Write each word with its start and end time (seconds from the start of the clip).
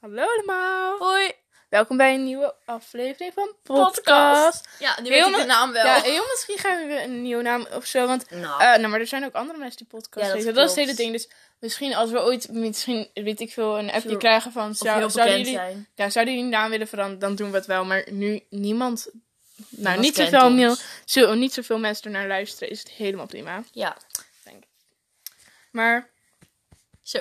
Hallo 0.00 0.22
allemaal. 0.22 0.98
Hoi. 0.98 1.32
Welkom 1.68 1.96
bij 1.96 2.14
een 2.14 2.24
nieuwe 2.24 2.54
aflevering 2.64 3.32
van 3.34 3.54
Podcast. 3.62 4.68
Ja, 4.78 5.00
nu 5.00 5.08
weet 5.08 5.26
ik 5.26 5.36
de 5.36 5.44
naam 5.44 5.72
wel. 5.72 5.84
Ja, 5.84 6.00
heel 6.00 6.24
misschien 6.30 6.58
gaan 6.58 6.86
we 6.86 7.02
een 7.02 7.22
nieuwe 7.22 7.42
naam 7.42 7.66
of 7.72 7.84
zo. 7.84 8.06
Want, 8.06 8.30
nou, 8.30 8.78
nou, 8.78 8.86
maar 8.88 9.00
er 9.00 9.06
zijn 9.06 9.24
ook 9.24 9.34
andere 9.34 9.58
mensen 9.58 9.78
die 9.78 9.86
podcast 9.86 10.26
Ja, 10.26 10.44
dat. 10.44 10.54
Dat 10.54 10.70
is 10.70 10.76
het 10.76 10.84
hele 10.84 10.94
ding. 10.94 11.12
Dus 11.12 11.30
misschien 11.58 11.94
als 11.94 12.10
we 12.10 12.20
ooit, 12.20 12.52
misschien 12.52 13.10
weet 13.14 13.40
ik 13.40 13.52
veel, 13.52 13.78
een 13.78 13.90
appje 13.90 14.16
krijgen 14.16 14.52
van... 14.52 14.74
Zou, 14.74 15.10
zouden 15.10 15.38
jullie, 15.38 15.86
ja, 15.94 16.10
zouden 16.10 16.34
jullie 16.34 16.50
naam 16.50 16.70
willen 16.70 16.88
veranderen, 16.88 17.20
dan 17.20 17.34
doen 17.34 17.50
we 17.50 17.56
het 17.56 17.66
wel. 17.66 17.84
Maar 17.84 18.04
nu 18.10 18.46
niemand... 18.50 19.10
Nou, 19.68 20.00
niet 20.00 20.16
zoveel, 20.16 20.50
mail, 20.50 20.76
zo, 21.04 21.34
niet 21.34 21.52
zoveel 21.52 21.78
mensen 21.78 22.04
ernaar 22.04 22.26
luisteren, 22.26 22.70
is 22.70 22.78
het 22.78 22.90
helemaal 22.90 23.26
prima. 23.26 23.62
Ja. 23.72 23.96
Maar, 25.70 26.10
Zo. 27.02 27.18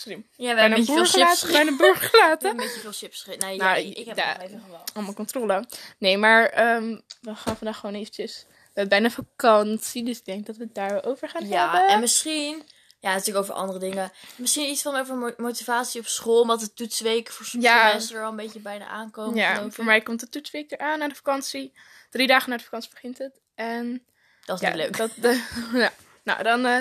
Sorry, 0.00 0.24
Ja, 0.36 0.54
bijna 0.54 0.76
een 0.76 0.84
boer 0.84 1.06
gelaten. 1.06 1.52
Bijna 1.52 1.76
boer 1.76 1.96
gelaten. 1.96 2.50
een 2.50 2.56
beetje 2.56 2.80
veel 2.80 2.92
chips 2.92 3.22
gegeten. 3.22 3.48
Nee, 3.48 3.56
Nou, 3.58 3.78
ja, 3.80 3.94
ik 4.00 4.06
heb 4.06 4.16
ja. 4.16 4.32
nog 4.32 4.42
even 4.42 4.62
allemaal 4.94 5.14
controle. 5.14 5.66
Nee, 5.98 6.18
maar 6.18 6.46
ehm, 6.46 6.98
we 7.20 7.34
gaan 7.34 7.56
vandaag 7.56 7.78
gewoon 7.78 7.94
eventjes... 7.94 8.44
We 8.48 8.80
hebben 8.80 9.00
bijna 9.02 9.14
vakantie, 9.14 10.04
dus 10.04 10.18
ik 10.18 10.24
denk 10.24 10.46
dat 10.46 10.56
we 10.56 10.64
het 10.64 10.74
daarover 10.74 11.28
gaan 11.28 11.48
Ja, 11.48 11.70
hebben. 11.70 11.88
en 11.88 12.00
misschien... 12.00 12.62
Ja, 13.00 13.10
natuurlijk 13.12 13.38
over 13.44 13.54
andere 13.54 13.78
dingen. 13.78 14.12
Misschien 14.36 14.68
iets 14.70 14.82
van 14.82 14.96
over 14.96 15.16
mo- 15.16 15.34
motivatie 15.36 16.00
op 16.00 16.06
school. 16.06 16.40
Omdat 16.40 16.60
de 16.60 16.72
toetsweken 16.72 17.34
voor 17.34 17.46
sommige 17.46 17.72
Ja. 17.74 17.92
mensen 17.92 18.16
er 18.16 18.22
al 18.24 18.30
een 18.30 18.36
beetje 18.36 18.60
bijna 18.60 18.86
aankomen. 18.86 19.34
ja, 19.34 19.70
voor 19.70 19.84
mij 19.84 20.00
komt 20.00 20.20
de 20.20 20.28
toetsweek 20.28 20.72
eraan 20.72 20.98
na 20.98 21.08
de 21.08 21.14
vakantie. 21.14 21.72
Drie 22.10 22.26
dagen 22.26 22.50
na 22.50 22.56
de 22.56 22.62
vakantie 22.64 22.90
begint 22.90 23.18
het. 23.18 23.40
En 23.54 24.04
Dat 24.44 24.56
is 24.56 24.68
ja, 24.68 24.74
niet 24.74 24.82
leuk. 24.84 24.96
Dat, 24.96 25.10
de, 25.16 25.44
ja. 25.72 25.92
Nou, 26.22 26.42
dan... 26.42 26.66
eh, 26.66 26.80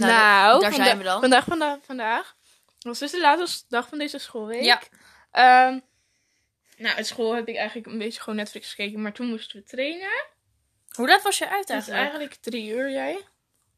Nou, 0.00 0.12
nou, 0.12 0.60
daar 0.60 0.72
zijn 0.72 0.98
we 0.98 1.04
dan. 1.04 1.20
Vandaag, 1.20 1.44
vandaag, 1.44 1.78
vandaag. 1.86 2.34
was 2.80 2.98
dus 2.98 3.10
de 3.10 3.20
laatste 3.20 3.64
dag 3.68 3.88
van 3.88 3.98
deze 3.98 4.18
schoolweek. 4.18 4.62
Ja. 4.62 4.80
Ehm, 5.30 5.78
nou, 6.76 6.96
uit 6.96 7.06
school 7.06 7.34
heb 7.34 7.48
ik 7.48 7.56
eigenlijk 7.56 7.86
een 7.86 7.98
beetje 7.98 8.20
gewoon 8.20 8.36
Netflix 8.38 8.68
gekeken. 8.74 9.02
Maar 9.02 9.12
toen 9.12 9.26
moesten 9.26 9.60
we 9.60 9.64
trainen. 9.66 10.24
Hoe 10.90 11.08
laat 11.08 11.22
was 11.22 11.38
je 11.38 11.48
uit 11.48 11.66
Dat 11.66 11.76
is 11.80 11.88
eigenlijk? 11.88 12.00
eigenlijk 12.00 12.34
drie 12.34 12.68
uur, 12.70 12.90
jij? 12.90 13.24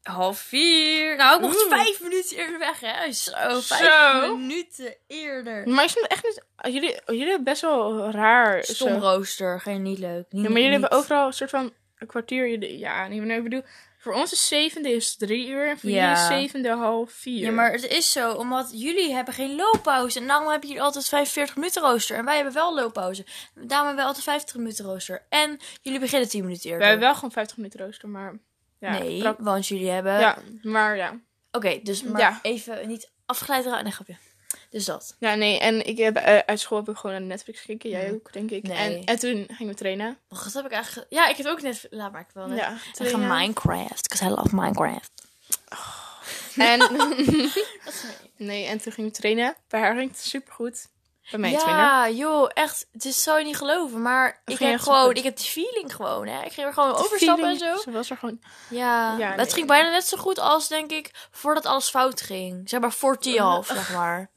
Half 0.03 0.39
vier. 0.39 1.15
Nou, 1.15 1.35
ik 1.35 1.41
mocht 1.41 1.61
Oeh. 1.65 1.73
vijf 1.75 2.01
minuten 2.01 2.37
eerder 2.37 2.59
weg, 2.59 2.79
hè? 2.79 3.11
Zo, 3.11 3.31
vijf 3.61 4.21
Zo. 4.21 4.35
minuten 4.37 4.95
eerder. 5.07 5.69
Maar 5.69 5.83
ik 5.83 5.89
vind 5.89 6.03
het 6.07 6.11
echt 6.11 6.23
niet... 6.23 6.43
Jullie, 6.73 6.99
jullie 7.05 7.25
hebben 7.27 7.43
best 7.43 7.61
wel 7.61 8.11
raar... 8.11 8.63
Stomrooster, 8.63 9.61
geen 9.61 9.81
niet 9.81 9.99
leuk. 9.99 10.25
Niet, 10.29 10.43
Ja, 10.43 10.49
maar 10.49 10.59
jullie 10.61 10.63
niet. 10.63 10.71
hebben 10.71 10.91
overal 10.91 11.25
een 11.27 11.33
soort 11.33 11.49
van 11.49 11.73
kwartier. 12.07 12.49
jullie- 12.49 12.77
Ja, 12.79 13.07
niet 13.07 13.21
meer. 13.21 13.37
Ik 13.37 13.43
bedoel, 13.43 13.63
voor 13.97 14.13
ons 14.13 14.31
is 14.31 14.47
zevende 14.47 14.89
is 14.91 15.15
drie 15.15 15.47
uur 15.47 15.69
en 15.69 15.79
voor 15.79 15.89
Ja. 15.89 15.95
jullie 16.01 16.21
is 16.21 16.27
zevende 16.27 16.69
half 16.69 17.11
vier. 17.11 17.45
Ja, 17.45 17.51
maar 17.51 17.71
het 17.71 17.87
is 17.87 18.11
zo, 18.11 18.31
omdat 18.31 18.69
jullie 18.73 19.13
hebben 19.13 19.33
geen 19.33 19.55
looppauze. 19.55 20.19
En 20.19 20.27
daarom 20.27 20.49
hebben 20.49 20.67
jullie 20.67 20.83
altijd 20.83 21.07
45 21.07 21.55
minuten 21.55 21.81
rooster. 21.81 22.17
En 22.17 22.25
wij 22.25 22.35
hebben 22.35 22.53
wel 22.53 22.75
looppauze. 22.75 23.25
Daarom 23.53 23.69
hebben 23.87 23.95
wij 23.95 24.05
altijd 24.05 24.23
50 24.23 24.55
minuten 24.55 24.85
rooster. 24.85 25.25
En 25.29 25.59
jullie 25.81 25.99
beginnen 25.99 26.29
10 26.29 26.41
minuten 26.43 26.63
eerder. 26.63 26.79
We 26.79 26.85
hebben 26.85 27.05
wel 27.05 27.15
gewoon 27.15 27.31
50 27.31 27.57
minuten 27.57 27.79
rooster, 27.79 28.09
maar... 28.09 28.39
Ja, 28.79 28.97
nee, 28.97 29.23
want 29.37 29.67
jullie 29.67 29.89
hebben... 29.89 30.19
ja, 30.19 30.37
maar 30.61 30.95
ja. 30.97 31.19
Oké, 31.51 31.79
dus 31.83 32.03
maar 32.03 32.21
Ja. 32.21 32.39
even 32.41 32.87
niet 32.87 33.11
afgeleid 33.25 33.65
raken. 33.65 33.83
Nee, 33.83 33.93
grapje. 33.93 34.17
Dus 34.73 34.85
dat. 34.85 35.15
Ja, 35.19 35.35
nee, 35.35 35.59
en 35.59 35.85
ik 35.85 35.97
heb 35.97 36.15
eh, 36.15 36.37
uit 36.37 36.59
school 36.59 36.77
heb 36.77 36.89
ik 36.89 36.95
gewoon 36.95 37.15
naar 37.15 37.25
Netflix 37.25 37.59
gekeken. 37.59 37.89
Jij 37.89 38.13
ook, 38.13 38.33
denk 38.33 38.51
ik. 38.51 38.63
Nee. 38.63 38.77
En, 38.77 39.03
en 39.03 39.19
toen 39.19 39.45
gingen 39.47 39.73
we 39.73 39.79
trainen. 39.79 40.17
Wat 40.27 40.53
heb 40.53 40.65
ik 40.65 40.71
eigenlijk... 40.71 41.07
Ja, 41.09 41.27
ik 41.27 41.37
heb 41.37 41.45
ook 41.45 41.61
net... 41.61 41.87
Laat 41.89 42.11
maar, 42.11 42.21
ik 42.21 42.27
wel 42.33 42.47
net... 42.47 42.57
Ja, 42.57 42.77
Ik. 43.05 43.17
Minecraft, 43.17 44.09
because 44.09 44.25
I 44.25 44.29
love 44.29 44.55
Minecraft. 44.55 45.11
En, 46.55 46.79
Dat 47.85 47.93
is 47.93 48.03
nee, 48.37 48.65
en 48.65 48.81
toen 48.81 48.91
gingen 48.91 49.11
we 49.11 49.17
trainen. 49.17 49.55
Bij 49.67 49.79
haar 49.79 49.95
ging 49.95 50.09
het 50.09 50.19
supergoed. 50.19 50.87
Bij 51.31 51.39
mij 51.39 51.49
minder. 51.49 51.67
Ja, 51.67 52.09
joh, 52.09 52.49
echt. 52.53 52.87
Het 52.91 53.05
is 53.05 53.23
zo 53.23 53.41
niet 53.41 53.57
geloven. 53.57 54.01
Maar 54.01 54.41
ik 54.45 54.59
heb 54.59 54.79
gewoon, 54.79 55.05
goed. 55.05 55.17
ik 55.17 55.23
heb 55.23 55.37
die 55.37 55.45
feeling 55.45 55.95
gewoon, 55.95 56.27
hè. 56.27 56.43
Ik 56.43 56.51
ging 56.51 56.67
er 56.67 56.73
gewoon 56.73 56.89
De 56.89 56.95
overstappen 56.95 57.49
en 57.49 57.57
zo. 57.57 57.77
Ze 57.77 57.91
was 57.91 58.09
er 58.09 58.17
gewoon... 58.17 58.39
Ja, 58.69 59.17
Ja, 59.17 59.27
het 59.27 59.37
nee. 59.37 59.49
ging 59.49 59.67
bijna 59.67 59.89
net 59.89 60.07
zo 60.07 60.17
goed 60.17 60.39
als, 60.39 60.67
denk 60.67 60.91
ik, 60.91 61.27
voordat 61.31 61.65
alles 61.65 61.89
fout 61.89 62.21
ging. 62.21 62.69
Zeg 62.69 62.79
maar 62.79 62.91
voor 62.91 63.17
half, 63.21 63.67
zeg 63.77 63.93
maar. 63.93 64.31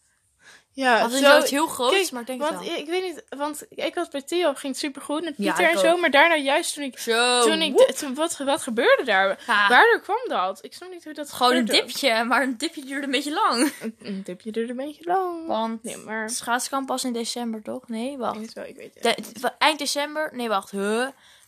Ja, 0.76 1.03
Het 1.03 1.12
is 1.12 1.19
zo- 1.20 1.38
niet 1.38 1.48
heel 1.50 1.66
groot, 1.66 1.91
Kijk, 1.91 2.10
maar 2.10 2.20
ik 2.20 2.26
denk 2.26 2.41
want 2.41 2.54
het 2.54 2.62
wel. 2.64 2.72
ik, 2.72 2.78
ik 2.81 2.87
weet 2.88 3.03
niet, 3.03 3.25
want 3.37 3.66
ik 3.69 3.94
was 3.94 4.09
bij 4.09 4.22
Theo, 4.22 4.54
ging 4.54 4.72
het 4.72 4.76
supergoed 4.82 5.22
met 5.25 5.34
Ja, 5.37 5.53
Pieter 5.54 5.70
ik 5.70 5.75
en 5.75 5.88
zo, 5.91 5.97
maar 5.97 6.10
daarna 6.10 6.37
juist 6.37 6.75
toen 6.75 6.84
ik, 6.84 6.98
Zo, 6.98 7.42
toen 7.42 7.62
ik, 7.62 7.76
toen, 7.78 8.14
wat, 8.14 8.37
wat 8.37 8.62
gebeurde 8.62 9.04
daar? 9.04 9.28
Ja, 9.47 9.69
Waardoor 9.69 10.00
kwam 10.00 10.19
dat? 10.28 10.64
Ik 10.64 10.72
snap 10.75 10.91
niet 10.91 11.04
hoe 11.04 11.12
dat 11.12 11.32
Gewoon 11.32 11.54
een 11.56 11.64
dipje, 11.64 12.25
maar 12.25 12.42
een 12.42 12.56
dipje 12.56 12.84
duurde 12.84 13.04
een 13.06 13.10
beetje 13.10 13.32
lang. 13.32 13.72
Een, 13.81 13.97
een 13.98 14.22
dipje 14.22 14.50
duurde 14.50 14.70
een 14.70 14.76
beetje 14.87 15.04
lang. 15.04 15.47
Want 15.47 15.82
Nee, 15.82 15.97
maar... 15.97 16.22
het 16.22 16.34
schaatsen 16.34 16.70
kan 16.70 16.84
pas 16.87 17.04
in 17.04 17.12
december, 17.12 17.62
toch? 17.62 17.88
Nee, 17.88 18.10
Ik 18.12 18.19
wacht. 18.19 18.38
weet 18.38 18.53
wel, 18.53 18.64
ik 18.64 18.76
weet 18.76 18.94
het. 19.00 19.41
De- 19.43 19.53
eind 19.58 19.78
december? 19.78 20.31
Nee, 20.34 20.48
wacht. 20.48 20.70
Huh? 20.70 21.06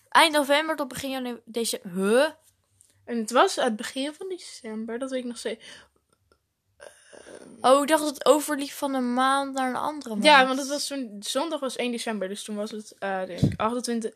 Eind 0.08 0.32
november 0.32 0.76
tot 0.76 0.88
begin 0.88 1.10
januari. 1.10 1.40
December. 1.44 1.90
Huh? 1.94 2.24
En 3.04 3.16
het 3.18 3.30
was 3.30 3.56
het 3.56 3.76
begin 3.76 4.14
van 4.18 4.28
december, 4.28 4.98
dat 4.98 5.10
weet 5.10 5.20
ik 5.20 5.24
nog 5.26 5.38
steeds. 5.38 5.64
Oh, 7.60 7.82
ik 7.82 7.88
dacht 7.88 8.02
dat 8.02 8.14
het 8.14 8.26
overliep 8.26 8.70
van 8.70 8.94
een 8.94 9.12
maand 9.14 9.54
naar 9.54 9.68
een 9.68 9.76
andere 9.76 10.08
maand. 10.10 10.24
Ja, 10.24 10.46
want 10.46 10.58
het 10.58 10.68
was 10.68 10.86
toen, 10.86 11.16
zondag 11.20 11.60
was 11.60 11.76
1 11.76 11.90
december, 11.90 12.28
dus 12.28 12.44
toen 12.44 12.56
was 12.56 12.70
het, 12.70 12.94
eh 12.98 13.24
denk 13.26 13.40
ik, 13.40 13.52
28, 13.60 14.12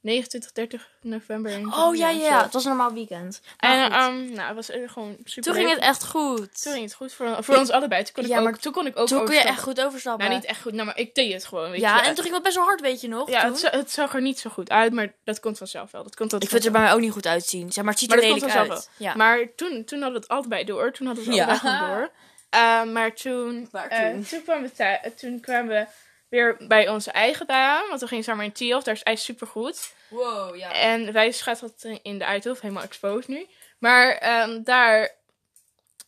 29, 0.00 0.52
30 0.52 0.88
november. 1.00 1.52
Oh 1.52 1.96
ja, 1.96 2.08
ja, 2.08 2.24
ja. 2.24 2.42
Het 2.42 2.52
was 2.52 2.64
een 2.64 2.68
normaal 2.68 2.92
weekend. 2.92 3.40
En 3.56 3.78
Maar 3.78 4.02
goed. 4.02 4.14
ehm, 4.14 4.32
nou, 4.32 4.46
het 4.46 4.54
was 4.54 4.90
gewoon 4.92 5.16
super 5.24 5.42
toen 5.42 5.54
ging 5.54 5.70
het 5.74 5.78
echt 5.78 6.04
goed. 6.06 6.62
Toen 6.62 6.72
ging 6.72 6.84
het 6.84 6.94
goed 6.94 7.12
voor, 7.12 7.36
voor 7.44 7.56
ons 7.56 7.70
allebei. 7.70 8.04
Toen 8.04 8.12
kon 8.14 8.24
ik 8.24 8.28
Ja, 8.30 8.38
ook, 8.38 8.44
maar 8.44 8.58
toen 8.58 8.72
kon 8.72 8.86
ik 8.86 8.98
ook 8.98 9.06
Toen 9.08 9.24
kon 9.24 9.34
je 9.34 9.40
echt 9.40 9.62
goed 9.62 9.80
overstappen. 9.80 10.24
Nou, 10.24 10.38
niet 10.38 10.48
echt 10.48 10.62
goed, 10.62 10.72
nou, 10.72 10.86
maar 10.86 10.98
ik 10.98 11.14
deed 11.14 11.32
het 11.32 11.44
gewoon, 11.44 11.70
weet 11.70 11.80
ja, 11.80 11.96
je. 11.96 12.02
en 12.02 12.14
toen 12.14 12.22
ging 12.22 12.34
het 12.34 12.42
best 12.42 12.56
wel 12.56 12.64
hard, 12.64 12.80
weet 12.80 13.00
je 13.00 13.08
nog? 13.08 13.30
Ja, 13.30 13.44
het, 13.44 13.70
het 13.70 13.90
zag 13.90 14.14
er 14.14 14.20
niet 14.22 14.38
zo 14.38 14.50
goed 14.50 14.70
uit, 14.70 14.92
maar 14.92 15.12
dat 15.24 15.40
komt 15.40 15.58
vanzelf 15.58 15.90
wel. 15.90 16.02
Dat 16.02 16.16
komt 16.16 16.32
Ik 16.32 16.38
vind 16.38 16.52
het 16.52 16.64
er 16.64 16.72
bij 16.72 16.80
mij 16.80 16.92
ook 16.92 17.00
niet 17.00 17.12
goed 17.12 17.26
uitzien. 17.26 17.72
Zeg 17.72 17.84
maar, 17.84 17.92
het 17.92 18.02
ziet 18.02 18.08
Maar 18.08 18.18
er 18.18 18.24
dat 18.24 18.32
komt 18.32 18.42
lelijk 18.52 18.66
vanzelf 18.66 18.86
uit. 18.86 18.96
Ja. 18.96 19.14
Maar 19.14 19.54
toen, 19.56 19.84
toen 19.84 20.00
hadden 20.02 20.20
we 20.20 20.26
het 20.26 20.28
allebei 20.28 20.64
door. 20.64 20.92
Toen 20.92 21.06
hadden 21.06 21.24
we 21.24 21.30
het 21.30 21.40
allebei 21.40 21.58
gewoon 21.58 21.90
door. 21.90 22.10
Eh, 22.56 22.84
maar 22.84 23.14
toen, 23.14 23.68
Maar 23.72 23.88
eh, 23.88 24.10
toen? 24.10 24.24
toen, 24.24 24.42
kwamen 24.42 24.62
we 24.62 24.72
thu- 24.76 24.98
eh, 25.02 25.10
toen 25.10 25.40
kwamen 25.40 25.74
we 25.74 25.86
weer 26.28 26.56
bij 26.68 26.88
onze 26.88 27.10
eigen 27.10 27.46
baan. 27.46 27.88
Want 27.88 28.00
we 28.00 28.06
gingen 28.06 28.24
samen 28.24 28.44
in 28.44 28.52
Tiof. 28.52 28.82
Daar 28.82 28.94
is 28.94 29.02
ijs 29.02 29.24
supergoed. 29.24 29.92
Wow, 30.08 30.56
ja. 30.56 30.72
En 30.72 31.12
wij 31.12 31.32
schaatsen 31.32 31.72
dat 31.76 31.98
in 32.02 32.18
de 32.18 32.24
Uithof. 32.24 32.60
Helemaal 32.60 32.82
exposed 32.82 33.28
nu. 33.28 33.46
Maar 33.78 34.16
ehm, 34.16 34.62
daar 34.62 35.14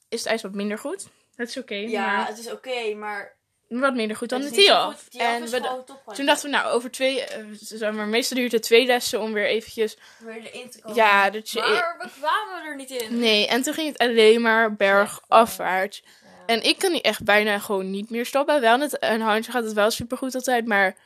is 0.09 0.19
het 0.19 0.29
ijs 0.29 0.43
wat 0.43 0.55
minder 0.55 0.79
goed. 0.79 1.07
Dat 1.37 1.49
is 1.49 1.57
oké. 1.57 1.87
maar 1.89 2.27
het 2.27 2.39
is 2.39 2.51
oké, 2.51 2.95
maar... 2.95 3.37
wat 3.69 3.95
minder 3.95 4.17
goed 4.17 4.29
dan 4.29 4.41
de 4.41 4.51
Tiof. 4.51 5.07
En 5.17 5.43
is 5.43 5.51
we, 5.51 5.85
toen 6.15 6.27
dachten 6.27 6.51
we, 6.51 6.57
nou, 6.57 6.73
over 6.73 6.91
twee... 6.91 7.25
zeg 7.61 7.93
maar, 7.93 8.07
meestal 8.07 8.37
duurt 8.37 8.53
het 8.53 8.63
twee 8.63 8.87
lessen 8.87 9.21
om 9.21 9.33
weer 9.33 9.47
eventjes... 9.47 9.97
weer 10.19 10.47
erin 10.53 10.71
te 10.71 10.81
komen. 10.81 10.97
Ja, 10.97 11.31
dat 11.31 11.51
je... 11.51 11.61
Maar 11.61 11.97
we 11.99 12.09
kwamen 12.21 12.65
er 12.65 12.77
niet 12.77 12.91
in. 12.91 13.19
Nee, 13.19 13.47
en 13.47 13.63
toen 13.63 13.75
ging 13.75 13.89
het 13.89 13.99
alleen 13.99 14.41
maar 14.41 14.75
bergafwaarts. 14.75 16.03
En 16.49 16.63
ik 16.63 16.79
kan 16.79 16.93
niet 16.93 17.03
echt 17.05 17.25
bijna 17.25 17.59
gewoon 17.59 17.91
niet 17.91 18.11
meer 18.11 18.27
stoppen. 18.27 18.61
Wel 18.61 18.79
met 18.79 18.97
een 19.03 19.21
handje 19.21 19.53
gaat 19.53 19.65
het 19.65 19.73
wel 19.73 19.91
supergoed 19.91 20.35
altijd, 20.35 20.67
maar, 20.67 20.97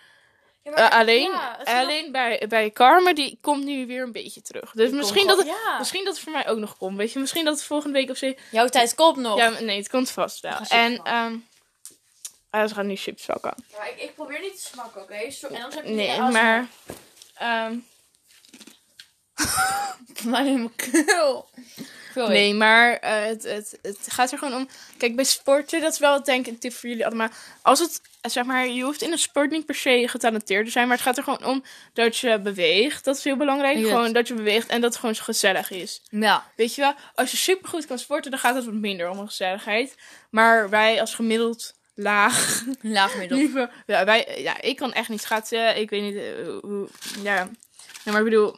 Ja, 0.62 0.72
eh, 0.90 0.98
alleen, 0.98 1.30
ja, 1.30 1.56
nog- 1.58 1.66
alleen 1.66 2.12
bij, 2.12 2.44
bij 2.48 2.70
Carmen, 2.70 3.14
die 3.14 3.38
komt 3.40 3.64
nu 3.64 3.86
weer 3.86 4.02
een 4.02 4.12
beetje 4.12 4.42
terug. 4.42 4.70
Dus 4.72 4.88
Die 4.88 4.98
misschien 4.98 5.26
dat, 5.26 5.38
het, 5.38 5.46
ja. 5.46 5.78
misschien 5.78 6.04
dat 6.04 6.14
het 6.14 6.22
voor 6.22 6.32
mij 6.32 6.48
ook 6.48 6.58
nog 6.58 6.76
komt, 6.76 6.96
weet 6.96 7.12
je. 7.12 7.18
Misschien 7.18 7.44
dat 7.44 7.54
het 7.54 7.64
volgende 7.64 7.98
week 7.98 8.10
of 8.10 8.16
zo... 8.16 8.34
Jouw 8.50 8.66
tijd 8.68 8.94
komt 8.94 9.16
nog. 9.16 9.36
Ja, 9.38 9.48
nee, 9.60 9.76
het 9.78 9.88
komt 9.88 10.10
vast 10.10 10.40
wel. 10.40 10.58
En, 10.68 11.02
ehm 11.02 11.34
ah, 12.50 12.68
ze 12.68 12.74
gaan 12.74 12.86
nu 12.86 12.96
chips 12.96 13.24
pakken. 13.24 13.54
Ja, 13.70 13.84
ik, 13.84 14.00
ik 14.02 14.14
probeer 14.14 14.40
niet 14.40 14.54
te 14.62 14.70
smakken, 14.70 15.02
oké? 15.02 15.30
Zo- 15.30 15.46
En 15.46 15.54
anders 15.54 15.74
heb 15.74 15.84
je 15.84 15.90
Nee, 15.90 16.20
die 16.20 16.30
maar... 16.30 16.66
ehm, 17.34 17.76
Maar 20.30 20.42
helemaal 20.42 20.70
Nee, 22.14 22.54
maar 22.54 22.96
eh, 22.96 23.24
het, 23.24 23.42
het, 23.42 23.78
het 23.82 23.98
gaat 24.08 24.32
er 24.32 24.38
gewoon 24.38 24.54
om. 24.54 24.68
Kijk, 24.96 25.16
bij 25.16 25.24
sporten, 25.24 25.80
dat 25.80 25.92
is 25.92 25.98
wel 25.98 26.22
denk 26.22 26.46
ik 26.46 26.52
een 26.52 26.58
tip 26.58 26.72
voor 26.72 26.88
jullie 26.88 27.06
allemaal. 27.06 27.28
Als 27.62 27.78
het, 27.78 28.00
zeg 28.22 28.44
maar, 28.44 28.68
je 28.68 28.82
hoeft 28.82 29.02
in 29.02 29.12
een 29.12 29.18
sport 29.18 29.50
niet 29.50 29.66
per 29.66 29.74
se 29.74 30.08
getalenteerd 30.08 30.64
te 30.64 30.70
zijn, 30.70 30.86
maar 30.88 30.96
het 30.96 31.06
gaat 31.06 31.16
er 31.16 31.22
gewoon 31.22 31.44
om 31.44 31.64
dat 31.92 32.16
je 32.16 32.40
beweegt. 32.40 33.04
Dat 33.04 33.16
is 33.16 33.24
heel 33.24 33.36
belangrijk. 33.36 33.76
Yes. 33.76 33.88
Gewoon 33.88 34.12
dat 34.12 34.28
je 34.28 34.34
beweegt 34.34 34.68
en 34.68 34.80
dat 34.80 34.90
het 34.90 35.00
gewoon 35.00 35.14
gezellig 35.14 35.70
is. 35.70 36.02
Ja. 36.08 36.50
Weet 36.56 36.74
je 36.74 36.80
wel, 36.80 36.94
als 37.14 37.30
je 37.30 37.36
supergoed 37.36 37.86
kan 37.86 37.98
sporten, 37.98 38.30
dan 38.30 38.40
gaat 38.40 38.54
het 38.54 38.64
wat 38.64 38.74
minder 38.74 39.10
om 39.10 39.26
gezelligheid. 39.26 39.94
Maar 40.30 40.70
wij 40.70 41.00
als 41.00 41.14
gemiddeld 41.14 41.74
laag 41.94 42.62
Laag 42.80 43.16
middel. 43.16 43.68
ja, 43.86 44.04
wij, 44.04 44.34
ja, 44.38 44.60
ik 44.60 44.76
kan 44.76 44.92
echt 44.92 45.08
niet 45.08 45.22
schaatsen. 45.22 45.76
Ik 45.76 45.90
weet 45.90 46.02
niet 46.02 46.16
eh, 46.16 46.22
hoe, 46.60 46.88
ja. 47.22 47.44
Nee, 48.04 48.14
maar 48.14 48.18
ik 48.18 48.30
bedoel, 48.30 48.56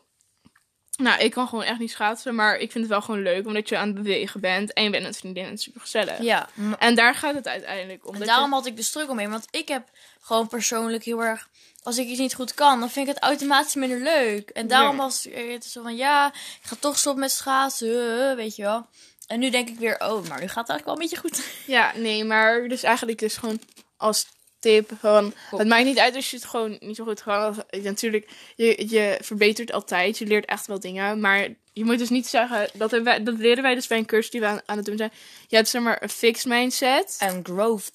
Nou, 0.97 1.21
ik 1.23 1.31
kan 1.31 1.49
gewoon 1.49 1.65
echt 1.65 1.79
niet 1.79 1.91
schaatsen, 1.91 2.35
maar 2.35 2.57
ik 2.57 2.71
vind 2.73 2.85
het 2.85 2.93
wel 2.93 3.03
gewoon 3.03 3.23
leuk 3.23 3.47
omdat 3.47 3.69
je 3.69 3.77
aan 3.79 3.87
het 3.87 3.97
bewegen 4.03 4.41
bent 4.41 4.73
en 4.73 4.83
je 4.85 4.91
bent 4.91 5.03
met 5.03 5.17
vriendinnen 5.17 5.53
en 5.53 5.59
super 5.59 5.81
gezellig. 5.81 6.23
Ja, 6.23 6.49
En 6.79 6.95
daar 6.95 7.15
gaat 7.15 7.35
het 7.35 7.49
uiteindelijk 7.49 8.07
om. 8.09 8.15
en 8.15 8.27
daarom 8.27 8.49
je- 8.49 8.55
had 8.55 8.67
ik 8.67 8.77
de 8.77 8.83
struggle 8.83 9.15
mee. 9.15 9.29
Want 9.29 9.47
ik 9.51 9.69
heb 9.69 9.89
gewoon 10.21 10.49
persoonlijk 10.49 11.05
heel 11.05 11.23
erg... 11.25 11.49
Als 11.83 11.99
ik 11.99 12.07
iets 12.07 12.19
niet 12.21 12.35
goed 12.35 12.55
kan, 12.55 12.81
dan 12.81 12.91
vind 12.91 13.09
ik 13.09 13.15
het 13.15 13.23
automatisch 13.23 13.75
minder 13.75 14.01
leuk. 14.01 14.51
En 14.51 14.67
daarom 14.67 14.97
was 14.97 15.27
het 15.35 15.65
zo 15.65 15.83
van... 15.83 15.97
Ja, 15.97 16.27
ik 16.35 16.61
ga 16.69 16.77
toch 16.81 16.99
stoppen 16.99 17.21
met 17.21 17.31
schaatsen, 17.33 18.37
weet 18.37 18.57
je 18.57 18.63
wel. 18.63 18.87
En 19.27 19.39
nu 19.39 19.51
denk 19.51 19.69
ik 19.69 19.79
weer... 19.79 20.01
Oh, 20.01 20.29
maar 20.29 20.41
nu 20.41 20.49
gaat 20.49 20.69
het 20.69 20.71
eigenlijk 20.71 20.85
wel 20.85 20.95
een 20.95 21.01
beetje 21.01 21.17
goed. 21.17 21.45
Ja, 21.67 21.93
nee, 21.97 22.25
maar 22.25 22.69
dus 22.69 22.83
eigenlijk 22.83 23.21
is 23.23 23.37
gewoon 23.37 23.61
als 23.97 24.27
tip 24.65 24.91
van... 25.01 25.35
Het 25.51 25.69
maakt 25.69 25.85
niet 25.85 25.99
uit 25.99 26.15
als 26.15 26.31
je 26.31 26.37
het 26.37 26.45
gewoon 26.45 26.77
niet 26.81 26.97
zo 26.97 27.05
goed 27.05 27.23
kan. 27.23 27.63
Natuurlijk, 27.83 28.29
je, 28.57 28.87
je 28.89 29.19
verbetert 29.21 29.73
altijd. 29.73 30.19
Je 30.19 30.27
leert 30.27 30.45
echt 30.45 30.67
wel 30.67 30.81
dingen. 30.81 31.21
Maar 31.21 31.49
je 31.73 31.85
moet 31.85 31.99
dus 31.99 32.09
niet 32.11 32.27
zeggen... 32.27 32.69
Dat, 32.73 32.91
wij, 32.91 33.23
dat 33.23 33.39
leren 33.39 33.63
wij 33.63 33.75
dus 33.75 33.87
bij 33.87 33.99
een 33.99 34.07
cursus 34.07 34.31
die 34.31 34.41
we 34.41 34.47
aan, 34.47 34.61
aan 34.67 34.77
het 34.77 34.87
doen 34.87 34.97
zijn. 34.97 35.13
Je 35.49 35.57
hebt 35.57 35.69
zeg 35.69 35.83
maar 35.83 36.03
een 36.03 36.09
fixed 36.09 36.45
mindset. 36.53 37.17
En 37.19 37.41
growth. 37.43 37.91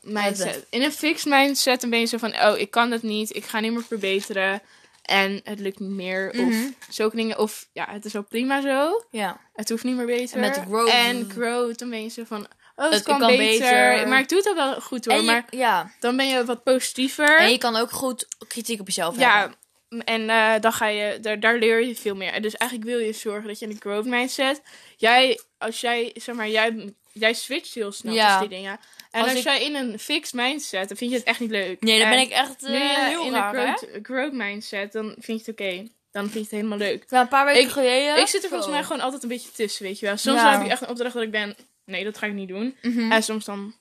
mindset. 0.00 0.66
In 0.70 0.82
een 0.82 0.92
fixed 0.92 1.32
mindset 1.32 1.80
dan 1.80 1.90
ben 1.90 1.98
je 2.00 2.06
zo 2.06 2.18
van... 2.18 2.34
Oh, 2.42 2.58
ik 2.58 2.70
kan 2.70 2.90
het 2.90 3.02
niet. 3.02 3.36
Ik 3.36 3.44
ga 3.44 3.60
niet 3.60 3.72
meer 3.72 3.84
verbeteren. 3.84 4.62
En 5.02 5.40
het 5.44 5.60
lukt 5.60 5.78
niet 5.78 5.90
meer. 5.90 6.30
Mhm. 6.32 6.46
Of 6.48 6.54
zulke 6.88 7.16
dingen. 7.16 7.38
Of 7.38 7.66
ja, 7.72 7.86
het 7.90 8.04
is 8.04 8.12
wel 8.12 8.22
prima 8.22 8.60
zo. 8.60 9.04
Ja. 9.10 9.40
Het 9.54 9.68
hoeft 9.68 9.84
niet 9.84 9.96
meer 9.96 10.06
beter. 10.06 10.34
En 10.36 10.40
met 10.40 10.60
growth- 10.68 10.90
En 10.90 11.30
growth, 11.30 11.78
dan 11.78 11.90
ben 11.90 12.02
je 12.02 12.08
zo 12.08 12.22
van... 12.26 12.46
Oh, 12.76 12.84
het, 12.84 12.94
Het 12.94 13.02
kan, 13.02 13.18
kan 13.18 13.36
beter. 13.36 13.90
beter. 13.92 14.08
Maar 14.08 14.18
ik 14.20 14.28
doe 14.28 14.38
het 14.38 14.46
al 14.46 14.54
wel 14.54 14.80
goed 14.80 15.04
hoor. 15.04 15.14
Je, 15.16 15.22
Maar 15.22 15.44
ja. 15.50 15.90
dan 16.00 16.16
ben 16.16 16.28
je 16.28 16.44
wat 16.44 16.62
positiever. 16.62 17.38
En 17.38 17.50
je 17.50 17.58
kan 17.58 17.76
ook 17.76 17.90
goed 17.90 18.26
kritiek 18.48 18.80
op 18.80 18.86
jezelf 18.86 19.18
ja, 19.18 19.38
hebben. 19.38 20.04
en 20.04 20.30
eh, 20.30 20.60
dan 20.60 20.72
ga 20.72 20.86
je... 20.86 21.20
Daar, 21.20 21.40
daar 21.40 21.58
leer 21.58 21.84
je 21.84 21.96
veel 21.96 22.14
meer. 22.14 22.32
En 22.32 22.42
dus 22.42 22.56
eigenlijk 22.56 22.90
wil 22.90 22.98
je 22.98 23.12
zorgen 23.12 23.46
dat 23.48 23.58
je 23.58 23.64
in 23.64 23.70
een 23.70 23.80
growth 23.80 24.04
mindset... 24.04 24.62
Jij, 24.96 25.40
als 25.58 25.80
jij, 25.80 26.10
zeg 26.14 26.34
maar, 26.34 26.48
jij, 26.48 26.94
jij 27.12 27.34
switcht 27.34 27.74
heel 27.74 27.92
snel 27.92 28.14
Ja. 28.14 28.26
tussen 28.28 28.48
die 28.48 28.58
dingen. 28.58 28.78
En 29.10 29.20
Als 29.20 29.30
als, 29.30 29.38
ik- 29.38 29.44
jij 29.44 29.62
in 29.62 29.74
een 29.74 29.98
fixed 29.98 30.34
mindset, 30.34 30.88
dan 30.88 30.96
vind 30.96 31.10
je 31.10 31.16
het 31.16 31.26
echt 31.26 31.40
niet 31.40 31.50
leuk. 31.50 31.80
Nee, 31.80 31.98
dan 31.98 32.08
En 32.08 32.14
ben 32.14 32.24
ik 32.24 32.30
echt 32.30 32.66
heel 32.66 33.24
in 33.24 33.32
raar, 33.32 33.54
een 33.54 33.76
growth, 33.76 33.88
growth 34.02 34.32
mindset, 34.32 34.92
dan 34.92 35.14
vind 35.18 35.44
je 35.44 35.50
het 35.50 35.60
oké. 35.60 35.88
Dan 36.12 36.22
vind 36.22 36.32
je 36.34 36.40
het 36.40 36.50
helemaal 36.50 36.78
leuk. 36.78 37.04
Een 37.08 37.28
paar 37.28 37.44
weken 37.44 37.62
Ik- 37.62 37.68
geleden. 37.70 38.18
Ik 38.18 38.26
zit 38.26 38.42
er 38.42 38.48
volgens 38.48 38.70
mij 38.70 38.82
gewoon 38.82 39.00
altijd 39.00 39.22
een 39.22 39.28
beetje 39.28 39.50
tussen, 39.52 39.84
weet 39.84 39.98
je 39.98 40.06
wel. 40.06 40.16
Soms 40.16 40.40
Ja. 40.40 40.52
heb 40.52 40.64
ik 40.64 40.70
echt 40.70 40.82
een 40.82 40.88
opdracht 40.88 41.14
dat 41.14 41.22
ik 41.22 41.30
ben... 41.30 41.56
Nee, 41.86 42.04
dat 42.04 42.18
ga 42.18 42.26
ik 42.26 42.32
niet 42.32 42.48
doen. 42.48 42.76
Mhm. 42.82 43.12
En 43.12 43.22
soms 43.22 43.44
dan... 43.44 43.74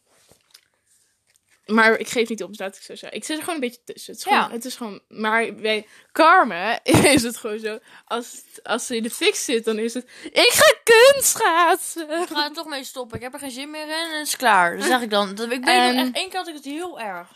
Maar 1.65 1.97
ik 1.99 2.07
geef 2.07 2.29
niet 2.29 2.43
op, 2.43 2.49
dus 2.49 2.59
laat 2.59 2.75
ik 2.75 2.81
zo 2.81 2.95
zeggen. 2.95 3.17
Ik 3.17 3.25
zit 3.25 3.37
er 3.37 3.43
gewoon 3.43 3.55
een 3.61 3.67
beetje 3.67 3.83
tussen. 3.83 4.13
Het 4.13 4.25
is 4.25 4.31
Ja. 4.31 4.37
gewoon... 4.39 4.51
Het 4.55 4.65
is 4.65 4.75
gewoon 4.75 5.01
maar 5.07 5.53
bij 5.55 5.87
Carmen 6.11 6.79
is 7.15 7.23
het 7.23 7.37
gewoon 7.37 7.59
zo... 7.59 7.79
Als, 8.05 8.41
als 8.63 8.85
ze 8.85 8.95
in 8.95 9.03
de 9.03 9.09
fix 9.09 9.43
zit, 9.45 9.65
dan 9.65 9.79
is 9.79 9.93
het... 9.93 10.05
Ik 10.23 10.49
ga 10.51 10.73
kunstschaatsen! 10.83 12.21
Ik 12.21 12.27
ga 12.27 12.43
er 12.45 12.53
toch 12.53 12.65
mee 12.67 12.83
stoppen. 12.83 13.17
Ik 13.17 13.23
heb 13.23 13.33
er 13.33 13.39
geen 13.39 13.51
zin 13.51 13.71
meer 13.71 13.81
in 13.83 13.89
en 14.11 14.17
het 14.19 14.27
is 14.27 14.35
klaar. 14.35 14.77
Dat 14.77 14.85
zeg 14.85 15.01
ik 15.01 15.09
dan. 15.09 15.35
Dat, 15.35 15.51
ik 15.51 15.65
weet 15.65 15.75
En- 15.75 15.95
nog 15.95 16.05
echt 16.05 16.15
één 16.15 16.29
keer 16.29 16.37
had 16.39 16.47
ik 16.47 16.53
het 16.55 16.65
heel 16.65 16.99
erg. 16.99 17.27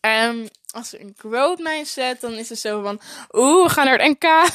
En 0.00 0.50
als 0.70 0.88
ze 0.88 1.00
een 1.00 1.14
growth 1.18 1.58
mindset, 1.58 2.20
dan 2.20 2.32
is 2.32 2.48
het 2.48 2.58
zo 2.58 2.82
van... 2.82 3.00
Oeh, 3.32 3.64
we 3.66 3.70
gaan 3.72 3.84
naar 3.86 4.02
het 4.02 4.20
NK. 4.20 4.48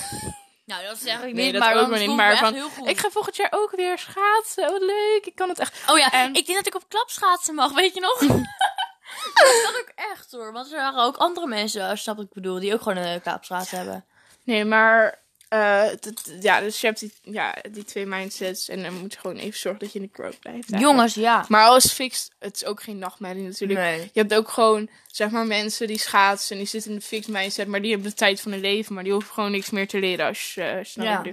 Nou, 0.69 0.83
dat 0.85 0.97
zeg 0.97 1.15
ik 1.15 1.33
Nee, 1.33 1.43
niet, 1.45 1.53
dat 1.53 1.61
maar 1.61 1.75
ook 1.81 1.89
maar 1.89 1.99
niet, 1.99 2.15
maar 2.15 2.37
van, 2.37 2.53
heel 2.53 2.69
goed. 2.69 2.87
Ik 2.87 2.97
ga 2.97 3.09
volgend 3.09 3.35
jaar 3.35 3.51
ook 3.51 3.71
weer 3.75 3.97
schaatsen. 3.97 4.71
Wat 4.71 4.81
leuk, 4.81 5.21
ik 5.25 5.35
kan 5.35 5.49
het 5.49 5.59
echt. 5.59 5.81
Oh 5.87 5.97
ja, 5.97 6.11
En- 6.11 6.33
ik 6.33 6.45
denk 6.45 6.57
dat 6.57 6.67
ik 6.67 6.75
op 6.75 6.89
klapschaatsen 6.89 7.55
mag, 7.55 7.71
weet 7.73 7.93
je 7.93 7.99
nog? 7.99 8.19
dat 9.33 9.61
kan 9.63 9.75
ook 9.81 9.91
echt 9.95 10.31
hoor, 10.31 10.51
want 10.51 10.71
er 10.71 10.77
waren 10.77 11.03
ook 11.03 11.17
andere 11.17 11.47
mensen, 11.47 11.87
wat 12.05 12.19
ik 12.19 12.33
bedoel, 12.33 12.59
die 12.59 12.73
ook 12.73 12.81
gewoon 12.81 12.97
een 13.03 13.21
klapschaats 13.21 13.71
hebben. 13.71 14.05
Nee, 14.43 14.65
maar... 14.65 15.19
eh, 15.49 15.85
ja, 16.39 16.59
dus 16.59 16.81
je 16.81 16.87
hebt 16.87 16.99
die, 16.99 17.13
ja, 17.21 17.55
die 17.71 17.83
twee 17.85 18.05
mindsets. 18.05 18.69
En 18.69 18.83
dan 18.83 18.93
moet 18.93 19.13
je 19.13 19.19
gewoon 19.19 19.37
even 19.37 19.59
zorgen 19.59 19.79
dat 19.81 19.93
je 19.93 19.99
in 19.99 20.05
de 20.05 20.21
growth 20.21 20.39
blijft. 20.39 20.71
eigenlijk. 20.71 20.83
Jongens, 20.83 21.13
ja. 21.13 21.45
Maar 21.47 21.65
alles 21.65 21.91
fixed, 21.93 22.31
het 22.39 22.55
is 22.55 22.65
ook 22.65 22.81
geen 22.83 22.97
nachtmerrie 22.97 23.43
natuurlijk. 23.43 23.79
Nee. 23.79 23.99
Je 24.13 24.19
hebt 24.19 24.33
ook 24.33 24.49
gewoon, 24.49 24.89
zeg 25.11 25.29
maar, 25.29 25.45
mensen 25.45 25.87
die 25.87 25.99
schaatsen. 25.99 26.51
En 26.51 26.57
die 26.61 26.67
zitten 26.71 26.91
in 26.91 26.97
de 26.97 27.03
fixed 27.03 27.33
mindset. 27.33 27.67
Maar 27.67 27.81
die 27.81 27.91
hebben 27.91 28.09
de 28.09 28.15
tijd 28.15 28.41
van 28.41 28.51
hun 28.51 28.61
leven. 28.61 28.93
Maar 28.93 29.03
die 29.03 29.13
hoeven 29.13 29.33
gewoon 29.33 29.51
niks 29.51 29.69
meer 29.69 29.87
te 29.87 29.99
leren 29.99 30.25
als 30.27 30.53
je 30.53 30.63
eh, 30.63 30.85
snel 30.85 31.05
Ja. 31.05 31.23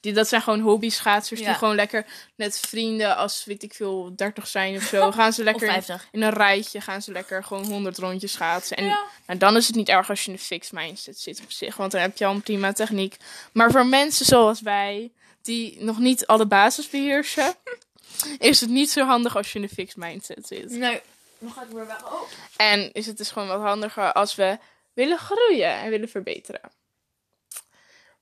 die 0.00 0.12
Dat 0.12 0.28
zijn 0.28 0.42
gewoon 0.42 0.60
hobby 0.60 0.90
schaatsers. 0.90 1.40
Ja. 1.40 1.46
Die 1.46 1.54
gewoon 1.54 1.74
lekker 1.74 2.06
met 2.34 2.58
vrienden, 2.58 3.16
als 3.16 3.44
weet 3.44 3.62
ik 3.62 3.74
veel, 3.74 4.12
30 4.16 4.46
zijn 4.46 4.76
of 4.76 4.82
zo. 4.82 5.10
Gaan 5.10 5.32
ze 5.32 5.42
lekker 5.50 5.66
in, 5.66 5.72
50. 5.72 6.08
in 6.12 6.22
een 6.22 6.32
rijtje. 6.32 6.80
Gaan 6.80 7.02
ze 7.02 7.12
lekker 7.12 7.44
gewoon 7.44 7.64
100 7.64 7.98
rondjes 7.98 8.32
schaatsen. 8.32 8.76
En 8.76 8.84
Ja. 8.84 9.04
nou, 9.26 9.38
dan 9.38 9.56
is 9.56 9.66
het 9.66 9.76
niet 9.76 9.88
erg 9.88 10.08
als 10.10 10.24
je 10.24 10.30
in 10.30 10.36
de 10.36 10.42
fixed 10.42 10.72
mindset 10.72 11.18
zit 11.18 11.40
op 11.42 11.50
zich. 11.50 11.76
Want 11.76 11.92
dan 11.92 12.00
heb 12.00 12.16
je 12.16 12.26
al 12.26 12.34
een 12.34 12.42
prima 12.42 12.72
techniek. 12.72 13.16
Maar 13.52 13.70
voor 13.70 13.86
mensen 13.86 14.26
zoals 14.26 14.60
wij, 14.60 15.10
die 15.42 15.76
nog 15.80 15.98
niet 15.98 16.26
alle 16.26 16.46
basis 16.46 16.88
beheersen. 16.90 17.54
is 18.38 18.60
het 18.60 18.70
niet 18.70 18.90
zo 18.90 19.04
handig 19.04 19.36
als 19.36 19.52
je 19.52 19.58
in 19.58 19.66
de 19.66 19.74
fixed 19.74 19.96
mindset 19.96 20.46
zit. 20.46 20.70
Nee. 20.70 21.00
Dan 21.38 21.50
ga 21.52 21.62
ik 21.62 21.68
weer 21.68 21.86
weg. 21.86 22.04
Oh. 22.04 22.20
En 22.56 22.92
is 22.92 23.06
het 23.06 23.16
dus 23.16 23.30
gewoon 23.30 23.48
wat 23.48 23.60
handiger 23.60 24.12
als 24.12 24.34
we 24.34 24.58
willen 24.92 25.18
groeien 25.18 25.70
en 25.70 25.90
willen 25.90 26.08
verbeteren. 26.08 26.70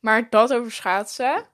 Maar 0.01 0.31
dat 0.31 0.53
over 0.53 0.73
schaatsen. 0.73 1.47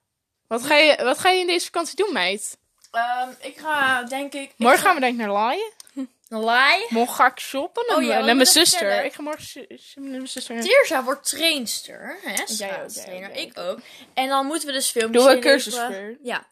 Wat 0.47 0.63
ga 0.63 0.75
je, 0.77 1.05
wat 1.05 1.19
ga 1.19 1.31
je 1.31 1.41
in 1.41 1.47
deze 1.47 1.65
vakantie 1.65 1.97
doen, 1.97 2.13
meid? 2.13 2.59
Ehm, 2.91 3.29
ik 3.41 3.59
ga, 3.59 4.03
denk 4.03 4.33
ik... 4.35 4.53
Morgen 4.57 4.79
ik 4.79 4.85
gaan 4.85 4.95
we 4.95 5.01
denk 5.01 5.13
ik 5.13 5.19
naar 5.19 5.31
Laaien. 5.31 5.73
Een 6.29 6.41
laai. 6.41 6.87
Morgen 6.89 7.15
ga 7.15 7.27
ik 7.27 7.39
shoppen 7.39 7.97
Oh 7.97 8.03
ja, 8.03 8.17
met 8.25 8.35
mijn 8.35 8.47
zuster. 8.47 8.79
vertellen? 8.79 9.05
Ik 9.05 9.13
ga 9.13 9.23
morgen 9.23 9.67
met 9.69 10.11
mijn 10.11 10.29
zuster. 10.29 10.61
Tirza 10.61 11.05
wordt 11.05 11.29
trainster, 11.29 12.19
hè? 12.23 12.31
jij 12.31 12.41
ook, 12.43 12.49
Schaatstrainer. 12.49 13.31
jij 13.35 13.43
ook, 13.43 13.49
Ik 13.49 13.59
ook. 13.59 13.79
En 14.15 14.29
dan 14.29 14.47
moeten 14.47 14.67
we 14.67 14.73
dus 14.75 14.91
filmpjes 14.91 15.23
Doe 15.23 15.33
een 15.33 15.41
cursus. 15.41 15.75
Ja. 16.23 16.47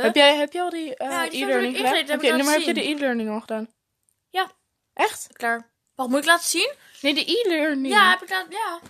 Heb 0.00 0.14
jij, 0.14 0.36
heb 0.36 0.52
jij 0.52 0.62
al 0.62 0.70
die 0.70 0.96
eh, 0.96 1.10
Ja, 1.10 1.28
e-learning 1.30 1.76
gedaan? 1.76 1.94
heb 1.94 2.08
Heb 2.08 2.22
je, 2.22 2.42
maar 2.42 2.52
heb 2.52 2.62
je 2.62 2.74
de 2.74 2.88
e-learning 2.88 3.30
al 3.30 3.40
gedaan? 3.40 3.68
Ja. 4.94 5.04
Echt? 5.04 5.26
Klaar. 5.32 5.72
Wacht, 5.94 6.10
moet 6.10 6.18
ik 6.18 6.24
laten 6.24 6.48
zien? 6.48 6.72
Nee, 7.00 7.14
de 7.14 7.30
e-learning. 7.30 7.94
Ja, 7.94 8.10
heb 8.10 8.22
ik 8.22 8.30
laten... 8.30 8.50
Ja. 8.52 8.80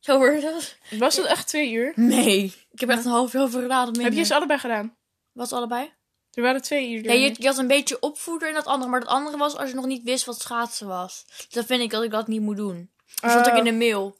Zo 0.00 0.24
je 0.24 0.40
dat? 0.40 0.76
Was 0.98 1.16
het 1.16 1.26
echt 1.26 1.46
twee 1.48 1.72
uur? 1.72 1.92
Nee. 1.96 2.54
Ik 2.70 2.80
heb 2.80 2.88
echt 2.88 3.04
een 3.04 3.10
half 3.10 3.34
uur 3.34 3.40
over 3.40 3.62
gedaan. 3.62 3.98
Heb 3.98 4.12
je 4.12 4.22
ze 4.24 4.34
allebei 4.34 4.58
gedaan? 4.58 4.96
Wat 5.32 5.52
allebei? 5.52 5.92
Er 6.32 6.42
waren 6.42 6.62
twee 6.62 6.90
Ja, 6.90 6.98
e-learning. 6.98 7.36
je, 7.36 7.42
je 7.42 7.48
had 7.48 7.58
een 7.58 7.66
beetje 7.66 8.00
opvoeder 8.00 8.48
in 8.48 8.54
dat 8.54 8.66
andere. 8.66 8.90
Maar 8.90 9.00
dat 9.00 9.08
andere 9.08 9.36
was 9.36 9.56
als 9.56 9.68
je 9.68 9.74
nog 9.74 9.86
niet 9.86 10.02
wist 10.02 10.24
wat 10.24 10.40
schaatsen 10.40 10.86
was. 10.86 11.24
Dus 11.36 11.46
dan 11.48 11.64
vind 11.64 11.82
ik 11.82 11.90
dat 11.90 12.02
ik 12.02 12.10
dat 12.10 12.26
niet 12.26 12.40
moet 12.40 12.56
doen. 12.56 12.90
Dat 13.14 13.30
stond 13.30 13.46
ook 13.46 13.52
Oh. 13.52 13.58
in 13.58 13.64
de 13.64 13.72
mail. 13.72 14.18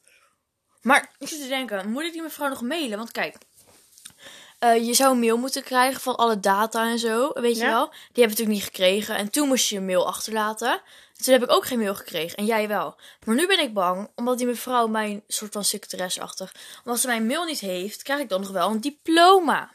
Maar 0.81 1.14
ik 1.19 1.29
zit 1.29 1.40
te 1.40 1.49
denken, 1.49 1.90
moet 1.90 2.02
ik 2.02 2.12
die 2.12 2.22
mevrouw 2.22 2.49
nog 2.49 2.61
mailen? 2.62 2.99
Want 2.99 3.12
kijk, 3.12 3.37
eh, 4.58 4.87
je 4.87 4.94
zou 4.94 5.12
een 5.12 5.20
mail 5.20 5.37
moeten 5.37 5.62
krijgen 5.62 6.00
van 6.00 6.17
alle 6.17 6.41
data 6.41 6.91
en 6.91 6.99
zo. 6.99 7.31
Weet 7.35 7.56
je 7.56 7.64
wel? 7.64 7.88
Die 7.88 8.23
heb 8.23 8.31
ik 8.32 8.38
natuurlijk 8.38 8.49
niet 8.49 8.64
gekregen. 8.64 9.17
En 9.17 9.31
toen 9.31 9.49
moest 9.49 9.69
je 9.69 9.76
een 9.76 9.85
mail 9.85 10.06
achterlaten. 10.06 10.81
Toen 11.17 11.32
heb 11.32 11.43
ik 11.43 11.53
ook 11.53 11.67
geen 11.67 11.79
mail 11.79 11.94
gekregen. 11.94 12.38
En 12.38 12.44
jij 12.44 12.69
wel. 12.69 12.97
Maar 13.25 13.35
nu 13.35 13.47
ben 13.47 13.61
ik 13.61 13.75
bang, 13.75 14.11
omdat 14.14 14.38
die 14.38 14.47
mevrouw 14.47 14.87
mijn 14.87 15.23
soort 15.26 15.53
van 15.53 15.64
secretaresse-achtig. 15.64 16.55
Omdat 16.85 17.00
ze 17.00 17.06
mijn 17.06 17.26
mail 17.26 17.44
niet 17.44 17.61
heeft, 17.61 18.03
krijg 18.03 18.20
ik 18.20 18.29
dan 18.29 18.41
nog 18.41 18.50
wel 18.50 18.70
een 18.70 18.81
diploma. 18.81 19.70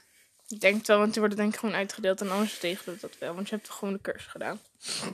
Ik 0.47 0.59
denk 0.59 0.77
het 0.77 0.87
wel, 0.87 0.97
want 0.97 1.11
die 1.11 1.19
worden 1.19 1.37
denk 1.37 1.53
ik 1.53 1.59
gewoon 1.59 1.75
uitgedeeld. 1.75 2.21
En 2.21 2.31
anders 2.31 2.59
tegen 2.59 2.97
dat 3.01 3.17
wel, 3.19 3.33
want 3.33 3.49
je 3.49 3.55
hebt 3.55 3.67
toch 3.67 3.77
gewoon 3.77 3.93
de 3.93 4.01
cursus 4.01 4.27
gedaan. 4.27 4.61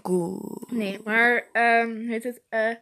Cool. 0.02 0.62
Nee, 0.70 1.02
maar 1.04 1.48
ehm 1.52 2.08
heet 2.08 2.24
het... 2.24 2.42
eh 2.50 2.66
En 2.66 2.82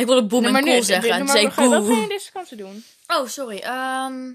ik 0.00 0.06
wilde 0.06 0.26
boem 0.26 0.38
nee, 0.38 0.48
en 0.48 0.52
maar 0.52 0.62
cool 0.62 0.82
zeggen. 0.82 1.10
En 1.10 1.24
maar 1.24 1.36
zei 1.36 1.50
ga, 1.50 1.62
ik 1.62 1.68
wat 1.70 1.86
ga 1.86 2.00
je 2.00 2.08
deze 2.08 2.26
vakantie 2.26 2.56
doen? 2.56 2.84
Oh, 3.06 3.26
sorry. 3.26 3.58
Ehm 3.58 4.32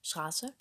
schaatsen. 0.00 0.54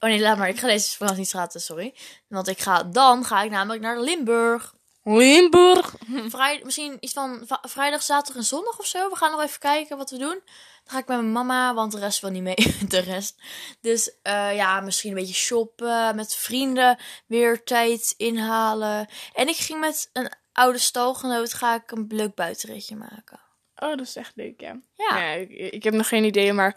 Oh 0.00 0.08
nee, 0.10 0.20
laat 0.20 0.38
maar. 0.38 0.48
Ik 0.48 0.58
ga 0.58 0.66
deze 0.66 0.90
vakantie 0.90 1.18
niet 1.18 1.28
schaatsen, 1.28 1.60
sorry. 1.60 1.94
Want 2.28 2.48
ik 2.48 2.58
ga, 2.60 2.82
dan 2.82 3.24
ga 3.24 3.42
ik 3.42 3.50
namelijk 3.50 3.82
naar 3.82 4.00
Limburg. 4.00 4.74
Limburg. 5.02 5.94
Vrij, 6.28 6.60
misschien 6.64 6.96
iets 7.00 7.12
van 7.12 7.42
va- 7.46 7.62
vrijdag, 7.62 8.02
zaterdag 8.02 8.36
en 8.42 8.48
zondag 8.48 8.78
of 8.78 8.86
zo. 8.86 9.08
We 9.10 9.16
gaan 9.16 9.30
nog 9.30 9.42
even 9.42 9.58
kijken 9.60 9.96
wat 9.96 10.10
we 10.10 10.18
doen. 10.18 10.40
Dan 10.84 10.94
ga 10.94 10.98
ik 10.98 11.06
met 11.06 11.16
mijn 11.16 11.32
mama, 11.32 11.74
want 11.74 11.92
de 11.92 11.98
rest 11.98 12.20
wil 12.20 12.30
niet 12.30 12.42
mee. 12.42 12.76
de 12.88 12.98
rest. 12.98 13.34
Dus 13.80 14.12
eh, 14.22 14.54
ja, 14.56 14.80
misschien 14.80 15.10
een 15.10 15.16
beetje 15.16 15.34
shoppen. 15.34 16.16
Met 16.16 16.34
vrienden 16.34 16.98
weer 17.26 17.64
tijd 17.64 18.14
inhalen. 18.16 19.08
En 19.34 19.48
ik 19.48 19.56
ging 19.56 19.80
met 19.80 20.10
een 20.12 20.32
oude 20.52 20.78
stalgenoot 20.78 21.54
ga 21.54 21.74
ik 21.74 21.90
een 21.90 22.06
leuk 22.08 22.34
buitenritje 22.34 22.96
maken. 22.96 23.40
Oh, 23.76 23.88
dat 23.88 24.00
is 24.00 24.16
echt 24.16 24.32
leuk, 24.34 24.60
ja. 24.60 24.80
Ja. 24.94 25.18
Ja, 25.18 25.32
ik, 25.32 25.50
ik 25.50 25.82
heb 25.82 25.94
nog 25.94 26.08
geen 26.08 26.24
idee, 26.24 26.52
maar 26.52 26.76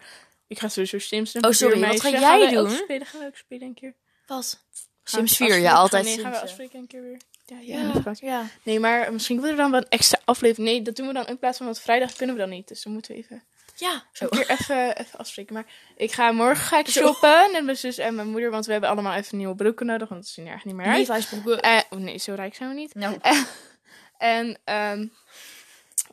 ik 0.50 0.58
ga 0.58 0.68
sowieso 0.68 0.98
Sims 0.98 1.32
doen. 1.32 1.44
Oh, 1.44 1.50
sorry, 1.50 1.80
wat 1.80 2.00
ga 2.00 2.08
jij 2.08 2.50
doen? 2.50 2.70
Ook 2.70 2.76
spelen? 2.76 3.06
Gaan 3.06 3.20
we 3.20 3.26
ook 3.26 3.36
spelen 3.36 3.66
een 3.66 3.74
keer? 3.74 3.94
Wat? 4.26 4.64
Sims 5.04 5.36
4, 5.36 5.58
ja, 5.58 5.72
altijd 5.72 6.04
Nee, 6.04 6.18
gaan 6.18 6.30
we 6.30 6.40
afspreken 6.40 6.78
een 6.78 6.86
keer 6.86 7.02
weer? 7.02 7.20
Ja, 7.46 7.58
ja, 7.60 8.12
Ja. 8.20 8.46
Nee, 8.62 8.80
maar 8.80 9.12
misschien 9.12 9.36
moeten 9.36 9.54
we 9.56 9.62
dan 9.62 9.70
wel 9.70 9.80
een 9.80 9.88
extra 9.88 10.20
aflevering. 10.24 10.68
Nee, 10.68 10.82
dat 10.82 10.96
doen 10.96 11.06
we 11.06 11.12
dan 11.12 11.26
in 11.26 11.38
plaats 11.38 11.56
van, 11.56 11.66
want 11.66 11.80
vrijdag 11.80 12.12
kunnen 12.12 12.34
we 12.36 12.40
dan 12.40 12.50
niet. 12.50 12.68
Dus 12.68 12.82
dan 12.82 12.92
moeten 12.92 13.12
we 13.12 13.18
even, 13.18 13.42
Ja, 13.76 14.04
zo. 14.12 14.24
een 14.24 14.30
keer 14.30 14.50
even, 14.50 14.96
even 14.96 15.18
afspreken. 15.18 15.54
Maar 15.54 15.66
ik 15.96 16.12
ga 16.12 16.32
morgen 16.32 16.64
ga 16.64 16.78
ik 16.78 16.88
shoppen 16.88 17.48
met 17.52 17.64
mijn 17.64 17.76
zus 17.76 17.98
en 17.98 18.14
mijn 18.14 18.28
moeder, 18.28 18.50
want 18.50 18.66
we 18.66 18.72
hebben 18.72 18.90
allemaal 18.90 19.14
even 19.14 19.38
nieuwe 19.38 19.54
broeken 19.54 19.86
nodig, 19.86 20.08
want 20.08 20.26
ze 20.26 20.32
zien 20.32 20.46
er 20.46 20.54
echt 20.54 20.64
niet 20.64 20.74
meer 20.74 20.86
uit. 20.86 21.08
Levi's 21.08 21.26
broeken. 21.26 21.60
Eh, 21.60 21.80
oh 21.90 21.98
nee, 21.98 22.18
zo 22.18 22.34
rijk 22.34 22.54
zijn 22.54 22.68
we 22.68 22.74
niet. 22.74 22.94
Nou, 22.94 23.18
En, 24.18 24.58
ehm, 24.64 25.06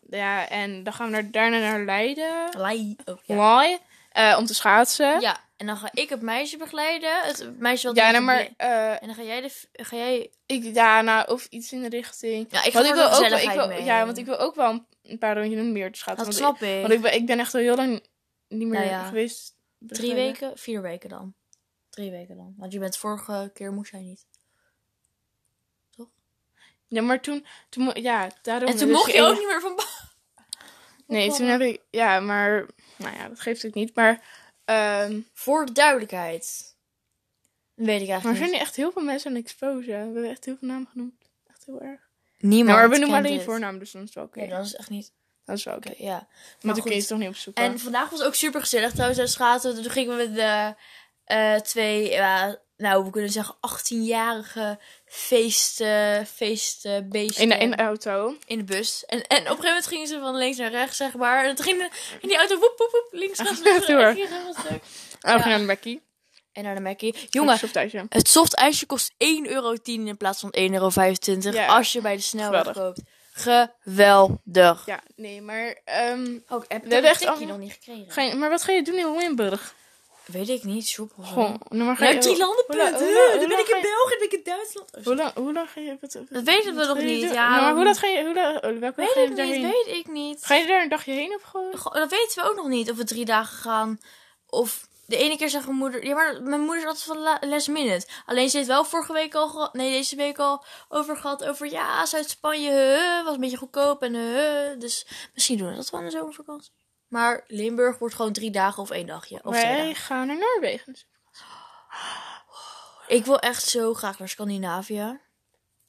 ja, 0.10 0.50
en 0.50 0.84
dan 0.84 0.94
gaan 0.94 1.06
we 1.06 1.12
naar, 1.12 1.32
daarna 1.32 1.60
naar 1.60 1.86
Leiden. 1.86 2.50
lei. 2.58 2.96
Oh, 3.06 3.18
ja. 3.24 3.36
Mooi. 3.36 3.78
Eh, 4.18 4.36
om 4.40 4.46
te 4.46 4.54
schaatsen. 4.54 5.20
Ja, 5.22 5.38
en 5.58 5.66
dan 5.66 5.78
ga 5.78 5.90
ik 5.94 6.10
het 6.10 6.22
meisje 6.22 6.58
begeleiden. 6.58 7.22
Het 7.24 7.60
meisje 7.60 7.88
wat 7.88 7.96
Ja, 7.96 8.12
nou, 8.12 8.24
maar 8.24 8.50
eh, 8.58 8.92
En 8.92 9.06
dan 9.08 9.16
ga 9.16 9.22
jij 9.24 9.42
de... 9.42 9.52
Ga 9.74 9.96
jij... 9.96 10.32
ik, 10.46 10.64
ja, 10.76 11.02
nou, 11.02 11.32
of 11.32 11.46
iets 11.50 11.72
in 11.72 11.82
de 11.82 11.90
richting. 11.90 12.48
Ja, 12.50 12.64
ik 12.64 12.72
ga 12.72 12.82
Want 12.82 12.88
de 12.88 12.94
wil 12.94 13.04
ook, 13.04 13.10
ik 13.10 13.16
gezelligheid 13.16 13.58
wil, 13.58 13.68
mee. 13.68 13.84
ja, 13.84 14.06
want 14.06 14.18
ik 14.18 14.26
wil 14.26 14.38
ook 14.38 14.56
wel 14.56 14.86
een- 15.04 15.18
paar 15.18 15.38
rondjes 15.38 15.62
meer 15.64 15.92
te 15.92 15.98
schaatsen. 16.00 16.26
Dat 16.26 16.40
want 16.40 16.58
snap 16.60 16.70
ik. 16.70 16.82
Want 16.82 16.94
ik 16.94 17.02
ben, 17.02 17.14
ik 17.14 17.26
ben 17.26 17.40
echt 17.40 17.54
al 17.54 17.60
heel 17.60 17.76
lang 17.76 18.04
niet 18.48 18.68
meer 18.68 18.80
Nou 18.80 18.92
ja. 18.92 19.06
geweest. 19.08 19.56
Drie 19.80 20.14
weken? 20.14 20.58
Vier 20.58 20.82
weken 20.82 21.10
dan. 21.10 21.34
Drie 21.90 22.12
weken 22.12 22.36
dan. 22.38 22.54
Want 22.58 22.74
je 22.74 22.80
bent 22.80 22.98
vorige 22.98 23.52
keer 23.54 23.72
moest 23.74 23.92
jij 23.92 24.02
niet. 24.02 24.26
Ja, 26.90 27.02
maar 27.02 27.22
toen, 27.22 27.46
toen 27.70 27.90
ja, 27.94 28.30
daarom. 28.42 28.70
En 28.70 28.78
toen 28.78 28.88
dus 28.88 28.96
mocht 28.98 29.12
je 29.12 29.18
ik- 29.18 29.24
ook 29.24 29.38
niet 29.38 29.48
meer 29.48 29.62
van... 29.62 29.76
Nee, 31.08 31.32
toen 31.32 31.48
heb 31.48 31.62
ik, 31.62 31.82
ja, 31.90 32.20
maar, 32.20 32.66
nou 32.96 33.16
ja, 33.16 33.28
dat 33.28 33.40
geeft 33.40 33.62
het 33.62 33.74
niet. 33.74 33.96
Maar, 33.96 34.24
ehm, 34.66 35.20
Voor 35.34 35.66
de 35.66 35.72
duidelijkheid. 35.72 36.76
Weet 37.74 38.02
ik 38.02 38.08
maar 38.08 38.16
er 38.18 38.24
eigenlijk 38.24 38.38
zijn 38.38 38.52
niet. 38.52 38.60
echt 38.60 38.76
heel 38.76 38.92
veel 38.92 39.04
mensen 39.04 39.32
aan 39.32 39.38
exposen. 39.38 39.86
We 39.86 39.92
hebben 39.94 40.30
echt 40.30 40.46
heel 40.46 40.56
veel 40.60 40.68
namen 40.68 40.88
genoemd. 40.92 41.14
Echt 41.48 41.66
heel 41.66 41.82
erg. 41.82 42.00
Niemand 42.40 42.68
Nou, 42.78 42.80
maar 42.80 42.90
we 42.90 42.98
noemen 42.98 43.18
alleen 43.18 43.38
dit. 43.38 43.46
voornaam, 43.46 43.80
dus 43.80 43.92
dan 43.92 44.02
is 44.02 44.08
het 44.08 44.16
wel 44.18 44.26
oké. 44.26 44.42
Ja, 44.42 44.58
dat 44.58 44.66
is 44.66 44.76
echt 44.76 44.90
niet... 44.90 45.12
Dat 45.46 45.58
is 45.58 45.64
wel 45.64 45.76
oké. 45.76 45.94
Ja. 45.98 46.12
Maar 46.12 46.28
Maar 46.62 46.74
toen 46.74 46.74
kun 46.74 46.74
je 46.74 46.82
goed. 46.84 46.94
het 46.94 47.08
toch 47.08 47.18
niet 47.18 47.28
opzoeken. 47.28 47.64
En 47.64 47.80
vandaag 47.80 48.10
was 48.10 48.24
ook 48.24 48.36
super 48.36 48.62
gezellig 48.62 48.92
trouwens 48.92 49.20
uit 49.20 49.30
schaatsen. 49.30 49.76
Toen 49.76 49.92
gingen 49.92 50.18
we 50.18 50.24
met 50.24 50.36
de 50.36 50.76
eh, 51.24 51.56
twee, 51.56 52.10
ja, 52.10 52.58
nou 52.78 53.04
we 53.06 53.10
kunnen 53.10 53.32
zeggen 53.32 53.56
18-jarige 53.56 54.80
feesten, 55.06 56.26
feestbeesten 56.28 57.44
in, 57.44 57.50
de, 57.50 57.56
in 57.58 57.72
de 57.72 57.78
auto. 57.78 58.36
in 58.46 58.58
de 58.58 58.64
bus. 58.64 59.04
En, 59.06 59.18
en 59.28 59.38
op 59.38 59.44
een 59.44 59.48
gegeven 59.48 59.64
moment 59.68 59.88
gingen 59.88 60.08
ze 60.08 60.20
van 60.20 60.36
links 60.36 60.58
naar 60.58 60.72
rechts, 60.72 60.98
zeg 60.98 61.14
maar. 61.16 61.46
En 61.46 61.56
toen 61.56 61.66
ging 61.66 61.78
de, 61.78 61.90
in 62.22 62.28
die 62.28 62.38
auto 62.38 62.58
woep, 62.60 62.74
woep, 62.78 62.90
woep, 62.92 63.08
links, 63.20 63.40
rechts, 63.40 63.62
rechts, 63.88 63.88
rechts. 63.88 64.22
Oh, 64.22 64.64
we 64.64 64.80
Ja. 65.22 65.40
gaan 65.40 65.50
naar 65.50 65.58
de 65.60 65.66
Mackie. 65.66 66.02
En 66.52 66.64
naar 66.64 66.76
de 66.76 66.82
Mackie. 66.82 67.16
Jongen, 67.30 67.60
het 68.10 68.28
soft 68.30 68.54
ijsje 68.56 68.86
kost 68.86 69.12
1,10 69.14 69.18
euro 69.44 69.76
in 69.84 70.18
plaats 70.18 70.40
van 70.40 70.54
1,25 70.60 70.64
euro 70.70 70.92
Ja. 71.52 71.66
als 71.68 71.92
je 71.92 72.02
bij 72.02 72.16
de 72.16 72.22
snelweg 72.22 72.72
koopt. 72.72 73.02
Geweldig. 73.32 74.86
Ja, 74.86 75.00
nee, 75.16 75.42
maar, 75.42 75.76
ehm, 75.86 76.38
Ook, 76.48 76.66
heb 76.68 76.80
We 76.82 76.86
ik 76.86 76.92
hebben 76.92 77.12
echt 77.12 77.40
nog 77.40 77.58
niet 77.58 77.72
gekregen. 77.72 78.26
je- 78.26 78.36
maar 78.36 78.50
wat 78.50 78.64
ga 78.64 78.72
je 78.72 78.82
doen 78.84 78.98
in 78.98 79.18
Limburg? 79.18 79.76
Weet 80.28 80.50
ik 80.50 80.64
niet, 80.64 80.88
zo. 80.88 81.08
Gewoon, 81.22 81.62
nou, 81.70 81.84
maar 81.84 81.98
ga 81.98 82.08
je, 82.08 82.38
landenpunt. 82.38 82.78
lang- 82.78 82.92
lang- 82.92 83.00
Dan 83.30 83.40
ben 83.40 83.50
lang 83.50 83.62
ik 83.62 83.68
in 83.68 83.82
België, 83.82 84.10
dan 84.10 84.20
ben 84.20 84.28
ik 84.28 84.32
in 84.32 84.42
Duitsland. 84.44 84.90
Oh, 84.98 85.04
Hoe 85.04 85.16
lang, 85.16 85.34
hoe 85.34 85.54
lang 85.54 85.70
ga 85.72 85.80
je... 85.82 85.98
Dat 86.30 86.44
weten 86.44 86.76
we 86.76 86.86
nog 86.86 86.98
niet, 86.98 87.22
ja. 87.32 87.50
Maar 87.62 87.76
hoe 87.76 87.84
dat 87.84 87.98
ga 87.98 88.08
je... 88.08 88.24
Hoe 88.24 88.34
dat, 88.34 88.62
welke 88.62 88.80
dag 88.80 88.96
Weet 88.96 89.30
ik 89.30 89.46
niet, 89.46 89.62
weet 89.62 89.88
ik 89.98 90.08
niet. 90.08 90.46
Ga 90.46 90.56
je 90.56 90.66
daar 90.68 90.82
een 90.82 90.90
dagje 90.90 91.12
heen 91.12 91.36
of 91.36 91.42
gewoon? 91.42 91.78
Goh, 91.78 91.94
Dat 91.94 92.10
weten 92.10 92.44
we 92.44 92.50
ook 92.50 92.56
nog 92.56 92.68
niet. 92.68 92.92
Of 92.92 92.98
we 92.98 93.04
drie 93.04 93.26
dagen 93.26 93.58
gaan. 93.58 94.00
Of 94.50 94.88
de 95.06 95.18
ene 95.18 95.38
keer 95.38 95.50
zegt 95.50 95.66
mijn 95.66 95.78
moeder... 95.78 96.06
Ja, 96.06 96.14
maar 96.16 96.42
mijn 96.42 96.62
moeder 96.62 96.78
is 96.82 96.86
altijd 96.86 97.04
van 97.06 97.18
la- 97.18 97.40
last 97.42 97.68
minute. 97.68 98.08
Alleen 98.26 98.50
ze 98.50 98.56
heeft 98.58 98.70
wel 98.70 98.84
vorige 98.86 99.14
week 99.14 99.36
al... 99.36 99.70
Nee, 99.74 99.92
deze 99.92 100.16
week 100.16 100.38
al 100.40 100.64
over 100.90 101.18
gehad. 101.18 101.46
Over 101.46 101.72
ja, 101.72 102.06
Zuid-Spanje. 102.06 103.22
was 103.26 103.34
een 103.34 103.40
beetje 103.40 103.58
goedkoop. 103.58 104.04
En 104.04 104.14
Dus 104.80 105.08
misschien 105.34 105.58
doen 105.58 105.70
we 105.70 105.76
dat 105.76 105.90
wel 105.90 106.00
in 106.00 106.06
de 106.06 106.12
zomervakantie. 106.12 106.72
Maar 107.08 107.44
Limburg 107.48 107.98
wordt 107.98 108.16
gewoon 108.16 108.34
drie 108.34 108.52
dagen 108.52 108.84
of 108.84 108.90
één 108.90 109.08
dagje. 109.08 109.40
Of 109.44 109.54
Wij 109.54 109.94
gaan 109.94 110.28
naar 110.28 110.38
Noorwegen. 110.38 110.96
Ik 113.08 113.26
wil 113.26 113.40
echt 113.40 113.64
zo 113.64 113.94
graag 113.94 114.20
naar 114.20 114.30
Scandinavië. 114.30 115.20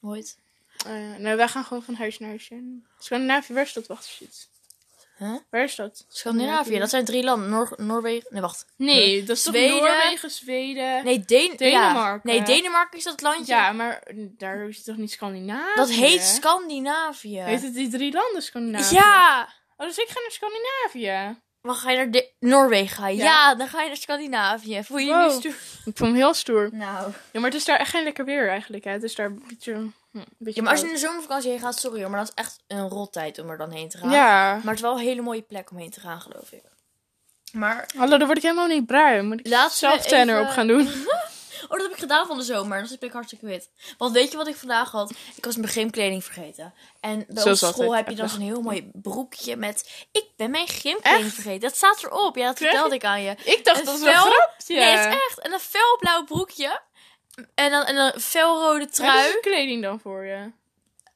Nooit. 0.01 0.39
Uh, 0.87 1.17
nou, 1.17 1.37
wij 1.37 1.49
gaan 1.49 1.65
gewoon 1.65 1.83
van 1.83 1.95
huis 1.95 2.19
naar 2.19 2.29
huis. 2.29 2.51
Scandinavië, 2.99 3.53
waar 3.53 3.63
is 3.63 3.73
dat? 3.73 3.87
Wacht, 3.87 4.07
shit. 4.07 4.49
Huh? 5.19 5.35
Waar 5.51 5.65
is 5.65 5.75
dat? 5.75 6.05
Scandinavië, 6.09 6.79
dat 6.79 6.91
zijn 6.91 7.05
drie 7.05 7.25
landen. 7.25 7.51
Noor 7.51 7.73
Noorwegen. 7.77 8.27
Nee, 8.31 8.41
wacht. 8.41 8.67
Nee, 8.77 9.25
dat 9.25 9.37
is 9.37 9.43
toch 9.43 9.55
Zweden? 9.55 9.77
Noorwegen, 9.77 10.31
Zweden. 10.31 11.05
Nee, 11.05 11.21
Den 11.21 11.57
Denemarken. 11.57 12.33
Ja. 12.33 12.37
Nee, 12.39 12.47
Denemarken 12.47 12.99
is 12.99 13.05
dat 13.05 13.21
landje. 13.21 13.55
Ja, 13.55 13.73
maar 13.73 14.03
daar 14.15 14.69
is 14.69 14.77
het 14.77 14.85
toch 14.85 14.97
niet 14.97 15.11
Scandinavië? 15.11 15.75
Dat 15.75 15.91
heet 15.91 16.23
Scandinavië. 16.23 17.41
Heet 17.41 17.63
het 17.63 17.75
die 17.75 17.89
drie 17.89 18.13
landen 18.13 18.43
Scandinavië? 18.43 18.95
Ja! 18.95 19.49
Oh, 19.81 19.87
dus 19.87 19.97
ik 19.99 20.09
ga 20.09 20.21
naar 20.21 20.31
Scandinavië. 20.31 21.41
Maar 21.61 21.75
ga 21.75 21.91
je 21.91 21.97
naar 21.97 22.11
de 22.11 22.33
Noorwegen? 22.39 22.97
gaan? 22.97 23.17
Ja. 23.17 23.25
Ja. 23.25 23.55
dan 23.55 23.69
ga 23.69 23.81
je 23.83 23.87
naar 23.87 23.97
Scandinavië. 23.97 24.83
Voel 24.85 24.99
je 24.99 25.07
je 25.07 25.13
Wow. 25.13 25.31
nu 25.33 25.39
stoer? 25.39 25.51
Ik 25.85 25.97
vond 25.97 25.99
hem 25.99 26.15
heel 26.15 26.35
stoer. 26.35 26.69
Nou. 26.73 27.13
Ja, 27.33 27.41
maar 27.41 27.51
het 27.51 27.55
is 27.59 27.65
daar 27.65 27.79
echt 27.79 27.91
geen 27.91 28.03
lekker 28.05 28.25
weer 28.25 28.49
eigenlijk. 28.49 28.85
Hè. 28.85 28.91
Het 28.91 29.03
is 29.03 29.15
daar 29.15 29.27
een 29.27 29.45
beetje... 29.49 29.73
hm, 29.73 29.91
een 30.13 30.25
beetje 30.39 30.55
Ja, 30.61 30.63
maar 30.63 30.73
als 30.73 30.81
je 30.81 30.87
in 30.87 30.93
de 30.93 30.99
zomervakantie 30.99 31.51
heen 31.51 31.61
gaat, 31.61 31.79
sorry 31.79 32.01
hoor, 32.01 32.11
maar 32.11 32.19
dat 32.21 32.29
is 32.29 32.35
echt 32.45 32.57
een 32.67 32.89
rottijd 32.89 33.39
om 33.39 33.51
er 33.51 33.57
dan 33.59 33.71
heen 33.71 33.89
te 33.89 33.99
gaan. 33.99 34.11
Ja. 34.11 34.53
Maar 34.53 34.65
het 34.65 34.75
is 34.75 34.81
wel 34.81 34.93
een 34.93 35.05
hele 35.05 35.23
mooie 35.23 35.43
plek 35.43 35.71
om 35.71 35.77
heen 35.77 35.91
te 35.91 36.01
gaan, 36.01 36.21
geloof 36.21 36.53
ik. 36.53 36.63
Maar 37.53 37.89
Hallo, 37.97 38.17
dan 38.17 38.27
word 38.27 38.39
ik 38.39 38.45
helemaal 38.45 38.67
niet 38.67 38.87
bruin. 38.87 39.27
Moet 39.27 39.39
ik 39.41 39.47
we 39.47 39.69
zelf 39.71 40.07
tanner 40.07 40.35
even- 40.37 40.49
op 40.49 40.53
gaan 40.55 40.67
doen? 40.67 40.89
Oh, 41.63 41.71
dat 41.71 41.83
heb 41.83 41.91
ik 41.91 41.99
gedaan 41.99 42.27
van 42.27 42.37
de 42.39 42.45
zomer. 42.45 42.81
Dat 42.89 42.99
ben 42.99 43.09
ik 43.09 43.15
hartstikke 43.15 43.47
wit. 43.47 43.71
Want 43.99 44.13
weet 44.13 44.31
je 44.31 44.37
wat 44.37 44.49
ik 44.49 44.57
vandaag 44.57 44.91
had? 44.91 45.13
Ik 45.37 45.45
was 45.45 45.57
mijn 45.57 45.69
gymkleding 45.69 46.25
vergeten. 46.25 46.75
En 47.01 47.25
bij 47.29 47.45
onze 47.45 47.67
school 47.67 47.97
heb 47.97 48.09
je 48.09 48.15
dan 48.15 48.29
zo'n 48.35 48.41
heel 48.41 48.61
mooi 48.63 48.91
broekje 48.93 49.57
met... 49.57 50.07
Ik 50.13 50.27
ben 50.37 50.51
mijn 50.51 50.69
gymkleding 50.69 51.25
Echt? 51.25 51.35
vergeten. 51.35 51.61
Dat 51.61 51.77
staat 51.77 52.05
erop. 52.05 52.37
Ja, 52.37 52.47
dat 52.47 52.59
vertelde 52.59 52.95
ik 52.95 53.05
aan 53.05 53.23
je. 53.23 53.31
Ik 53.45 53.65
dacht 53.65 53.79
Een 53.79 53.85
dat 53.85 53.99
was 53.99 54.09
een 54.09 54.15
fel- 54.15 54.31
grapje. 54.33 54.75
Nee, 54.75 54.85
het 54.85 54.99
is 55.15 55.21
echt. 55.29 55.39
En 55.39 55.53
een 55.53 55.59
felblauw 55.61 56.25
broekje. 56.25 56.81
En 57.55 57.71
dan 57.71 57.85
en 57.85 57.97
een 57.97 58.21
felrode 58.21 58.85
is 58.85 58.95
trui. 58.95 59.33
de 59.33 59.39
kleding 59.41 59.83
dan 59.83 60.01
voor 60.01 60.25
je? 60.25 60.53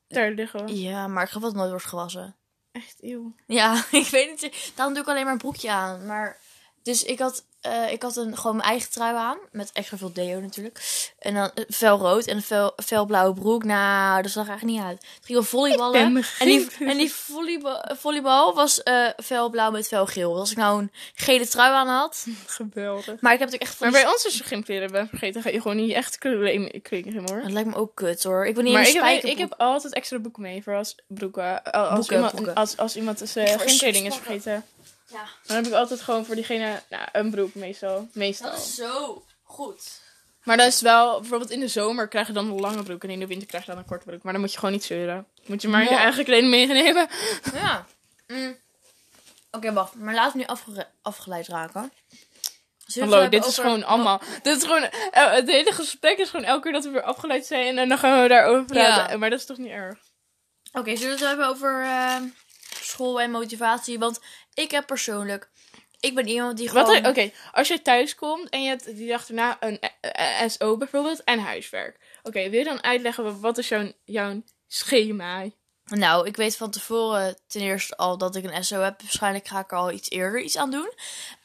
Daar 0.08 0.30
liggen. 0.30 0.76
Ja, 0.80 1.06
maar 1.08 1.22
ik 1.22 1.28
geloof 1.28 1.42
dat 1.42 1.50
het 1.52 1.60
nooit 1.60 1.70
wordt 1.70 1.86
gewassen. 1.86 2.36
Echt 2.72 2.96
eeuw. 3.00 3.34
Ja, 3.46 3.84
ik 3.90 4.06
weet 4.06 4.30
niet. 4.42 4.72
Daarom 4.74 4.94
doe 4.94 5.02
ik 5.02 5.08
alleen 5.08 5.24
maar 5.24 5.32
een 5.32 5.38
broekje 5.38 5.70
aan. 5.70 6.06
Maar... 6.06 6.38
Dus 6.82 7.04
ik 7.04 7.18
had, 7.18 7.44
eh, 7.62 7.92
ik 7.92 8.02
had 8.02 8.16
een, 8.16 8.36
gewoon 8.36 8.56
mijn 8.56 8.68
eigen 8.68 8.90
trui 8.90 9.16
aan. 9.16 9.38
Met 9.52 9.70
extra 9.72 9.96
veel 9.96 10.12
deo 10.12 10.40
natuurlijk. 10.40 10.80
En 11.18 11.34
dan 11.34 11.50
een 11.54 11.64
felrood 11.74 12.26
en 12.26 12.36
een 12.36 12.42
fel, 12.42 12.72
felblauwe 12.84 13.34
broek. 13.34 13.64
Nou, 13.64 14.22
dat 14.22 14.30
zag 14.30 14.42
er 14.44 14.50
eigenlijk 14.50 14.78
niet 14.78 14.88
uit. 14.88 15.00
Het 15.00 15.24
ging 15.26 15.38
wel 15.38 15.46
volleyballen. 15.46 16.12
ben 16.14 16.24
En 16.38 16.46
die, 16.46 16.70
geen- 16.70 16.88
en 16.88 16.96
die 16.96 17.12
volleybal, 17.12 17.84
volleybal 17.98 18.54
was 18.54 18.82
eh 18.82 19.06
felblauw 19.24 19.70
met 19.70 19.88
felgeel. 19.88 20.38
Als 20.38 20.50
ik 20.50 20.56
nou 20.56 20.80
een 20.80 20.92
gele 21.14 21.46
trui 21.48 21.72
aan 21.74 21.88
had. 21.88 22.26
Geweldig. 22.46 23.20
Maar 23.20 23.32
ik 23.32 23.38
heb 23.38 23.50
natuurlijk 23.50 23.62
echt 23.62 23.74
van 23.74 23.90
Maar 23.90 24.02
bij 24.02 24.10
ons 24.12 24.24
als 24.24 24.36
je 24.38 24.44
gymkleren 24.44 24.90
bent 24.90 25.08
vergeten, 25.08 25.42
ga 25.42 25.48
je 25.50 25.60
gewoon 25.60 25.76
niet 25.76 25.92
echt 25.92 26.18
kleding 26.18 26.82
kleding 26.82 27.28
hoor. 27.28 27.42
Dat 27.42 27.50
lijkt 27.50 27.68
me 27.68 27.74
ook 27.74 27.94
kut 27.94 28.22
hoor. 28.22 28.46
Ik 28.46 28.54
wil 28.54 28.62
niet 28.64 28.72
Maar 28.72 28.82
in 28.82 28.88
ik 28.88 29.02
heb, 29.02 29.24
ik 29.24 29.38
heb 29.38 29.54
altijd 29.58 29.92
extra 29.92 30.18
boeken 30.18 30.42
mee 30.42 30.62
voor 30.62 30.74
als 30.76 30.94
broeken. 31.06 31.62
Als, 31.62 31.94
Boeken, 31.98 32.14
iemand, 32.16 32.34
boeken. 32.34 32.54
als, 32.54 32.76
als 32.76 32.96
iemand 32.96 33.20
zijn 33.24 33.48
Voor 33.48 33.68
gymkleding 33.68 34.06
is 34.06 34.14
vergeten. 34.14 34.64
Ja, 35.12 35.24
Dan 35.46 35.56
heb 35.56 35.66
ik 35.66 35.72
altijd 35.72 36.00
gewoon 36.00 36.24
voor 36.24 36.34
diegene 36.34 36.82
nou, 36.90 37.04
een 37.12 37.30
broek 37.30 37.54
meestal. 37.54 38.08
meestal. 38.12 38.50
dat 38.50 38.58
is 38.58 38.74
zo 38.74 39.24
goed. 39.42 40.00
Maar 40.42 40.56
dat 40.56 40.66
is 40.66 40.80
wel, 40.80 41.20
bijvoorbeeld 41.20 41.50
in 41.50 41.60
de 41.60 41.68
zomer 41.68 42.08
krijg 42.08 42.26
je 42.26 42.32
dan 42.32 42.46
een 42.50 42.60
lange 42.60 42.82
broek 42.82 43.02
en 43.04 43.10
in 43.10 43.18
de 43.18 43.26
winter 43.26 43.46
krijg 43.48 43.64
je 43.64 43.70
dan 43.70 43.80
een 43.80 43.86
korte 43.86 44.04
broek. 44.04 44.22
Maar 44.22 44.32
dan 44.32 44.40
moet 44.42 44.52
je 44.52 44.58
gewoon 44.58 44.74
niet 44.74 44.84
zeuren. 44.84 45.26
Moet 45.46 45.62
je 45.62 45.68
maar 45.68 45.82
je 45.82 45.88
eigen 45.88 46.24
kleding 46.24 46.50
meenemen. 46.50 47.08
Ja. 47.54 47.86
Mm. 48.26 48.56
Oké, 49.50 49.72
wacht. 49.72 49.94
Maar 49.94 50.14
laten 50.14 50.32
we 50.32 50.38
nu 50.38 50.44
afge- 50.44 50.88
afgeleid 51.02 51.48
raken. 51.48 51.92
Zullen 52.86 53.08
Hallo, 53.08 53.22
het 53.22 53.30
dit 53.30 53.40
is 53.44 53.48
over- 53.48 53.62
gewoon 53.62 53.84
allemaal. 53.84 54.20
Dit 54.42 54.56
is 54.56 54.62
gewoon. 54.62 54.82
eh, 54.82 55.32
het 55.32 55.48
hele 55.48 55.72
gesprek 55.72 56.18
is 56.18 56.30
gewoon 56.30 56.44
elke 56.46 56.62
keer 56.62 56.72
dat 56.72 56.84
we 56.84 56.90
weer 56.90 57.02
afgeleid 57.02 57.46
zijn 57.46 57.78
en 57.78 57.88
dan 57.88 57.98
gaan 57.98 58.22
we 58.22 58.28
daarover 58.28 58.64
praten. 58.64 59.10
Ja. 59.12 59.16
Maar 59.18 59.30
dat 59.30 59.38
is 59.40 59.46
toch 59.46 59.56
niet 59.58 59.70
erg? 59.70 59.98
Oké, 60.72 60.96
zullen 60.96 61.06
we 61.16 61.18
het 61.20 61.28
hebben 61.28 61.46
over 61.48 61.82
eh, 61.82 62.16
school 62.80 63.20
en 63.20 63.30
motivatie? 63.30 63.98
Want 63.98 64.20
ik 64.54 64.70
heb 64.70 64.86
persoonlijk... 64.86 65.50
Ik 66.00 66.14
ben 66.14 66.28
iemand 66.28 66.56
die 66.56 66.68
gewoon... 66.68 67.06
Oké, 67.06 67.30
als 67.52 67.68
je 67.68 67.82
thuis 67.82 68.14
komt 68.14 68.48
en 68.48 68.62
je 68.62 68.68
hebt 68.68 68.96
die 68.96 69.08
dag 69.08 69.28
erna 69.28 69.56
een 69.60 69.78
eh, 69.80 70.42
eh, 70.42 70.50
SO 70.50 70.76
bijvoorbeeld 70.76 71.24
en 71.24 71.38
huiswerk. 71.38 72.00
Oké, 72.22 72.50
wil 72.50 72.58
je 72.58 72.64
dan 72.64 72.82
uitleggen 72.82 73.40
wat 73.40 73.58
is 73.58 73.68
jouw, 73.68 73.92
jouw 74.04 74.42
schema? 74.66 75.44
Nou, 75.84 76.26
ik 76.26 76.36
weet 76.36 76.56
van 76.56 76.70
tevoren 76.70 77.36
ten 77.46 77.60
eerste 77.60 77.96
al 77.96 78.18
dat 78.18 78.36
ik 78.36 78.44
een 78.44 78.64
SO 78.64 78.80
heb. 78.80 79.02
Waarschijnlijk 79.02 79.48
ga 79.48 79.60
ik 79.60 79.70
er 79.70 79.76
al 79.78 79.90
iets 79.90 80.10
eerder 80.10 80.40
iets 80.40 80.56
aan 80.56 80.70
doen. 80.70 80.92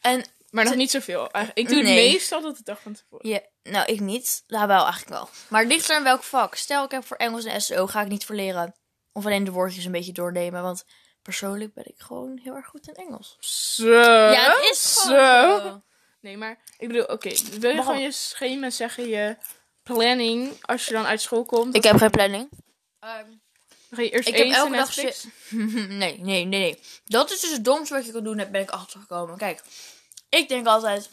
En 0.02 0.26
Maar 0.50 0.66
nog 0.66 0.76
niet 0.76 0.92
zoveel. 0.92 1.30
Ik 1.54 1.68
doe 1.68 1.78
het 1.78 1.86
Nee. 1.86 2.12
meestal 2.12 2.42
tot 2.42 2.58
de 2.58 2.64
dag 2.64 2.82
van 2.82 2.94
tevoren. 2.94 3.30
je, 3.30 3.44
nou, 3.64 3.86
ik 3.86 4.00
niet. 4.00 4.44
Nou, 4.48 4.68
wel 4.68 4.82
eigenlijk 4.82 5.10
wel. 5.10 5.30
Maar 5.48 5.62
het 5.62 5.72
ligt 5.72 5.90
er 5.90 5.98
in 5.98 6.04
welk 6.04 6.24
vak. 6.24 6.56
Stel, 6.56 6.84
ik 6.86 6.92
heb 6.92 7.06
voor 7.06 7.18
Engels 7.18 7.44
een 7.46 7.62
SO, 7.62 7.88
ga 7.88 8.02
ik 8.02 8.08
niet 8.08 8.26
voor 8.26 8.36
leren. 8.36 8.76
Of 9.12 9.26
alleen 9.26 9.44
de 9.44 9.52
woordjes 9.52 9.86
een 9.86 9.92
beetje 9.92 10.12
doornemen. 10.12 10.62
Want 10.62 10.86
persoonlijk 11.28 11.74
ben 11.74 11.86
ik 11.88 11.96
gewoon 11.98 12.40
heel 12.44 12.56
erg 12.56 12.66
goed 12.66 12.88
in 12.88 12.94
Engels. 12.94 13.38
Zo. 13.40 13.92
Ja, 13.92 14.56
het 14.56 14.70
is 14.72 14.98
gewoon 14.98 15.62
zo. 15.62 15.82
Nee, 16.20 16.38
maar 16.38 16.60
ik 16.78 16.88
bedoel, 16.88 17.04
oké. 17.04 17.30
wil 17.60 17.70
je 17.70 17.76
Mag- 17.76 17.86
gewoon 17.86 18.02
je 18.02 18.12
schema 18.12 18.70
zeggen, 18.70 19.08
je 19.08 19.38
planning, 19.84 20.58
als 20.62 20.86
je 20.86 20.94
dan 20.94 21.06
uit 21.06 21.22
school 21.22 21.46
komt? 21.46 21.76
Ik 21.76 21.84
heb 21.84 21.98
geen 21.98 22.10
planning. 22.10 22.50
Dan 23.00 23.10
ga 23.92 24.02
je 24.02 24.10
eerst 24.10 24.28
Ik 24.28 24.38
heb 24.38 24.48
elke 24.52 24.76
dag 24.76 24.96
nee, 25.50 25.88
nee, 25.90 26.18
nee, 26.20 26.46
nee. 26.46 26.80
Dat 27.06 27.32
is 27.32 27.40
dus 27.40 27.52
het 27.52 27.66
domste 27.66 27.94
wat 27.94 28.06
je 28.06 28.12
kan 28.12 28.24
doen, 28.24 28.38
daar 28.38 28.50
ben 28.52 28.62
ik 28.62 28.70
achtergekomen. 28.70 29.38
Kijk, 29.38 29.62
ik 30.30 30.48
denk 30.50 30.68
altijd... 30.68 31.10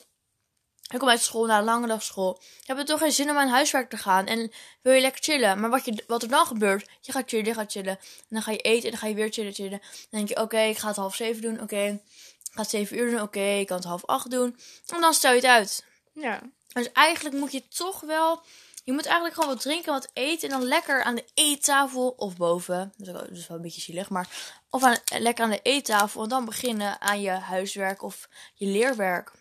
Ik 0.92 0.98
kom 0.98 1.08
uit 1.08 1.20
school 1.22 1.46
na 1.46 1.58
een 1.58 1.64
lange 1.64 1.86
dag 1.86 2.02
school. 2.02 2.38
Je 2.40 2.62
hebt 2.66 2.78
er 2.78 2.84
toch 2.86 2.98
geen 2.98 3.12
zin 3.12 3.30
om 3.30 3.36
aan 3.36 3.48
huiswerk 3.48 3.90
te 3.90 3.96
gaan. 3.96 4.26
En 4.26 4.52
wil 4.82 4.92
je 4.92 5.00
lekker 5.00 5.22
chillen. 5.22 5.60
Maar 5.60 5.70
wat, 5.70 5.84
je, 5.84 6.04
wat 6.06 6.22
er 6.22 6.28
dan 6.28 6.46
gebeurt, 6.46 6.88
je 7.00 7.12
gaat 7.12 7.28
chillen, 7.28 7.44
je 7.46 7.54
gaat 7.54 7.70
chillen. 7.72 7.98
En 7.98 8.26
dan 8.28 8.42
ga 8.42 8.50
je 8.50 8.58
eten 8.58 8.84
en 8.84 8.90
dan 8.90 8.98
ga 8.98 9.06
je 9.06 9.14
weer 9.14 9.32
chillen, 9.32 9.52
chillen. 9.52 9.70
Dan 9.80 9.80
denk 10.10 10.28
je, 10.28 10.40
oké, 10.40 10.58
ik 10.60 10.78
ga 10.78 10.88
het 10.88 10.96
half 10.96 11.14
zeven 11.14 11.42
doen. 11.42 11.60
Oké, 11.60 12.00
Gaat 12.54 12.70
zeven 12.70 12.98
uur 12.98 13.10
doen, 13.10 13.20
oké, 13.20 13.40
ik 13.40 13.66
kan 13.66 13.76
het 13.76 13.86
half 13.86 14.04
acht 14.06 14.30
doen. 14.30 14.58
En 14.86 15.00
dan 15.00 15.14
stel 15.14 15.30
je 15.30 15.36
het 15.36 15.46
uit. 15.46 15.84
Ja. 16.12 16.40
Dus 16.72 16.92
eigenlijk 16.92 17.36
moet 17.36 17.52
je 17.52 17.68
toch 17.68 18.00
wel... 18.00 18.42
Je 18.84 18.92
moet 18.92 19.04
eigenlijk 19.04 19.34
gewoon 19.34 19.50
wat 19.50 19.60
drinken, 19.60 19.92
wat 19.92 20.08
eten. 20.12 20.50
En 20.50 20.58
dan 20.58 20.68
lekker 20.68 21.02
aan 21.02 21.14
de 21.14 21.24
eettafel 21.34 22.14
of 22.16 22.36
boven. 22.36 22.92
Dat 22.96 23.08
is 23.08 23.14
ook- 23.14 23.28
dat 23.28 23.38
is 23.38 23.46
wel 23.46 23.56
een 23.56 23.62
beetje 23.62 23.80
zielig, 23.80 24.08
maar... 24.10 24.28
Of 24.70 24.82
aan, 24.82 24.96
lekker 25.18 25.44
aan 25.44 25.50
de 25.50 25.60
eettafel. 25.62 26.22
En 26.22 26.28
dan 26.28 26.44
beginnen 26.44 27.00
aan 27.00 27.20
je 27.20 27.30
huiswerk 27.30 28.02
of 28.02 28.28
je 28.54 28.66
leerwerk. 28.66 29.32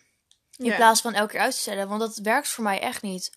In 0.56 0.64
Ja. 0.64 0.76
plaats 0.76 1.00
van 1.00 1.14
elke 1.14 1.32
keer 1.32 1.40
uit 1.40 1.54
te 1.54 1.60
stellen. 1.60 1.88
Want 1.88 2.00
dat 2.00 2.16
werkt 2.16 2.48
voor 2.48 2.64
mij 2.64 2.80
echt 2.80 3.02
niet. 3.02 3.30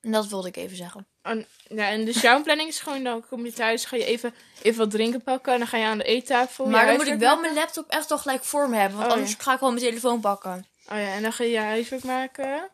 En 0.00 0.12
dat 0.12 0.26
wilde 0.26 0.48
ik 0.48 0.56
even 0.56 0.76
zeggen. 0.76 1.06
En, 1.22 1.46
ja, 1.68 1.88
en 1.88 2.04
dus 2.04 2.20
jouw 2.20 2.42
planning 2.42 2.68
is 2.68 2.80
gewoon, 2.80 3.02
dan 3.02 3.26
kom 3.28 3.44
je 3.44 3.52
thuis, 3.52 3.84
ga 3.84 3.96
je 3.96 4.04
even, 4.04 4.34
even 4.62 4.78
wat 4.78 4.90
drinken 4.90 5.22
pakken. 5.22 5.52
En 5.52 5.58
dan 5.58 5.68
ga 5.68 5.76
je 5.76 5.84
aan 5.84 5.98
de 5.98 6.04
eettafel. 6.04 6.66
maar 6.66 6.86
dan 6.86 6.96
moet 6.96 7.06
ik 7.06 7.18
wel 7.18 7.40
mijn 7.40 7.54
laptop 7.54 7.88
echt 7.88 8.08
toch 8.08 8.22
gelijk 8.22 8.44
voor 8.44 8.68
me 8.68 8.76
hebben. 8.76 8.98
Want 8.98 9.10
Oh, 9.10 9.16
anders 9.16 9.32
ja. 9.32 9.42
ga 9.42 9.52
ik 9.52 9.58
gewoon 9.58 9.74
mijn 9.74 9.86
telefoon 9.86 10.20
pakken. 10.20 10.66
Oh 10.88 10.96
ja, 10.98 11.14
en 11.14 11.22
dan 11.22 11.32
ga 11.32 11.44
je 11.44 11.50
je 11.50 11.58
huiswerk 11.58 12.04
maken. 12.04 12.70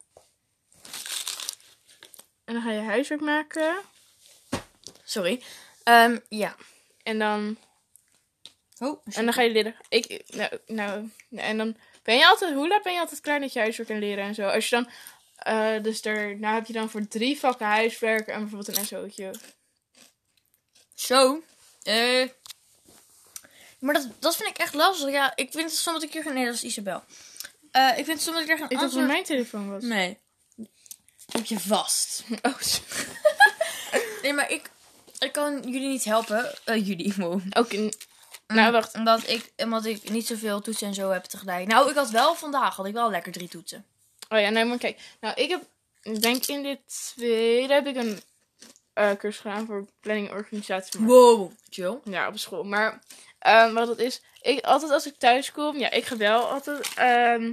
En 2.44 2.54
dan 2.54 2.62
ga 2.62 2.70
je 2.70 2.80
huiswerk 2.80 3.20
maken. 3.20 3.76
Sorry. 5.04 5.42
Ehm, 5.82 6.18
ja. 6.28 6.56
En 7.02 7.18
dan, 7.18 7.56
Oh, 8.78 9.00
en 9.04 9.24
dan 9.24 9.32
ga 9.32 9.42
je 9.42 9.50
leren. 9.50 9.74
Ik, 9.88 10.22
nou, 10.26 10.58
nou, 10.66 11.10
en 11.30 11.56
dan 11.58 11.76
ben 12.02 12.16
je 12.16 12.26
altijd, 12.26 12.54
hoe 12.54 12.68
laat 12.68 12.82
ben 12.82 12.92
je 12.92 13.00
altijd 13.00 13.20
klaar 13.20 13.40
met 13.40 13.52
je 13.52 13.58
huiswerk 13.58 13.88
en 13.88 13.98
leren 13.98 14.24
en 14.24 14.34
zo? 14.34 14.48
Als 14.48 14.68
je 14.68 14.76
dan, 14.76 14.88
eh, 15.36 15.82
dus 15.82 16.02
daarna 16.02 16.54
heb 16.54 16.66
je 16.66 16.72
dan 16.72 16.90
voor 16.90 17.08
drie 17.08 17.38
vakken 17.38 17.66
huiswerk 17.66 18.26
en 18.26 18.40
bijvoorbeeld 18.40 18.78
een 18.78 18.86
SO'tje. 18.86 19.30
Zo. 20.94 21.42
Eh. 21.82 22.28
Maar 23.78 23.94
dat, 23.94 24.08
dat 24.18 24.36
vind 24.36 24.48
ik 24.48 24.58
echt 24.58 24.74
lastig. 24.74 25.10
Ja, 25.10 25.32
ik 25.34 25.50
vind 25.52 25.70
het 25.70 25.78
soms 25.78 26.00
dat 26.00 26.08
ik 26.08 26.12
hier 26.12 26.22
geen... 26.22 26.34
Nee, 26.34 26.44
dat 26.44 26.54
is 26.54 26.64
Isabel. 26.64 27.02
Eh, 27.70 27.88
ik 27.88 28.04
vind 28.04 28.06
het 28.06 28.22
soms 28.22 28.36
dat 28.36 28.44
ik 28.44 28.50
er 28.50 28.56
geen 28.56 28.68
Ik 28.68 28.78
dacht 28.78 28.94
dat 28.94 29.06
mijn 29.06 29.24
telefoon 29.24 29.70
was. 29.70 29.82
Nee. 29.82 30.18
Heb 31.32 31.44
je 31.44 31.60
vast. 31.60 32.22
Oh, 32.42 32.60
Nee, 34.22 34.32
maar 34.32 34.50
ik... 34.50 34.70
Ik 35.18 35.32
kan 35.32 35.62
jullie 35.62 35.88
niet 35.88 36.04
helpen. 36.04 36.54
Eh, 36.64 36.86
jullie, 36.86 37.14
wow. 37.16 37.40
Oké. 37.50 37.88
Nou, 38.54 38.72
wacht. 38.72 38.94
Omdat 38.94 39.28
ik, 39.28 39.52
omdat 39.56 39.84
ik 39.84 40.10
niet 40.10 40.26
zoveel 40.26 40.60
toetsen 40.60 40.86
en 40.86 40.94
zo 40.94 41.10
heb 41.10 41.24
tegelijk. 41.24 41.66
Nou, 41.66 41.90
ik 41.90 41.96
had 41.96 42.10
wel 42.10 42.34
vandaag, 42.34 42.76
had 42.76 42.86
ik 42.86 42.92
wel 42.92 43.10
lekker 43.10 43.32
drie 43.32 43.48
toetsen. 43.48 43.84
Oh 44.28 44.40
ja, 44.40 44.48
nee, 44.48 44.64
maar 44.64 44.78
kijk. 44.78 44.98
Nou, 45.20 45.34
ik 45.34 45.48
heb, 45.50 45.62
ik 46.02 46.22
denk 46.22 46.46
in 46.46 46.62
dit 46.62 46.78
tweede 47.14 47.72
heb 47.72 47.86
ik 47.86 47.96
een 47.96 48.20
eh, 48.92 49.12
cursus 49.12 49.40
gedaan 49.40 49.66
voor 49.66 49.86
planning 50.00 50.28
en 50.28 50.34
organisatie. 50.34 51.00
Maar- 51.00 51.08
Wow. 51.08 51.52
Chill. 51.70 51.98
Ja, 52.04 52.28
op 52.28 52.38
school. 52.38 52.64
Maar 52.64 53.02
ehm, 53.38 53.72
wat 53.74 53.88
het 53.88 53.98
is, 53.98 54.20
ik, 54.40 54.64
altijd 54.64 54.92
als 54.92 55.06
ik 55.06 55.14
thuis 55.18 55.52
kom, 55.52 55.78
ja, 55.78 55.90
ik 55.90 56.04
ga 56.04 56.16
wel 56.16 56.44
altijd, 56.50 56.88
ehm, 56.94 57.52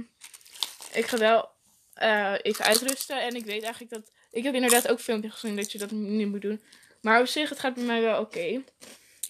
ik 0.92 1.06
ga 1.06 1.18
wel 1.18 1.48
eh, 1.94 2.34
even 2.42 2.64
uitrusten. 2.64 3.22
En 3.22 3.34
ik 3.34 3.44
weet 3.44 3.62
eigenlijk 3.62 3.92
dat, 3.92 4.10
ik 4.30 4.44
heb 4.44 4.54
inderdaad 4.54 4.88
ook 4.88 5.00
filmpjes 5.00 5.32
gezien 5.32 5.56
dat 5.56 5.72
je 5.72 5.78
dat 5.78 5.90
niet 5.90 6.28
moet 6.28 6.42
doen. 6.42 6.62
Maar 7.00 7.20
op 7.20 7.26
zich, 7.26 7.48
het 7.48 7.58
gaat 7.60 7.74
bij 7.74 7.84
mij 7.84 8.00
wel 8.00 8.20
oké. 8.20 8.62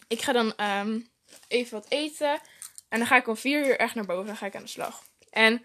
Ik 0.09 0.23
ga 0.23 0.33
dan 0.33 0.57
ehm, 0.57 0.99
even 1.49 1.79
wat 1.79 1.87
eten. 1.89 2.39
En 2.89 2.99
dan 2.99 3.07
ga 3.07 3.17
ik 3.17 3.29
om 3.29 3.37
vier 3.37 3.67
uur 3.67 3.79
echt 3.79 3.95
naar 3.95 4.07
boven. 4.07 4.27
Dan 4.27 4.37
ga 4.37 4.47
ik 4.47 4.55
aan 4.57 4.63
de 4.63 4.69
slag. 4.69 5.03
En, 5.31 5.65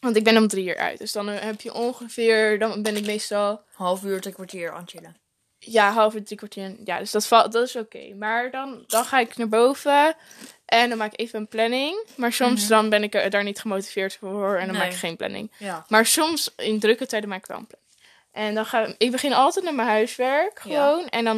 want 0.00 0.16
ik 0.16 0.24
ben 0.24 0.36
om 0.36 0.48
drie 0.48 0.66
uur 0.68 0.76
uit. 0.78 0.98
Dus 0.98 1.12
dan 1.12 1.28
eh, 1.28 1.40
heb 1.42 1.60
je 1.60 1.72
ongeveer, 1.74 2.58
dan 2.58 2.82
ben 2.82 2.96
ik 2.96 3.04
meestal 3.06 3.62
Half 3.74 4.02
uur, 4.02 4.20
drie 4.20 4.34
kwartier 4.34 4.72
aan 4.72 4.88
chillen. 4.88 5.16
ja, 5.58 5.92
half 5.92 6.14
uur, 6.14 6.24
drie 6.24 6.36
kwartier. 6.38 6.76
Ja, 6.84 6.98
dus 6.98 7.10
dat, 7.10 7.26
valt, 7.26 7.52
dat 7.52 7.66
is 7.68 7.76
oké. 7.76 8.14
Maar 8.14 8.50
dan, 8.50 8.84
dan 8.86 9.04
ga 9.04 9.18
ik 9.18 9.36
naar 9.36 9.48
boven 9.48 10.16
en 10.64 10.88
dan 10.88 10.98
maak 10.98 11.12
ik 11.12 11.20
even 11.20 11.38
een 11.38 11.48
planning. 11.48 12.06
Maar 12.16 12.32
soms 12.32 12.66
dan 12.68 12.88
ben 12.88 13.02
ik 13.02 13.14
er 13.14 13.30
daar 13.30 13.44
niet 13.44 13.60
gemotiveerd 13.60 14.16
voor 14.20 14.56
en 14.56 14.66
dan 14.66 14.76
maak 14.76 14.90
ik 14.90 14.96
geen 14.98 15.16
planning. 15.16 15.52
Ja. 15.58 15.84
Maar 15.88 16.06
soms 16.06 16.52
in 16.56 16.80
drukke 16.80 17.06
tijden 17.06 17.28
maak 17.28 17.38
ik 17.38 17.46
wel 17.46 17.58
een 17.58 17.66
planning. 17.66 17.90
En 18.32 18.54
dan 18.54 18.66
ga 18.66 18.94
ik 18.98 19.10
begin 19.10 19.32
altijd 19.32 19.64
met 19.64 19.74
mijn 19.74 19.88
huiswerk 19.88 20.56
Ja. 20.56 20.62
gewoon. 20.62 21.08
En 21.08 21.24
dan 21.24 21.36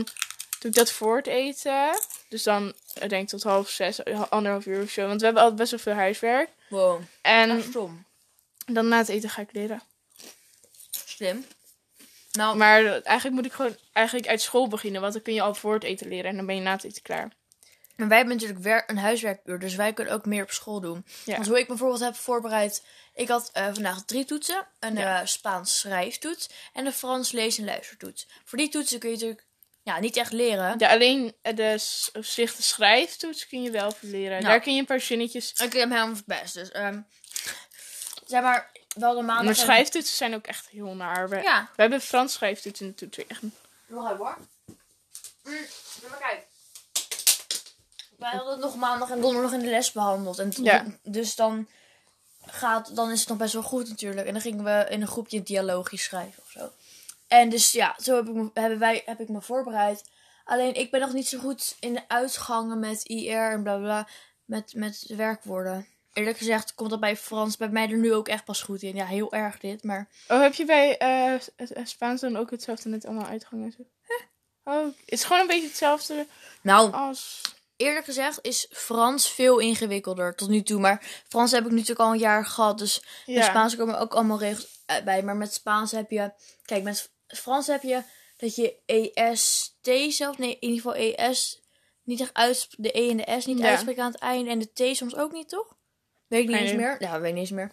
doe 0.59 0.71
ik 0.71 0.75
dat 0.75 0.93
voor 0.93 1.17
het 1.17 1.27
eten. 1.27 1.91
Dus 2.29 2.43
dan 2.43 2.75
ik 3.01 3.09
denk 3.09 3.29
tot 3.29 3.43
half 3.43 3.69
zes, 3.71 4.05
anderhalf 4.05 4.67
uur 4.67 4.83
of 4.83 4.91
zo. 4.91 5.07
Want 5.07 5.19
we 5.21 5.25
hebben 5.25 5.43
altijd 5.43 5.61
best 5.61 5.71
wel 5.71 5.81
veel 5.81 6.03
huiswerk. 6.03 6.49
Wow. 6.69 7.01
En 7.23 7.63
stom. 7.63 8.05
dan 8.67 8.89
na 8.89 8.99
het 8.99 9.09
eten 9.09 9.31
ga 9.31 9.43
ik 9.43 9.53
leren. 9.53 9.83
Slim. 10.91 11.45
Nou, 12.33 12.57
Maar 12.57 12.85
eigenlijk 13.03 13.37
moet 13.37 13.47
ik 13.47 13.53
gewoon 13.53 13.77
eigenlijk 13.93 14.27
uit 14.29 14.41
school 14.43 14.69
beginnen. 14.69 15.01
Want 15.01 15.13
dan 15.13 15.23
kun 15.23 15.35
je 15.35 15.41
al 15.43 15.55
voor 15.55 15.75
het 15.75 15.85
eten 15.85 16.09
leren. 16.09 16.31
En 16.31 16.37
dan 16.37 16.47
ben 16.47 16.55
je 16.55 16.61
na 16.61 16.73
het 16.73 16.85
eten 16.85 17.03
klaar. 17.03 17.33
Maar 17.97 18.09
wij 18.09 18.17
hebben 18.17 18.35
natuurlijk 18.35 18.63
wer- 18.63 18.85
een 18.87 18.99
huiswerkuur, 18.99 19.59
dus 19.59 19.75
wij 19.75 19.93
kunnen 19.93 20.15
ook 20.15 20.25
meer 20.27 20.43
op 20.43 20.51
school 20.51 20.81
doen. 20.81 21.05
Ja. 21.25 21.35
Want 21.35 21.47
hoe 21.47 21.59
ik 21.59 21.67
bijvoorbeeld 21.67 22.01
heb 22.01 22.17
voorbereid, 22.17 22.83
ik 23.15 23.29
had 23.29 23.51
eh, 23.53 23.65
vandaag 23.73 24.05
drie 24.05 24.25
toetsen. 24.25 24.67
Een 24.79 24.97
Ja. 24.97 25.21
eh, 25.21 25.27
Spaans 25.27 25.79
schrijftoets 25.79 26.49
en 26.73 26.87
een 26.87 26.93
Frans 26.93 27.33
lees- 27.33 27.59
en 27.59 27.65
luistertoets. 27.65 28.27
Voor 28.45 28.59
die 28.59 28.69
toetsen 28.69 28.99
kun 28.99 29.09
je 29.09 29.15
natuurlijk 29.15 29.45
ja, 29.85 29.99
niet 30.01 30.17
echt 30.17 30.33
leren. 30.33 30.75
Ja, 30.79 30.91
alleen 30.91 31.35
eh, 31.43 31.57
de 31.57 31.79
s- 31.79 32.11
zicht- 32.21 32.57
de 32.57 32.63
schrijftoets 32.63 33.47
kun 33.47 33.63
je 33.63 33.71
wel. 33.71 33.97
Nou. 34.01 34.43
Daar 34.43 34.61
kun 34.61 34.73
je 34.75 34.81
een 34.81 34.87
paar 34.87 35.01
zinnetjes... 35.01 35.51
Ik 35.53 35.59
heb 35.59 35.73
helemaal 35.73 36.09
het 36.09 36.27
best, 36.27 36.55
dus 36.55 36.71
ehm 36.71 37.01
zeg 38.27 38.43
maar 38.43 38.71
wel 38.95 39.15
de 39.15 39.23
maandag... 39.23 39.45
Maar 39.45 39.55
en- 39.55 39.61
schrijftoetsen 39.61 40.17
zijn 40.17 40.35
ook 40.35 40.47
echt 40.47 40.69
heel 40.69 40.95
naar. 40.95 41.29
We, 41.29 41.37
Ja, 41.37 41.71
we 41.77 41.83
hebben 41.83 42.01
Frans 42.01 42.33
schrijftoetsen 42.33 42.87
in 42.87 42.93
de 42.97 43.09
toets. 43.09 43.27
Echt... 43.31 43.43
nog 43.87 44.05
even 44.05 44.17
hoor. 44.17 44.37
Mm, 45.45 45.53
maar 46.09 46.19
kijk. 46.19 46.47
Wij 48.19 48.31
hadden 48.31 48.53
het 48.53 48.61
nog 48.63 48.77
maandag 48.77 49.11
en 49.11 49.21
donderdag 49.21 49.53
in 49.53 49.59
de 49.59 49.67
les 49.71 49.93
behandeld. 49.93 50.39
En 50.39 50.53
Ja. 50.63 50.85
Dus 51.03 51.35
dan, 51.35 51.69
gaat, 52.47 52.97
dan 52.97 53.11
is 53.11 53.21
het 53.21 53.29
nog 53.29 53.39
best 53.39 53.53
wel 53.53 53.63
goed 53.63 53.89
natuurlijk. 53.89 54.27
En 54.27 54.33
dan 54.33 54.43
gingen 54.43 54.65
we 54.65 54.87
in 54.91 55.01
een 55.03 55.09
groepje 55.09 55.43
dialogisch 55.43 56.03
schrijven 56.05 56.43
of 56.43 56.51
zo. 56.51 56.73
En 57.35 57.49
dus 57.49 57.73
ja, 57.73 57.95
zo 58.03 58.17
heb 58.17 58.29
ik 58.29 58.35
me, 58.35 58.51
hebben 58.55 58.79
wij, 58.79 59.03
heb 59.07 59.21
ik 59.21 59.29
me 59.29 59.41
voorbereid. 59.41 60.05
Alleen 60.45 60.75
ik 60.75 60.91
ben 60.91 61.01
nog 61.01 61.13
niet 61.13 61.29
zo 61.29 61.39
goed 61.39 61.77
in 61.81 61.95
de 61.95 62.09
uitgangen 62.09 62.79
met 62.79 63.05
IR 63.05 63.51
en 63.51 63.63
bla 63.63 63.77
bla. 63.77 64.09
Met, 64.45 64.75
met 64.75 65.05
werkwoorden. 65.17 65.87
Eerlijk 66.13 66.37
gezegd 66.37 66.75
komt 66.75 66.91
dat 66.91 67.01
bij 67.01 67.17
Frans 67.17 67.57
bij 67.57 67.69
mij 67.69 67.91
er 67.91 67.99
nu 67.99 68.15
ook 68.15 68.29
echt 68.29 68.45
pas 68.45 68.63
goed 68.63 68.83
in. 68.83 68.97
Ja, 68.97 69.07
heel 69.07 69.33
erg 69.33 69.59
dit, 69.59 69.83
maar... 69.83 70.09
Oh, 70.29 70.41
heb 70.41 70.55
je 70.55 70.65
bij 70.65 70.99
eh, 70.99 71.41
Spaans 71.85 72.21
dan 72.21 72.37
ook 72.37 72.51
hetzelfde 72.51 72.89
net 72.89 73.07
allemaal 73.07 73.27
uitgangen? 73.27 73.65
en 73.65 73.73
zo? 73.73 73.83
Oh, 74.65 74.85
het 74.85 74.95
is 75.05 75.25
gewoon 75.25 75.41
een 75.41 75.47
beetje 75.47 75.69
hetzelfde 75.69 76.27
Nou, 76.61 76.93
als... 76.93 77.41
eerlijk 77.77 78.05
gezegd 78.05 78.39
is 78.43 78.67
Frans 78.71 79.31
veel 79.31 79.59
ingewikkelder 79.59 80.35
tot 80.35 80.49
nu 80.49 80.63
toe. 80.63 80.81
Maar 80.81 81.23
Frans 81.29 81.51
heb 81.51 81.65
ik 81.65 81.71
natuurlijk 81.71 82.01
al 82.01 82.13
een 82.13 82.19
jaar 82.19 82.47
gehad. 82.47 82.79
Dus 82.79 83.03
in 83.27 83.35
Ja. 83.35 83.43
Spaans 83.43 83.77
komen 83.77 83.99
ook 83.99 84.15
allemaal 84.15 84.39
regels 84.39 84.83
eh, 84.87 85.05
bij. 85.05 85.23
Maar 85.23 85.37
met 85.37 85.55
Spaans 85.55 85.91
heb 85.91 86.11
je... 86.11 86.33
Kijk, 86.65 86.83
met 86.83 87.13
Frans 87.27 87.67
heb 87.67 87.83
je 87.83 88.03
dat 88.37 88.55
je 88.55 88.77
EST 88.87 90.15
zelf... 90.15 90.39
Nee, 90.39 90.57
in 90.61 90.69
ieder 90.69 90.93
geval 90.93 90.95
ES 90.95 91.63
niet 92.03 92.21
echt 92.21 92.35
uit... 92.35 92.69
De 92.71 92.99
E 92.99 93.11
en 93.11 93.17
de 93.17 93.41
S 93.41 93.47
niet 93.47 93.59
Ja. 93.59 93.69
uitspreken 93.69 94.03
aan 94.03 94.13
het 94.13 94.21
einde. 94.21 94.51
En 94.51 94.59
de 94.59 94.93
T 94.93 94.97
soms 94.97 95.15
ook 95.17 95.33
niet, 95.33 95.49
toch? 95.49 95.77
Weet 96.27 96.43
ik 96.43 96.49
niet 96.49 96.59
eens 96.59 96.73
meer. 96.73 96.97
Ja, 97.03 97.21
weet 97.21 97.29
ik 97.29 97.35
niet 97.35 97.43
eens 97.43 97.51
meer. 97.51 97.73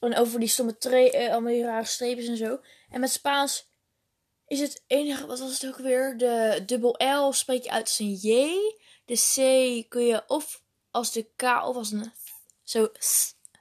En 0.00 0.16
over 0.16 0.40
die 0.40 0.48
stomme 0.48 0.78
tre 0.78 1.10
eh, 1.10 1.30
allemaal 1.32 1.52
die 1.52 1.64
rare 1.64 1.84
streepjes 1.84 2.26
en 2.26 2.36
zo. 2.36 2.60
En 2.90 3.00
met 3.00 3.10
Spaans 3.10 3.66
is 4.46 4.60
het 4.60 4.82
enige... 4.86 5.26
Wat 5.26 5.38
was 5.38 5.60
het 5.60 5.70
ook 5.70 5.78
weer? 5.78 6.16
De 6.16 6.62
dubbel 6.66 6.96
L 6.98 7.32
spreek 7.32 7.62
je 7.62 7.70
uit 7.70 7.82
als 7.82 7.98
een 7.98 8.14
J. 8.14 8.56
De 9.04 9.14
C 9.14 9.88
kun 9.88 10.04
je 10.06 10.22
of 10.26 10.62
als 10.90 11.12
de 11.12 11.26
K 11.36 11.42
of 11.42 11.76
als 11.76 11.90
een... 11.92 12.12
Zo... 12.62 12.92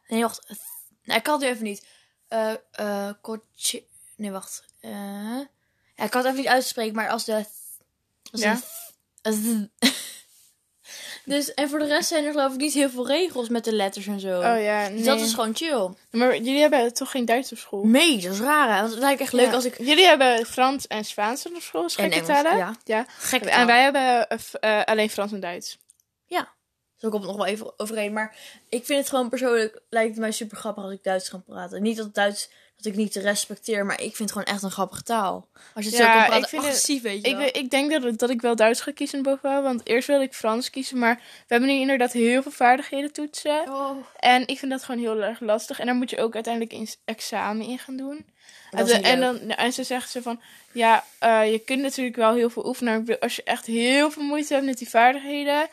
Nee, 0.08 0.21
wacht. 0.21 0.50
Nee, 1.04 1.17
ik 1.17 1.23
kan 1.23 1.34
het 1.34 1.43
nu 1.43 1.50
even 1.50 1.63
niet. 1.63 1.88
Eh, 2.28 2.54
eh, 2.71 3.13
kortje... 3.21 3.84
Nee, 4.15 4.32
wacht. 4.32 4.65
Eh, 4.79 4.91
ja, 5.95 6.03
ik 6.03 6.09
kan 6.09 6.21
het 6.21 6.25
even 6.31 6.35
niet 6.35 6.47
uitspreken, 6.47 6.95
maar 6.95 7.09
als 7.09 7.25
de... 7.25 7.45
Als 8.31 8.41
Ja. 8.41 8.59
dus, 11.25 11.53
en 11.53 11.69
voor 11.69 11.79
de 11.79 11.85
rest 11.85 12.07
zijn 12.07 12.25
er 12.25 12.31
geloof 12.31 12.53
ik 12.53 12.59
niet 12.59 12.73
heel 12.73 12.89
veel 12.89 13.07
regels 13.07 13.49
met 13.49 13.63
de 13.63 13.73
letters 13.73 14.07
en 14.07 14.19
zo. 14.19 14.37
Oh 14.37 14.61
ja, 14.61 14.87
nee. 14.87 14.97
Dus 14.97 15.05
dat 15.05 15.19
is 15.19 15.33
gewoon 15.33 15.55
chill. 15.55 15.89
Maar 16.11 16.37
jullie 16.37 16.59
hebben 16.59 16.93
toch 16.93 17.11
geen 17.11 17.25
Duits 17.25 17.51
op 17.51 17.57
school? 17.57 17.85
Nee, 17.85 18.21
dat 18.21 18.33
is 18.33 18.39
raar 18.39 18.73
hè. 18.73 18.79
Want 18.79 18.91
het 18.91 18.99
lijkt 18.99 19.21
echt 19.21 19.33
leuk 19.33 19.45
Ja. 19.45 19.53
als 19.53 19.65
ik... 19.65 19.77
Jullie 19.77 20.05
hebben 20.05 20.45
Frans 20.45 20.87
en 20.87 21.05
Spaans 21.05 21.45
op 21.45 21.61
school, 21.61 21.89
gekke 21.89 22.15
Engels, 22.15 22.27
talen? 22.27 22.57
ja. 22.57 22.75
ja. 22.83 23.05
Gek 23.07 23.45
En 23.45 23.65
wij 23.65 23.83
hebben 23.83 24.29
eh, 24.29 24.39
eh, 24.79 24.85
alleen 24.85 25.09
Frans 25.09 25.31
en 25.31 25.39
Duits. 25.39 25.77
Zo 26.97 27.09
komt 27.09 27.21
het 27.23 27.31
nog 27.31 27.41
wel 27.41 27.53
even 27.53 27.79
overeen. 27.79 28.13
Maar 28.13 28.35
ik 28.69 28.85
vind 28.85 28.99
het 28.99 29.09
gewoon 29.09 29.29
persoonlijk... 29.29 29.81
Lijkt 29.89 30.09
het 30.09 30.19
mij 30.19 30.31
super 30.31 30.57
grappig 30.57 30.83
als 30.83 30.93
ik 30.93 31.03
Duits 31.03 31.29
ga 31.29 31.37
praten. 31.37 31.81
Niet 31.81 31.97
dat 31.97 32.13
Duits... 32.13 32.49
Dat 32.77 32.85
ik 32.85 32.95
niet 32.95 33.15
respecteer. 33.15 33.85
Maar 33.85 33.95
ik 34.01 34.15
vind 34.15 34.17
het 34.19 34.31
gewoon 34.31 34.47
echt 34.47 34.63
een 34.63 34.71
grappige 34.71 35.03
taal. 35.03 35.47
Als 35.75 35.85
je 35.85 35.89
het 35.91 35.99
Ja, 35.99 36.23
zo 36.23 36.29
kan 36.29 36.37
ik 36.37 36.47
vind 36.47 36.61
het- 36.61 36.71
agressief, 36.71 37.01
weet 37.01 37.21
je 37.21 37.29
Ik, 37.29 37.35
wel. 37.35 37.45
we- 37.45 37.51
ik 37.51 37.69
denk 37.69 37.91
dat, 37.91 38.19
dat 38.19 38.29
ik 38.29 38.41
wel 38.41 38.55
Duits 38.55 38.81
ga 38.81 38.91
kiezen 38.91 39.23
bovenal. 39.23 39.61
Want 39.61 39.87
eerst 39.87 40.07
wilde 40.07 40.23
ik 40.23 40.33
Frans 40.33 40.69
kiezen. 40.69 40.97
Maar 40.97 41.15
we 41.15 41.21
hebben 41.47 41.69
nu 41.69 41.75
inderdaad 41.75 42.11
heel 42.11 42.41
veel 42.41 42.51
vaardigheden 42.51 43.11
toetsen. 43.13 43.61
Oh, 43.69 43.97
En 44.19 44.47
ik 44.47 44.59
vind 44.59 44.71
dat 44.71 44.83
gewoon 44.83 45.01
heel 45.01 45.23
erg 45.23 45.39
lastig. 45.39 45.79
En 45.79 45.85
daar 45.85 45.95
moet 45.95 46.09
je 46.09 46.19
ook 46.19 46.33
uiteindelijk 46.35 46.73
een 46.73 46.89
examen 47.05 47.65
in 47.67 47.79
gaan 47.79 47.97
doen. 47.97 48.25
en, 48.71 49.03
en, 49.03 49.19
dan, 49.19 49.39
en 49.39 49.73
ze 49.73 49.83
zeggen 49.83 50.09
ze 50.11 50.21
van... 50.21 50.41
Ja, 50.71 51.03
eh, 51.19 51.51
je 51.51 51.59
kunt 51.59 51.81
natuurlijk 51.81 52.15
wel 52.15 52.33
heel 52.33 52.49
veel 52.49 52.67
oefenen. 52.67 53.03
Maar 53.07 53.19
als 53.19 53.35
je 53.35 53.43
echt 53.43 53.65
heel 53.65 54.11
veel 54.11 54.23
moeite 54.23 54.53
hebt 54.53 54.65
met 54.65 54.77
die 54.77 54.89
vaardigheden... 54.89 55.67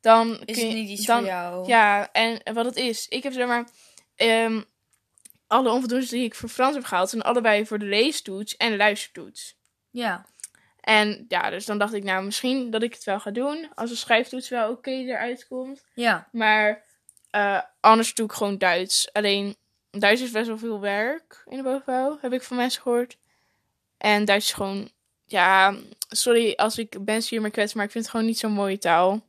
dan 0.00 0.30
Is 0.30 0.36
kun 0.38 0.46
het 0.48 0.56
je, 0.72 0.78
niet 0.78 0.88
iets 0.88 1.06
dan, 1.06 1.18
voor 1.18 1.26
jou? 1.28 1.66
Ja, 1.66 2.08
en 2.12 2.40
wat 2.54 2.64
het 2.64 2.76
is, 2.76 3.06
ik 3.08 3.22
heb 3.22 3.32
zeg 3.32 3.46
maar 3.46 3.64
ehm, 4.16 4.60
alle 5.50 5.70
onvoldoendes 5.70 6.08
die 6.08 6.24
ik 6.24 6.34
voor 6.34 6.48
Frans 6.48 6.74
heb 6.74 6.84
gehaald, 6.84 7.10
zijn 7.10 7.22
allebei 7.22 7.66
voor 7.66 7.78
de 7.78 7.84
leestoets 7.84 8.56
en 8.56 8.70
de 8.70 8.76
luistertoets. 8.76 9.56
Ja. 9.90 10.26
En 10.80 11.24
ja, 11.28 11.50
dus 11.50 11.64
dan 11.66 11.78
dacht 11.78 11.92
ik, 11.94 12.04
nou, 12.04 12.24
misschien 12.24 12.70
dat 12.70 12.82
ik 12.82 12.94
het 12.94 13.04
wel 13.04 13.20
ga 13.20 13.30
doen. 13.30 13.68
Als 13.74 13.90
de 13.90 13.96
schrijftoets 13.96 14.48
wel 14.48 14.70
oké 14.70 14.90
eruit 14.90 15.46
komt. 15.48 15.84
Ja. 15.94 16.28
Maar 16.32 16.84
eh, 17.30 17.60
anders 17.80 18.14
doe 18.14 18.26
ik 18.26 18.32
gewoon 18.32 18.58
Duits. 18.58 19.12
Alleen, 19.12 19.56
Duits 19.90 20.20
is 20.22 20.30
best 20.30 20.46
wel 20.46 20.58
veel 20.58 20.80
werk 20.80 21.42
in 21.46 21.56
de 21.56 21.62
bovenbouw, 21.62 22.18
heb 22.20 22.32
ik 22.32 22.42
van 22.42 22.56
mensen 22.56 22.82
gehoord. 22.82 23.16
En 23.98 24.24
Duits 24.24 24.46
is 24.46 24.52
gewoon, 24.52 24.90
ja, 25.24 25.74
sorry 26.08 26.52
als 26.56 26.78
ik 26.78 26.96
mensen 27.04 27.28
hiermee 27.30 27.50
kwets, 27.50 27.74
maar 27.74 27.84
ik 27.84 27.90
vind 27.90 28.04
het 28.04 28.12
gewoon 28.12 28.26
niet 28.28 28.38
zo'n 28.38 28.52
mooie 28.52 28.78
taal. 28.78 29.26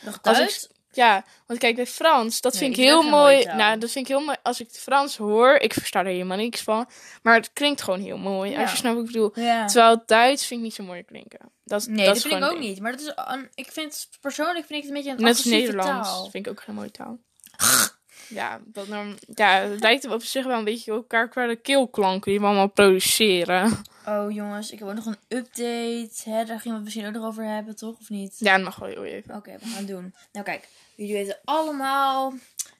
Nog 0.00 0.18
Als 0.22 0.38
Duits? 0.38 0.64
ik- 0.64 0.70
Ja, 0.96 1.24
want 1.46 1.58
kijk, 1.58 1.76
bij 1.76 1.86
Frans, 1.86 2.40
dat 2.40 2.52
Nee, 2.52 2.62
vind 2.62 2.76
ik 2.76 2.82
heel 2.84 3.02
mooi. 3.02 3.44
Nou, 3.44 3.78
dat 3.78 3.90
vind 3.90 4.08
ik 4.08 4.14
heel 4.16 4.24
mooi. 4.24 4.36
Als 4.42 4.60
ik 4.60 4.66
het 4.66 4.78
Frans 4.78 5.16
hoor, 5.16 5.54
ik 5.54 5.72
versta 5.72 5.98
er 6.00 6.06
helemaal 6.06 6.36
niks 6.36 6.60
van. 6.60 6.88
Maar 7.22 7.34
het 7.34 7.50
klinkt 7.52 7.82
gewoon 7.82 8.00
heel 8.00 8.16
mooi, 8.18 8.50
Ja. 8.50 8.60
als 8.60 8.70
je 8.70 8.76
snapt 8.76 8.94
wat 8.96 9.04
ik 9.04 9.12
bedoel. 9.12 9.32
Ja. 9.34 9.66
Terwijl 9.66 9.90
het 9.90 10.08
Duits 10.08 10.46
vind 10.46 10.60
ik 10.60 10.64
niet 10.66 10.74
zo 10.74 10.82
mooi 10.82 11.02
klinken. 11.02 11.40
Dat, 11.64 11.86
Nee, 11.86 12.04
dat 12.06 12.14
dat, 12.14 12.22
vind 12.22 12.34
ik 12.34 12.42
ook 12.44 12.50
ding. 12.50 12.60
niet. 12.64 12.80
Maar 12.80 12.90
dat 12.92 13.00
is 13.00 13.12
ik 13.54 13.72
vind 13.72 14.08
persoonlijk 14.20 14.66
vind 14.66 14.70
ik 14.70 14.76
het 14.76 14.86
een 14.88 14.94
beetje 14.94 15.10
een 15.10 15.20
Net 15.24 15.36
als 15.36 15.44
Nederlands 15.44 16.08
taal. 16.08 16.30
vind 16.30 16.46
ik 16.46 16.52
ook 16.52 16.60
geen 16.62 16.74
mooie 16.74 16.90
taal. 16.90 17.18
ja, 18.28 18.60
dat 18.64 18.86
ja, 19.34 19.60
het 19.60 19.80
lijkt 19.80 20.06
op 20.06 20.22
zich 20.22 20.46
wel 20.46 20.58
een 20.58 20.64
beetje 20.64 20.92
op 20.92 20.98
elkaar 20.98 21.28
qua 21.28 21.46
de 21.46 21.56
keelklanken 21.56 22.30
die 22.30 22.40
we 22.40 22.46
allemaal 22.46 22.68
produceren. 22.68 23.82
Oh 24.06 24.30
jongens, 24.30 24.70
ik 24.70 24.78
heb 24.78 24.88
ook 24.88 24.94
nog 24.94 25.06
een 25.06 25.18
update. 25.28 26.30
Hè, 26.30 26.44
daar 26.44 26.60
gingen 26.60 26.62
we 26.62 26.72
het 26.72 26.82
misschien 26.82 27.06
ook 27.06 27.12
nog 27.12 27.24
over 27.24 27.44
hebben, 27.44 27.76
toch? 27.76 27.98
Of 28.00 28.08
niet? 28.08 28.36
Ja, 28.38 28.54
dat 28.56 28.64
mag 28.64 28.76
wel 28.76 28.88
heel 28.88 29.04
even. 29.04 29.34
Oké, 29.34 29.52
we 29.58 29.66
gaan 29.66 29.78
het 29.78 29.88
doen. 29.88 30.14
Nou 30.32 30.44
kijk, 30.44 30.68
jullie 30.94 31.14
weten 31.14 31.38
allemaal 31.44 32.34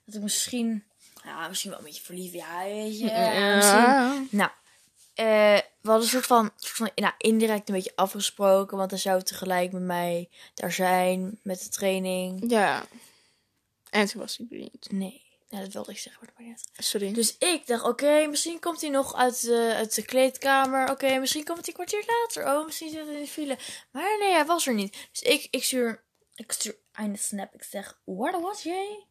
dat 0.05 0.15
ik 0.15 0.23
misschien, 0.23 0.85
ja, 1.25 1.49
misschien 1.49 1.71
wel 1.71 1.79
een 1.79 1.85
beetje 1.85 2.03
verliefd. 2.03 2.33
Ja, 2.33 2.65
weet 2.65 2.99
je. 2.99 3.07
ja, 3.07 3.55
misschien-. 3.55 4.29
Nou, 4.31 4.51
eh, 5.15 5.25
we 5.81 5.91
hadden 5.91 6.03
een 6.03 6.11
soort 6.11 6.27
van, 6.27 6.51
soort 6.57 6.77
van 6.77 6.91
nou, 6.95 7.15
indirect 7.19 7.69
een 7.69 7.75
beetje 7.75 7.93
afgesproken. 7.95 8.77
Want 8.77 8.91
hij 8.91 9.01
zou 9.01 9.23
tegelijk 9.23 9.73
met 9.73 9.83
mij 9.83 10.29
daar 10.55 10.73
zijn 10.73 11.39
met 11.43 11.63
de 11.63 11.69
training. 11.69 12.51
ja. 12.51 12.85
En 13.91 14.07
toen 14.07 14.21
was 14.21 14.37
hij 14.37 14.47
er 14.51 14.57
niet. 14.59 14.87
Nee, 14.91 15.24
nou, 15.55 15.65
dat 15.65 15.73
wilde 15.75 15.91
ik 15.93 15.99
zeggen, 15.99 16.23
maar 16.25 16.31
dat 16.37 16.45
maakt 16.47 16.59
niet 16.61 16.71
uit. 16.77 16.87
Sorry. 16.87 17.13
Dus 17.13 17.37
ik 17.39 17.67
dacht, 17.67 17.85
oké, 17.85 18.27
misschien 18.27 18.61
komt 18.61 18.81
hij 18.81 18.91
nog 18.91 19.15
uit 19.15 19.41
de, 19.41 19.73
uit 19.77 19.95
de 19.95 20.03
kleedkamer. 20.05 20.91
Oké, 20.91 21.19
misschien 21.19 21.45
komt 21.45 21.59
hij 21.59 21.69
een 21.69 21.75
kwartier 21.75 22.05
later. 22.07 22.55
Oh, 22.57 22.65
misschien 22.65 22.91
zit 22.91 23.05
hij 23.07 23.15
in 23.15 23.21
de 23.21 23.27
file. 23.27 23.59
Maar 23.91 24.19
nee, 24.19 24.33
hij 24.33 24.45
was 24.47 24.67
er 24.67 24.75
niet. 24.75 24.97
Dus 25.13 25.23
ik, 25.23 25.47
ik 25.51 25.65
stuur, 25.65 26.03
ik 26.35 26.53
stuur 26.53 26.77
een 26.93 27.19
snap. 27.19 27.55
Ik 27.55 27.63
zeg, 27.71 27.99
what 28.05 28.41
was 28.43 28.63
jij? 28.63 29.07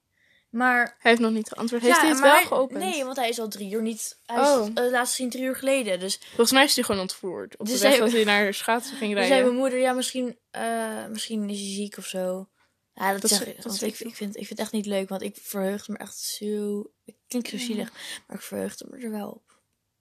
Maar 0.50 0.96
Hij 1.00 1.12
heeft 1.12 1.22
nog 1.24 1.32
niet 1.32 1.48
geantwoord. 1.50 1.82
Heeft 1.82 1.96
ja, 1.96 2.02
hij 2.02 2.10
het 2.10 2.20
maar 2.20 2.32
wel 2.32 2.46
geopend? 2.46 2.80
Nee, 2.80 3.04
want 3.06 3.18
hij 3.18 3.30
is 3.30 3.40
al 3.40 3.48
drie 3.48 3.72
uur 3.72 3.82
niet. 3.82 4.18
Hij 4.26 4.38
Oh. 4.40 4.68
is 4.76 4.84
uh, 4.84 4.92
laatst 4.92 5.16
gezien 5.16 5.30
drie 5.30 5.44
uur 5.44 5.56
geleden. 5.56 6.00
Dus 6.00 6.20
Volgens 6.28 6.52
mij 6.52 6.64
is 6.64 6.76
hij 6.76 6.84
gewoon 6.84 7.02
ontvoerd. 7.02 7.58
Op 7.58 7.66
Dus 7.66 7.80
de 7.80 7.88
weg 7.90 7.98
dat 8.00 8.12
hij 8.12 8.24
naar 8.24 8.54
schaatsen 8.54 8.98
ging 8.98 9.10
toen 9.12 9.20
rijden. 9.20 9.36
zei 9.38 9.44
mijn 9.48 9.56
moeder, 9.62 9.80
ja, 9.80 9.94
misschien, 9.94 10.38
eh, 10.52 11.06
misschien 11.10 11.50
is 11.50 11.60
hij 11.60 11.70
ziek 11.74 11.98
of 11.98 12.06
zo. 12.06 12.48
Ja, 12.96 13.12
dat, 13.12 13.22
Dat 13.22 13.30
zeg 13.32 13.46
is- 13.46 13.54
ik. 13.54 13.64
Want 13.64 13.82
ik, 13.82 13.96
zo. 13.96 14.08
ik, 14.08 14.16
vind, 14.16 14.30
ik 14.36 14.46
vind 14.46 14.50
het 14.50 14.60
echt 14.60 14.72
niet 14.72 14.86
leuk. 14.86 15.10
Want 15.10 15.22
ik 15.22 15.38
verheugde 15.42 15.92
me 15.92 15.98
echt 15.98 16.18
zo. 16.18 16.92
Klinkt 17.28 17.50
zo 17.50 17.58
Ja. 17.58 17.64
zielig. 17.64 17.92
Maar 18.28 18.38
ik 18.38 18.44
verheugde 18.44 18.86
me 18.90 18.98
er 18.98 19.12
wel 19.12 19.30
op. 19.30 19.58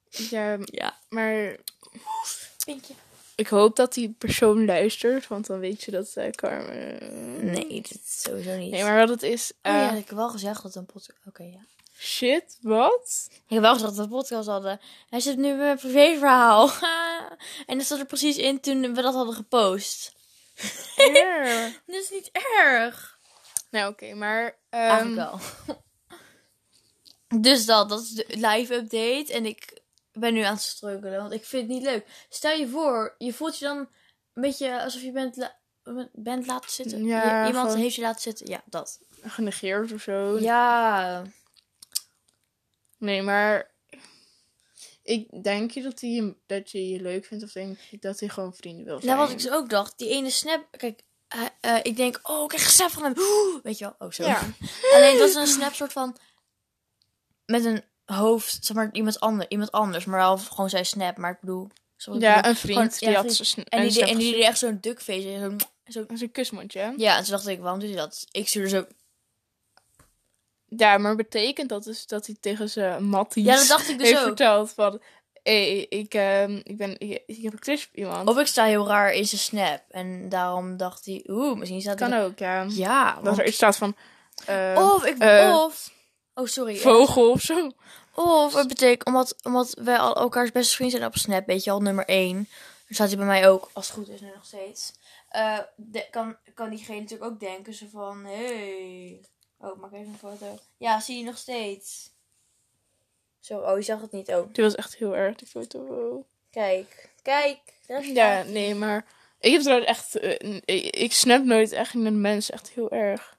Ja, 0.09 0.59
Ja. 0.65 0.99
maar 1.09 1.33
je? 2.65 2.81
ik 3.35 3.47
hoop 3.49 3.77
dat 3.77 3.93
die 3.95 4.15
persoon 4.19 4.65
luistert. 4.65 5.29
Want 5.29 5.47
dan 5.47 5.59
weet 5.59 5.83
je 5.83 5.91
dat 5.91 6.13
eh 6.15 6.31
Carmen... 6.31 6.99
Nee, 7.53 7.81
dat 7.83 7.91
is 7.91 8.21
sowieso 8.23 8.57
niet. 8.57 8.71
Nee, 8.71 8.83
maar 8.83 8.99
wat 8.99 9.09
het 9.09 9.23
is... 9.23 9.53
Oh 9.63 9.73
eh, 9.73 9.81
ja, 9.83 9.93
ik 9.93 10.09
heb 10.09 10.17
wel 10.19 10.29
gezegd 10.31 10.63
dat 10.63 10.75
een 10.75 10.87
podcast... 10.87 11.19
Oké, 11.27 11.43
ja. 11.43 11.65
Shit, 11.99 12.59
wat? 12.61 13.27
Ik 13.31 13.41
heb 13.47 13.61
wel 13.61 13.73
gezegd 13.73 13.97
dat 13.97 14.07
we 14.07 14.13
een 14.13 14.19
podcast 14.19 14.49
hadden. 14.49 14.81
Hij 15.09 15.21
zit 15.21 15.37
nu 15.37 15.49
bij 15.49 15.57
mijn 15.57 15.79
privéverhaal. 15.79 16.71
en 17.67 17.79
dat 17.79 17.87
zat 17.87 17.99
er 17.99 18.07
precies 18.07 18.37
in 18.37 18.61
toen 18.61 18.95
we 18.95 19.03
dat 19.03 19.15
hadden 19.15 19.35
gepost. 19.35 20.13
Ja. 20.97 21.71
Dat 21.87 21.97
is 21.97 22.11
niet 22.11 22.31
erg. 22.33 23.19
nou, 23.71 23.93
oké, 23.93 24.15
maar... 24.15 24.59
ehm, 24.71 24.83
Eigenlijk 24.83 25.17
wel. 25.17 25.41
dus 27.41 27.67
dat, 27.67 27.89
dat 27.89 28.01
is 28.03 28.09
de 28.11 28.25
live 28.29 28.75
update. 28.75 29.33
En 29.33 29.47
ik 29.47 29.81
ben 30.13 30.35
nu 30.35 30.41
aan 30.41 30.55
het 30.55 30.63
struggelen, 30.63 31.19
want 31.21 31.33
ik 31.33 31.45
vind 31.45 31.63
het 31.63 31.73
niet 31.73 31.83
leuk. 31.87 32.07
Stel 32.29 32.53
je 32.59 32.69
voor, 32.69 33.15
je 33.19 33.33
voelt 33.33 33.59
je 33.59 33.65
dan 33.65 33.79
een 34.33 34.43
beetje 34.43 34.83
alsof 34.83 35.03
je 35.03 35.13
bent, 35.13 35.37
la- 35.37 35.59
bent 36.13 36.47
laten 36.47 36.71
zitten. 36.71 37.05
Ja, 37.05 37.41
Je- 37.43 37.47
iemand 37.47 37.67
gewoon- 37.69 37.83
heeft 37.83 37.95
je 37.95 38.03
laten 38.03 38.21
zitten. 38.23 38.47
Ja, 38.47 38.63
dat. 38.67 39.01
genegeerd 39.23 39.93
of 39.93 40.03
zo. 40.03 40.39
Ja. 40.39 41.23
Nee, 42.99 43.23
maar... 43.23 43.71
Ik 45.03 45.43
denk 45.43 45.71
je 45.71 45.83
dat 45.83 46.01
hij 46.01 46.35
dat 46.47 46.71
je 46.71 46.89
je 46.89 47.01
leuk 47.01 47.25
vindt 47.25 47.45
of 47.45 47.53
denk 47.53 47.79
je 47.91 47.99
dat 48.01 48.21
hij 48.21 48.29
gewoon 48.29 48.55
vrienden 48.55 48.85
wil 48.85 48.95
zijn? 48.95 49.07
Nou, 49.07 49.19
wat 49.19 49.31
ik 49.31 49.37
dus 49.43 49.51
ook 49.51 49.69
dacht, 49.71 49.99
die 49.99 50.09
ene 50.09 50.31
snap. 50.31 50.67
Kijk, 50.71 51.01
eh, 51.61 51.77
ik 51.83 51.97
denk, 51.97 52.21
oh, 52.23 52.43
ik 52.43 52.49
krijg 52.49 52.65
een 52.65 52.71
snap 52.71 52.91
van 52.91 53.03
hem. 53.03 53.15
Oeh, 53.19 53.63
weet 53.63 53.79
je 53.79 53.85
wel, 53.85 53.95
ook 53.99 54.15
zo. 54.15 54.25
Ja. 54.25 54.41
Alleen 54.95 55.19
dat 55.19 55.29
is 55.29 55.35
een 55.35 55.47
snap 55.47 55.73
soort 55.75 55.93
van. 55.93 56.17
met 57.47 57.65
een 57.65 57.83
hoofd, 58.05 58.65
zeg 58.65 58.77
maar, 58.77 58.89
iemand, 58.93 59.21
ander, 59.21 59.47
iemand 59.49 59.73
anders. 59.73 60.05
Maar 60.05 60.19
wel 60.19 60.39
gewoon 60.39 60.71
zijn 60.71 60.87
snap. 60.87 61.17
Maar 61.17 61.31
ik 61.33 61.41
bedoel. 61.41 61.69
sorry, 61.97 62.19
ik 62.19 62.25
Ja, 62.25 62.35
bedoel, 62.37 62.51
een 62.51 62.57
vriend. 62.57 62.77
gewoon- 62.79 62.89
die 62.99 63.09
ja, 63.09 63.15
had 63.15 63.35
vriend. 63.35 63.47
zo 63.47 63.61
En 63.61 63.79
een 63.79 63.83
die, 63.89 63.93
snap 63.93 64.09
en 64.09 64.19
die 64.19 64.33
deed 64.33 64.43
echt 64.43 64.59
zo'n 64.59 64.79
duckface. 64.81 65.29
en 65.33 65.41
Zo, 65.61 65.67
zo. 65.93 66.01
Dat 66.01 66.11
is 66.11 66.21
een 66.21 66.31
kusmondje? 66.33 66.95
Ja, 66.97 67.17
en 67.17 67.23
toen 67.23 67.33
dacht 67.33 67.47
ik, 67.47 67.61
waarom 67.61 67.81
doet 67.81 67.89
hij 67.89 67.99
dat? 67.99 68.25
Ik 68.31 68.49
stuurde 68.49 68.69
zo. 68.69 68.87
Ja, 70.77 70.99
maar 70.99 71.17
betekent 71.17 71.69
dat 71.69 71.85
dus 71.85 72.07
dat 72.07 72.27
hij 72.27 72.37
tegen 72.41 72.69
zijn 72.69 73.05
matties 73.05 73.45
Ja, 73.45 73.57
dat 73.57 73.67
dacht 73.67 73.89
ik 73.89 73.99
dus 73.99 74.07
heeft 74.09 74.21
ook. 74.21 74.27
verteld 74.27 74.71
van... 74.73 75.01
Hé, 75.43 75.87
ik, 75.89 76.15
ehm, 76.15 76.61
ik, 76.63 76.77
ben, 76.77 77.01
ik, 77.01 77.23
ik 77.27 77.43
heb 77.43 77.53
een 77.53 77.59
crush 77.59 77.85
op 77.87 77.95
iemand. 77.95 78.29
Of 78.29 78.39
ik 78.39 78.47
sta 78.47 78.65
heel 78.65 78.87
raar 78.87 79.13
in 79.13 79.27
zijn 79.27 79.41
snap. 79.41 79.83
En 79.91 80.29
daarom 80.29 80.77
dacht 80.77 81.05
hij, 81.05 81.25
oeh, 81.27 81.59
misschien 81.59 81.81
staat 81.81 81.97
kan 81.99 82.13
ook, 82.15 82.39
ja. 82.39 82.67
Ja, 82.69 83.15
Dat 83.15 83.23
want... 83.25 83.39
er 83.39 83.47
iets 83.47 83.57
staat 83.57 83.77
van... 83.77 83.97
eh, 84.47 84.91
Of, 84.95 85.05
ik, 85.05 85.19
eh, 85.19 85.61
of... 85.65 85.91
Oh, 86.35 86.47
sorry. 86.47 86.77
vogel 86.77 87.31
of 87.31 87.41
zo. 87.41 87.71
Of 88.15 88.55
het 88.55 88.69
betekent, 88.69 89.05
omdat, 89.07 89.35
omdat 89.43 89.75
wij 89.81 89.97
al 89.99 90.15
elkaars 90.17 90.53
beste 90.53 90.75
vriend 90.77 90.91
zijn 90.91 91.05
op 91.05 91.17
Snap, 91.17 91.47
weet 91.47 91.65
je 91.65 91.71
al, 91.71 91.81
nummer 91.81 92.05
1. 92.05 92.35
Dan 92.37 92.47
staat 92.89 93.09
hij 93.09 93.17
bij 93.17 93.27
mij 93.27 93.49
ook, 93.49 93.71
als 93.73 93.87
het 93.87 93.97
goed 93.97 94.09
is, 94.09 94.21
nu 94.21 94.31
nog 94.35 94.45
steeds. 94.45 94.93
Eh, 95.29 95.59
de- 95.77 96.07
kan, 96.11 96.37
kan 96.55 96.71
diegene 96.71 97.01
natuurlijk 97.01 97.31
ook 97.31 97.41
denken, 97.41 97.75
zo 97.75 97.87
van, 97.93 98.25
hey. 98.25 99.21
Oh, 99.63 99.81
maak 99.81 99.93
even 99.93 100.07
een 100.07 100.19
foto. 100.19 100.59
Ja, 100.77 101.01
zie 101.01 101.19
je 101.19 101.25
nog 101.25 101.39
steeds. 101.39 102.11
Zo, 103.41 103.59
oh, 103.59 103.77
je 103.77 103.83
zag 103.83 104.01
het 104.01 104.13
niet 104.13 104.33
ook. 104.33 104.55
Die 104.55 104.65
was 104.65 104.75
echt 104.75 104.97
heel 104.97 105.17
erg, 105.17 105.37
die 105.37 105.49
foto. 105.49 106.25
Kijk, 106.51 107.09
kijk. 107.23 107.59
Daar 107.87 108.07
Ja, 108.07 108.43
nee, 108.43 108.75
maar... 108.75 109.05
Ik 109.41 109.53
heb 109.53 109.61
trouwens 109.61 109.89
echt... 109.89 110.17
eh, 110.17 110.57
ik, 110.65 110.97
ik 110.97 111.13
snap 111.13 111.45
nooit 111.45 111.73
echt 111.73 111.95
in 111.95 112.07
een 112.07 112.21
mens 112.21 112.51
echt 112.51 112.71
heel 112.71 112.91
erg. 112.91 113.37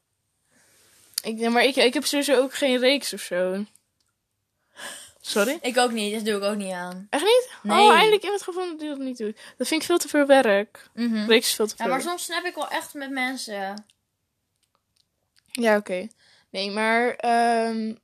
Ik, 1.24 1.50
maar 1.50 1.64
ik, 1.64 1.76
ik 1.76 1.94
heb 1.94 2.06
sowieso 2.06 2.36
ook 2.36 2.54
geen 2.54 2.80
reeks 2.80 3.14
of 3.14 3.22
zo. 3.22 3.66
Sorry? 5.22 5.58
Ik 5.62 5.78
ook 5.78 5.92
niet, 5.92 6.14
dat 6.14 6.26
doe 6.26 6.38
ik 6.38 6.44
ook 6.44 6.56
niet 6.56 6.72
aan. 6.72 7.08
Echt 7.10 7.24
niet? 7.24 7.50
Nee. 7.62 7.80
Oh, 7.80 7.94
eindelijk 7.94 8.24
iemand 8.24 8.42
gevonden 8.42 8.78
die 8.78 8.90
dat 8.90 8.98
niet 8.98 9.18
doet. 9.18 9.40
Dat 9.58 9.68
vind 9.68 9.82
ik 9.82 9.88
veel 9.88 9.98
te 9.98 10.08
veel 10.08 10.26
werk. 10.26 10.90
Mhm. 10.94 11.30
Reeks 11.30 11.48
is 11.48 11.54
veel 11.54 11.68
te 11.68 11.76
veel. 11.76 11.86
Ja, 11.86 11.92
maar 11.92 12.02
soms 12.02 12.24
snap 12.24 12.44
ik 12.44 12.56
wel 12.56 12.70
echt 12.70 12.94
met 12.94 13.10
mensen. 13.10 13.86
Ja, 15.62 15.78
oké. 15.78 16.08
Nee, 16.50 16.72
maar... 16.72 17.16
ehm, 17.16 17.96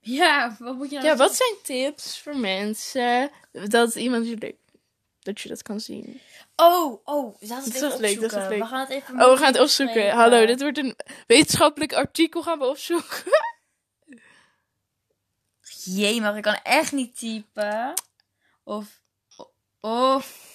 Ja, 0.00 0.56
wat 0.58 0.76
moet 0.76 0.90
je 0.90 0.96
nou 0.96 1.08
ja, 1.08 1.16
wat 1.16 1.36
zijn 1.36 1.54
tips 1.62 2.20
voor 2.20 2.36
mensen 2.36 3.30
dat 3.50 3.94
iemand 3.94 4.28
je 4.28 4.36
leuk... 4.38 4.56
Dat 5.18 5.40
je 5.40 5.48
dat 5.48 5.62
kan 5.62 5.80
zien. 5.80 6.20
Oh, 6.56 7.00
oh, 7.04 7.40
Dat 7.40 7.64
het 7.64 7.74
is 7.74 7.80
leuk, 7.80 8.20
dat 8.20 8.32
is 8.32 8.48
leuk. 8.48 8.58
We 8.58 8.66
gaan 8.66 8.80
het 8.80 8.88
even 8.88 9.20
Oh, 9.20 9.30
we 9.30 9.36
gaan 9.36 9.52
het 9.52 9.60
opzoeken. 9.60 10.10
Hallo, 10.10 10.46
dit 10.46 10.60
wordt 10.60 10.78
een 10.78 10.96
wetenschappelijk 11.26 11.92
artikel 11.92 12.42
gaan 12.42 12.58
we 12.58 12.64
opzoeken. 12.66 13.32
Jee, 15.84 16.20
maar 16.20 16.36
ik 16.36 16.42
kan 16.42 16.58
echt 16.62 16.92
niet 16.92 17.18
typen. 17.18 17.92
Of. 18.64 19.00
Of. 19.80 20.54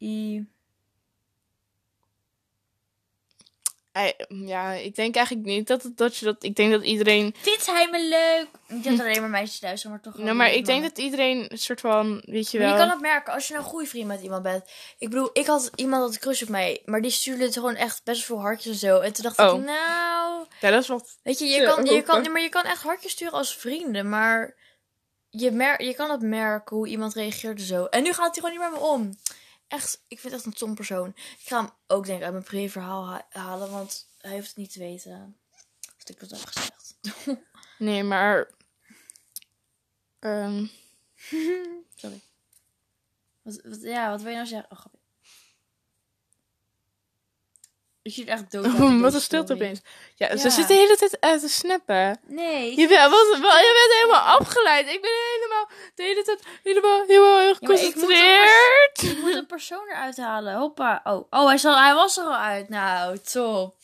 I. 0.00 0.46
Eh, 4.04 4.48
Ja, 4.48 4.72
ik 4.72 4.94
denk 4.94 5.16
eigenlijk 5.16 5.46
niet 5.46 5.66
dat, 5.66 5.82
het- 5.82 5.96
dat 5.96 6.16
je 6.16 6.24
dat... 6.24 6.36
Ik 6.44 6.56
denk 6.56 6.70
dat 6.72 6.82
iedereen... 6.82 7.34
Vindt 7.38 7.66
hij 7.66 7.88
me 7.90 8.00
leuk? 8.08 8.46
Niet 8.68 8.84
dat 8.84 8.98
er 8.98 9.04
alleen 9.04 9.20
maar 9.20 9.30
meisjes 9.30 9.60
luisteren, 9.60 9.90
maar 9.96 10.12
toch 10.12 10.22
Nou, 10.22 10.36
maar 10.36 10.52
ik 10.52 10.64
denk 10.64 10.82
dat 10.82 10.98
iedereen 10.98 11.46
een 11.52 11.58
soort 11.58 11.80
van... 11.80 12.22
Weet 12.24 12.50
je 12.50 12.58
Maar 12.58 12.66
wel... 12.68 12.76
je 12.76 12.82
kan 12.82 12.90
het 12.92 13.00
merken 13.00 13.32
als 13.32 13.46
je 13.46 13.52
nou 13.52 13.64
een 13.64 13.70
goede 13.70 13.86
vriend 13.86 14.06
met 14.06 14.22
iemand 14.22 14.42
bent. 14.42 14.64
Ik 14.98 15.10
bedoel, 15.10 15.30
ik 15.32 15.46
had 15.46 15.70
iemand 15.74 16.02
dat 16.12 16.18
crush 16.20 16.42
op 16.42 16.48
mij, 16.48 16.82
maar 16.84 17.00
die 17.02 17.10
stuurde 17.10 17.44
het 17.44 17.54
gewoon 17.54 17.74
echt 17.74 18.00
best 18.04 18.24
veel 18.24 18.40
hartjes 18.40 18.72
en 18.72 18.78
zo. 18.88 18.98
En 19.00 19.12
toen 19.12 19.24
dacht 19.24 19.38
Oh. 19.38 19.58
ik, 19.60 19.64
nou, 19.66 20.44
Ja, 20.60 20.70
dat 20.70 20.82
is 20.82 20.88
wat... 20.88 21.18
weet 21.22 21.38
je, 21.38 21.46
je 21.46 21.62
kan, 21.64 21.84
je 21.84 22.02
kan, 22.02 22.20
nee, 22.20 22.30
maar 22.30 22.42
je 22.42 22.48
kan 22.48 22.64
echt 22.64 22.82
hartjes 22.82 23.12
sturen 23.12 23.32
als 23.38 23.56
vrienden, 23.56 24.08
maar 24.08 24.54
je, 25.30 25.50
mer 25.50 25.82
je 25.82 25.94
kan 25.94 26.10
het 26.10 26.20
merken 26.22 26.76
hoe 26.76 26.88
iemand 26.88 27.14
reageert 27.14 27.58
en 27.58 27.64
zo. 27.66 27.84
En 27.84 28.02
nu 28.02 28.12
gaat 28.12 28.36
hij 28.36 28.44
gewoon 28.44 28.50
niet 28.50 28.70
met 28.70 28.80
me 28.80 28.86
om. 28.86 29.18
Echt, 29.68 29.94
ik 30.08 30.18
vind 30.20 30.22
het 30.22 30.32
echt 30.32 30.44
een 30.44 30.52
stom 30.52 30.74
persoon. 30.74 31.08
Ik 31.16 31.46
ga 31.46 31.60
hem 31.60 31.70
ook 31.86 32.04
denk 32.06 32.18
ik 32.18 32.24
uit 32.24 32.32
mijn 32.32 32.44
privéverhaal 32.44 33.06
ha- 33.08 33.26
halen, 33.30 33.70
want 33.70 34.08
hij 34.18 34.30
heeft 34.30 34.48
het 34.48 34.56
niet 34.56 34.72
te 34.72 34.78
weten. 34.78 35.36
Dat 35.98 36.08
ik 36.08 36.20
dat 36.20 36.30
heb 36.30 36.40
gezegd. 36.44 36.96
Nee, 37.78 38.02
maar... 38.02 38.50
ehm, 40.18 40.66
Sorry. 41.96 42.20
Wat, 43.42 43.60
wat, 43.64 43.82
ja, 43.82 44.10
wat 44.10 44.20
wil 44.20 44.30
je 44.30 44.36
nou 44.36 44.48
zeggen? 44.48 44.70
Oh, 44.70 44.78
grapje. 44.78 44.98
Je 48.08 48.14
ziet 48.14 48.28
echt 48.28 48.50
dood. 48.52 48.66
wat 49.00 49.14
een 49.14 49.20
stilte 49.20 49.52
opeens. 49.52 49.80
Ja, 50.14 50.28
Ja. 50.28 50.36
ze 50.36 50.50
zit 50.50 50.68
de 50.68 50.74
hele 50.74 50.96
tijd 50.96 51.20
uit 51.20 51.40
te 51.40 51.48
snappen. 51.48 52.20
Nee. 52.26 52.70
Je 52.70 52.88
bent, 52.88 52.90
je 52.90 53.72
bent 53.74 54.00
helemaal 54.00 54.36
afgeleid. 54.38 54.88
Ik 54.88 55.00
ben 55.00 55.10
helemaal 55.34 55.68
de 55.94 56.02
hele 56.02 56.22
tijd 56.22 56.42
helemaal, 56.62 57.04
helemaal 57.06 57.38
heel 57.38 57.54
geconcentreerd. 57.54 59.02
Ik 59.02 59.18
moet 59.20 59.34
een 59.34 59.46
persoon 59.46 59.88
eruit 59.88 60.16
halen. 60.16 60.54
Hoppa. 60.54 61.00
Oh, 61.04 61.26
oh 61.30 61.46
hij, 61.46 61.58
zal, 61.58 61.78
hij 61.78 61.94
was 61.94 62.16
er 62.18 62.24
al 62.24 62.36
uit. 62.36 62.68
Nou, 62.68 63.18
top. 63.18 63.74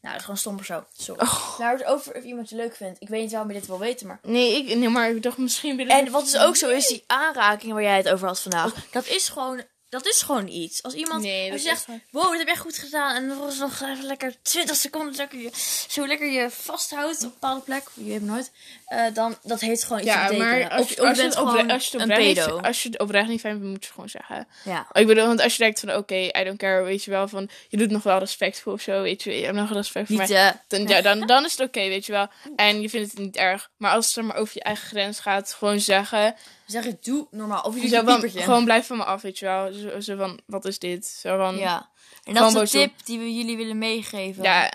Nou, 0.00 0.16
dat 0.16 0.28
is 0.28 0.36
gewoon 0.36 0.36
een 0.36 0.36
stom 0.36 0.56
persoon. 0.56 0.84
Sorry. 0.96 1.22
Oh. 1.22 1.58
Nou, 1.58 1.76
het 1.76 1.84
over 1.84 2.16
of 2.16 2.22
iemand 2.22 2.48
je 2.48 2.56
leuk 2.56 2.76
vindt. 2.76 3.00
Ik 3.00 3.08
weet 3.08 3.20
niet 3.20 3.30
waarom 3.30 3.50
je 3.50 3.58
dit 3.58 3.66
wil 3.66 3.78
weten, 3.78 4.06
maar... 4.06 4.18
Nee, 4.22 4.56
ik, 4.56 4.76
nee, 4.76 4.88
maar 4.88 5.10
ik 5.10 5.22
dacht 5.22 5.38
misschien 5.38 5.88
En 5.90 6.10
wat 6.10 6.22
is 6.22 6.38
ook 6.38 6.56
zo 6.56 6.68
is, 6.68 6.86
die 6.86 7.04
aanraking 7.06 7.72
waar 7.72 7.82
jij 7.82 7.96
het 7.96 8.08
over 8.08 8.26
had 8.26 8.40
vandaag. 8.40 8.74
Dat 8.90 9.06
is 9.06 9.28
gewoon, 9.28 9.62
dat 9.94 10.06
is 10.06 10.22
gewoon 10.22 10.48
iets. 10.48 10.82
Als 10.82 10.94
iemand 10.94 11.22
Nee, 11.22 11.52
als 11.52 11.62
je 11.62 11.70
is 11.70 11.84
zegt, 11.84 12.00
wow, 12.10 12.22
dat 12.22 12.32
heb 12.38 12.46
je 12.46 12.52
echt 12.52 12.60
goed 12.60 12.78
gedaan. 12.78 13.16
En 13.16 13.28
dan 13.28 13.38
was 13.38 13.58
nog 13.58 13.80
even 13.80 14.04
lekker 14.04 14.34
20 14.42 14.76
seconden 14.76 15.14
lekker 15.16 15.38
je, 15.40 15.50
zo 15.88 16.06
lekker 16.06 16.30
je 16.32 16.50
vasthoudt 16.50 17.16
op 17.16 17.22
een 17.22 17.28
bepaalde 17.30 17.60
plek. 17.60 17.82
Je 17.94 18.12
hebt 18.12 18.24
nooit. 18.24 18.50
eh, 18.86 19.04
dan, 19.14 19.36
dat 19.42 19.60
heeft 19.60 19.84
gewoon 19.84 19.98
iets 19.98 20.08
Ja, 20.08 20.26
te 20.28 20.36
maar 20.36 20.70
als, 20.70 20.80
Of- 20.82 20.88
je- 20.88 20.94
of 20.94 21.00
je 21.00 21.06
als, 21.08 21.16
je 21.16 21.22
bent 21.22 21.34
het 21.34 21.42
opre- 21.42 21.56
gewoon 21.58 21.70
als 21.70 21.84
je 21.84 21.90
het 21.98 22.00
een 22.06 22.10
oprecht 22.16 22.46
niet, 22.54 22.62
als 22.64 22.82
je 22.82 22.88
het 22.88 22.98
oprecht 23.00 23.28
niet 23.28 23.40
fijn 23.40 23.52
vindt, 23.54 23.68
moet 23.68 23.80
je 23.80 23.86
het 23.86 23.94
gewoon 23.94 24.08
zeggen. 24.08 24.48
Ja. 24.64 24.86
Ik 24.92 25.06
bedoel, 25.06 25.26
want 25.26 25.40
als 25.40 25.52
je 25.56 25.58
denkt 25.62 25.80
van, 25.80 25.94
oké, 25.94 26.14
I 26.14 26.44
don't 26.44 26.58
care, 26.58 26.82
weet 26.84 27.04
je 27.04 27.10
wel, 27.10 27.28
van, 27.28 27.48
je 27.68 27.76
doet 27.76 27.90
nog 27.90 28.02
wel 28.02 28.18
respectvol 28.18 28.72
of 28.72 28.80
zo, 28.80 29.02
weet 29.02 29.22
je, 29.22 29.38
je 29.38 29.44
hebt 29.44 29.56
nog 29.56 29.72
respect 29.72 30.06
voor 30.06 30.18
Niet, 30.18 30.28
mij. 30.28 30.46
eh, 30.48 30.52
Dan, 30.68 30.86
ja, 30.86 31.00
dan, 31.00 31.26
dan 31.26 31.44
is 31.44 31.50
het 31.50 31.60
oké, 31.68 31.80
weet 31.88 32.06
je 32.06 32.12
wel. 32.12 32.28
En 32.56 32.80
je 32.80 32.88
vindt 32.88 33.10
het 33.10 33.20
niet 33.20 33.36
erg. 33.36 33.70
Maar 33.76 33.92
als 33.92 34.06
het 34.06 34.16
er 34.16 34.24
maar 34.24 34.36
over 34.36 34.52
je 34.54 34.62
eigen 34.62 34.86
grens 34.86 35.18
gaat, 35.20 35.54
gewoon 35.58 35.80
zeggen. 35.80 36.34
Zeg 36.66 36.84
je, 36.84 36.96
doe 37.02 37.26
normaal. 37.30 37.62
Of 37.62 37.80
je 37.80 37.88
Zo 37.88 37.98
een 37.98 38.20
van, 38.20 38.30
gewoon 38.30 38.64
blijf 38.64 38.86
van 38.86 38.96
me 38.96 39.04
af, 39.04 39.22
weet 39.22 39.38
je 39.38 39.44
wel. 39.44 39.72
Zo, 39.72 40.00
zo 40.00 40.16
van, 40.16 40.40
wat 40.46 40.64
is 40.64 40.78
dit? 40.78 41.06
Zo 41.06 41.36
van, 41.36 41.56
Ja. 41.56 41.90
En 42.24 42.34
dat 42.34 42.46
is 42.48 42.52
doen. 42.54 42.66
tip 42.66 42.92
die 43.04 43.18
we 43.18 43.34
jullie 43.34 43.56
willen 43.56 43.78
meegeven. 43.78 44.42
ja. 44.42 44.70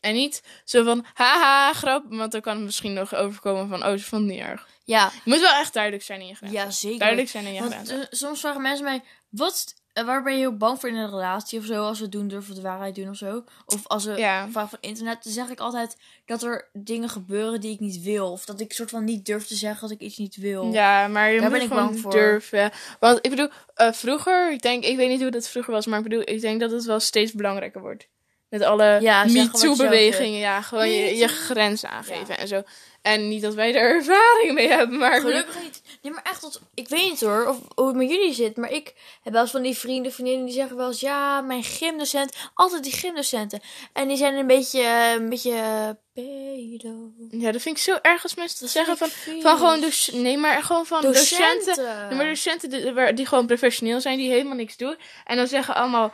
En 0.00 0.14
niet 0.14 0.42
zo 0.64 0.84
van, 0.84 1.04
haha, 1.14 1.72
grap. 1.72 2.04
Want 2.08 2.32
dan 2.32 2.40
kan 2.40 2.56
het 2.56 2.64
misschien 2.64 2.92
nog 2.92 3.14
overkomen 3.14 3.68
van, 3.68 3.84
oh, 3.86 3.90
ze 3.98 4.04
vond 4.04 4.22
het 4.22 4.30
niet 4.30 4.40
erg. 4.40 4.68
Ja, 4.84 5.10
Je 5.24 5.30
moet 5.30 5.40
wel 5.40 5.54
echt 5.54 5.72
duidelijk 5.72 6.02
zijn 6.04 6.20
in 6.20 6.26
je 6.26 6.34
grens. 6.34 6.52
ja 6.52 6.70
zeker. 6.70 6.98
Duidelijk 6.98 7.28
zijn 7.28 7.44
in 7.46 7.52
je 7.52 7.60
Want 7.60 7.72
grenzen. 7.72 8.00
eh, 8.00 8.06
soms 8.10 8.40
vragen 8.40 8.62
mensen 8.62 8.84
mij, 8.84 9.02
wat, 9.28 9.74
waar 9.92 10.22
ben 10.22 10.32
je 10.32 10.38
heel 10.38 10.56
bang 10.56 10.80
voor 10.80 10.88
in 10.88 10.94
een 10.94 11.10
relatie 11.10 11.58
of 11.58 11.64
zo? 11.64 11.82
Als 11.84 12.00
we 12.00 12.08
doen 12.08 12.28
durven 12.28 12.54
de 12.54 12.60
waarheid 12.60 12.94
doen 12.94 13.08
of 13.08 13.16
zo. 13.16 13.44
Of 13.66 13.86
als 13.86 14.04
we 14.04 14.16
Ja. 14.16 14.48
vragen 14.50 14.68
van 14.70 14.78
internet, 14.80 15.24
dan 15.24 15.32
zeg 15.32 15.48
ik 15.48 15.60
altijd 15.60 15.96
dat 16.26 16.42
er 16.42 16.68
dingen 16.72 17.08
gebeuren 17.08 17.60
die 17.60 17.72
ik 17.72 17.80
niet 17.80 18.02
wil. 18.02 18.32
Of 18.32 18.44
dat 18.44 18.60
ik 18.60 18.72
soort 18.72 18.90
van 18.90 19.04
niet 19.04 19.26
durf 19.26 19.46
te 19.46 19.54
zeggen 19.54 19.80
dat 19.88 19.90
ik 19.90 20.00
iets 20.06 20.18
niet 20.18 20.36
wil. 20.36 20.72
Ja, 20.72 21.08
maar 21.08 21.30
je 21.32 21.40
Daar 21.40 21.50
moet 21.50 21.58
ben 21.58 21.60
het 21.60 21.70
ik 21.70 21.76
gewoon 21.76 21.90
bang 21.90 22.00
voor. 22.02 22.10
durven. 22.10 22.70
Want 23.00 23.18
ik 23.22 23.30
bedoel, 23.30 23.48
eh, 23.74 23.92
vroeger, 23.92 24.52
ik 24.52 24.62
denk, 24.62 24.84
ik 24.84 24.96
weet 24.96 25.08
niet 25.08 25.20
hoe 25.22 25.30
dat 25.30 25.48
vroeger 25.48 25.72
was, 25.72 25.86
maar 25.86 25.98
ik 25.98 26.04
bedoel, 26.08 26.22
ik 26.24 26.40
denk 26.40 26.60
dat 26.60 26.70
het 26.70 26.84
wel 26.84 27.00
steeds 27.00 27.32
belangrijker 27.32 27.80
wordt. 27.80 28.08
Met 28.48 28.62
alle 28.62 28.98
Ja, 29.00 29.24
MeToo-bewegingen, 29.24 30.38
ja, 30.38 30.60
gewoon 30.62 30.90
je, 30.90 31.28
grenzen 31.28 31.90
aangeven 31.90 32.26
Ja. 32.34 32.36
en 32.36 32.48
zo. 32.48 32.62
En 33.02 33.28
niet 33.28 33.42
dat 33.42 33.54
wij 33.54 33.74
er 33.74 33.90
ervaring 33.96 34.52
mee 34.54 34.68
hebben, 34.68 34.98
maar 34.98 35.20
Gelukkig 35.20 35.62
niet. 35.62 35.82
Nee, 36.02 36.12
maar 36.12 36.22
echt, 36.22 36.40
tot, 36.40 36.60
ik 36.74 36.88
weet 36.88 37.10
niet 37.10 37.20
hoor 37.20 37.46
of, 37.46 37.58
hoe 37.74 37.86
het 37.86 37.96
met 37.96 38.10
jullie 38.10 38.34
zit. 38.34 38.56
Maar 38.56 38.70
ik 38.72 38.94
heb 39.22 39.32
wel 39.32 39.42
eens 39.42 39.50
van 39.50 39.62
die 39.62 39.76
vrienden, 39.76 40.12
vriendinnen 40.12 40.44
die 40.46 40.54
zeggen 40.54 40.76
wel 40.76 40.86
eens... 40.86 41.00
Ja, 41.00 41.40
mijn 41.40 41.62
gymdocent, 41.64 42.36
altijd 42.54 42.82
die 42.82 42.92
gymdocenten. 42.92 43.60
En 43.92 44.08
die 44.08 44.16
zijn 44.16 44.34
een 44.34 44.46
beetje, 44.46 44.80
eh, 44.80 45.12
een 45.12 45.28
beetje 45.28 45.52
eh, 45.52 45.88
pedo. 46.12 47.10
Ja, 47.30 47.52
dat 47.52 47.62
vind 47.62 47.76
ik 47.76 47.82
zo 47.82 47.98
erg 48.02 48.22
als 48.22 48.34
mensen 48.34 48.60
dat 48.60 48.70
zeggen 48.70 48.96
van, 48.96 49.08
van 49.40 49.56
gewoon 49.56 49.80
doc- 49.80 50.12
nee, 50.12 50.36
maar 50.38 50.62
gewoon 50.62 50.86
van 50.86 51.02
Docenten. 51.02 51.66
docenten. 51.66 52.08
Nee, 52.08 52.16
maar 52.16 52.26
docenten 52.26 53.14
die, 53.16 53.26
gewoon 53.26 53.46
professioneel 53.46 54.00
zijn, 54.00 54.18
die 54.18 54.30
helemaal 54.30 54.56
niks 54.56 54.76
doen. 54.76 54.96
En 55.24 55.36
dan 55.36 55.46
zeggen 55.46 55.74
allemaal 55.74 56.12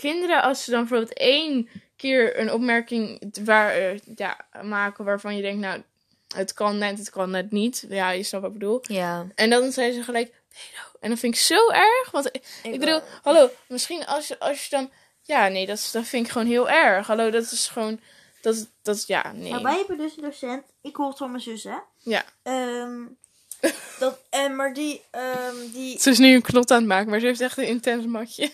kinderen, 0.00 0.42
als 0.42 0.64
ze 0.64 0.70
dan 0.70 0.80
bijvoorbeeld 0.80 1.18
één 1.18 1.68
keer 1.96 2.38
een 2.40 2.52
opmerking 2.52 3.30
waar, 3.44 3.74
eh, 3.74 3.98
ja, 4.14 4.46
maken 4.62 5.04
waarvan 5.04 5.36
je 5.36 5.42
denkt, 5.42 5.60
nou, 5.60 5.82
het 6.34 6.52
kan 6.52 6.78
net, 6.78 6.98
het 6.98 7.10
kan 7.10 7.30
net 7.30 7.50
niet. 7.50 7.84
Ja, 7.88 8.10
je 8.10 8.22
snapt 8.22 8.44
wat 8.44 8.52
ik 8.52 8.58
bedoel. 8.58 8.80
Ja. 8.82 9.26
En 9.34 9.50
dan 9.50 9.72
zijn 9.72 9.92
ze 9.92 10.02
gelijk, 10.02 10.32
pedo. 10.48 10.98
En 11.00 11.10
dat 11.10 11.18
vind 11.18 11.34
ik 11.34 11.40
zo 11.40 11.68
erg. 11.70 12.10
Want 12.10 12.26
ik, 12.26 12.60
ik 12.62 12.80
bedoel, 12.80 13.00
wel. 13.00 13.04
hallo, 13.22 13.50
misschien 13.68 14.06
als 14.06 14.28
je, 14.28 14.38
als 14.38 14.64
je 14.64 14.70
dan, 14.70 14.90
ja, 15.22 15.48
nee, 15.48 15.66
dat, 15.66 15.88
dat 15.92 16.04
vind 16.04 16.26
ik 16.26 16.32
gewoon 16.32 16.46
heel 16.46 16.70
erg. 16.70 17.06
Hallo, 17.06 17.30
dat 17.30 17.52
is 17.52 17.68
gewoon, 17.68 18.00
dat, 18.40 18.68
dat 18.82 19.06
ja, 19.06 19.32
nee. 19.32 19.50
Maar 19.50 19.62
wij 19.62 19.76
hebben 19.76 19.98
dus 19.98 20.16
een 20.16 20.22
docent. 20.22 20.64
Ik 20.82 20.96
hoor 20.96 21.08
het 21.08 21.18
van 21.18 21.30
mijn 21.30 21.42
zus, 21.42 21.64
hè. 21.64 21.76
Ja. 21.98 22.24
Ehm, 22.42 23.00
dat, 23.98 24.20
en, 24.30 24.56
maar 24.56 24.74
die, 24.74 25.02
ehm, 25.10 25.56
die... 25.72 26.00
Ze 26.00 26.10
is 26.10 26.18
nu 26.18 26.34
een 26.34 26.42
knot 26.42 26.70
aan 26.70 26.78
het 26.78 26.86
maken, 26.86 27.10
maar 27.10 27.20
ze 27.20 27.26
heeft 27.26 27.40
echt 27.40 27.58
een 27.58 27.66
intens 27.66 28.06
matje. 28.06 28.44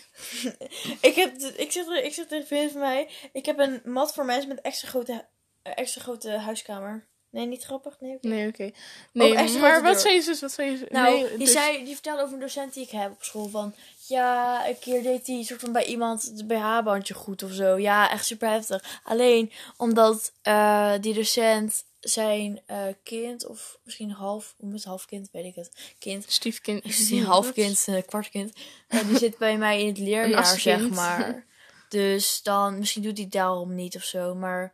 Ik, 1.01 1.15
heb, 1.15 1.35
ik, 1.37 1.71
zeg, 1.71 1.85
ik 1.87 2.13
zeg 2.13 2.27
tegen 2.27 2.47
vrienden 2.47 2.71
van 2.71 2.81
mij... 2.81 3.09
Ik 3.31 3.45
heb 3.45 3.59
een 3.59 3.81
mat 3.83 4.13
voor 4.13 4.25
mensen 4.25 4.47
met 4.47 4.61
extra 4.61 4.89
grote, 4.89 5.25
eh, 5.61 5.73
extra 5.75 6.01
grote 6.01 6.29
huiskamer. 6.29 7.07
Nee, 7.31 7.45
niet 7.45 7.63
grappig? 7.63 7.99
Nee, 7.99 8.15
oké. 8.15 8.27
Nee, 8.27 8.47
oké. 8.47 8.71
Nee, 9.11 9.35
extra 9.35 9.59
maar 9.61 9.83
wat 9.83 10.01
zei 10.01 10.13
je 10.15 10.21
zus? 10.21 10.41
Wat 10.41 10.51
zei 10.51 10.71
je 10.71 10.77
zus? 10.77 10.87
Nou, 10.89 11.13
nee, 11.13 11.29
die, 11.29 11.37
dus- 11.37 11.51
zei, 11.51 11.83
die 11.83 11.93
vertelde 11.93 12.21
over 12.21 12.33
een 12.33 12.39
docent 12.39 12.73
die 12.73 12.83
ik 12.83 12.89
heb 12.89 13.11
op 13.11 13.23
school. 13.23 13.47
Van, 13.47 13.73
ja, 14.07 14.67
een 14.67 14.79
keer 14.79 15.03
deed 15.03 15.27
hij 15.27 15.43
soort 15.43 15.59
van 15.59 15.71
bij 15.71 15.85
iemand 15.85 16.23
het 16.23 16.47
BH-bandje 16.47 17.13
goed 17.13 17.43
of 17.43 17.51
zo. 17.51 17.77
Ja, 17.77 18.11
echt 18.11 18.25
super 18.25 18.49
heftig. 18.49 18.99
Alleen 19.03 19.51
omdat 19.77 20.31
eh, 20.41 20.93
die 21.01 21.13
docent 21.13 21.83
zijn 21.99 22.61
eh, 22.65 22.85
kind, 23.03 23.45
of 23.45 23.79
misschien 23.83 24.11
half, 24.11 24.55
hoe 24.57 24.69
met 24.69 24.83
half 24.83 25.05
kind, 25.05 25.29
weet 25.31 25.45
ik 25.45 25.55
het. 25.55 25.95
Kind, 25.99 26.25
Stiefkind. 26.27 26.93
zie 26.93 27.23
half 27.23 27.53
kind, 27.53 27.85
eh, 27.87 28.01
kwart 28.05 28.29
kind. 28.29 28.53
Eh, 28.87 29.07
die 29.07 29.17
zit 29.17 29.37
bij 29.37 29.57
mij 29.57 29.81
in 29.81 29.87
het 29.87 29.97
leerjaar, 30.07 30.59
zeg 30.59 30.89
maar. 30.89 31.45
Dus 31.89 32.41
dan, 32.43 32.79
misschien 32.79 33.03
doet 33.03 33.17
hij 33.17 33.27
daarom 33.29 33.75
niet 33.75 33.95
of 33.95 34.03
zo. 34.03 34.35
Maar 34.35 34.73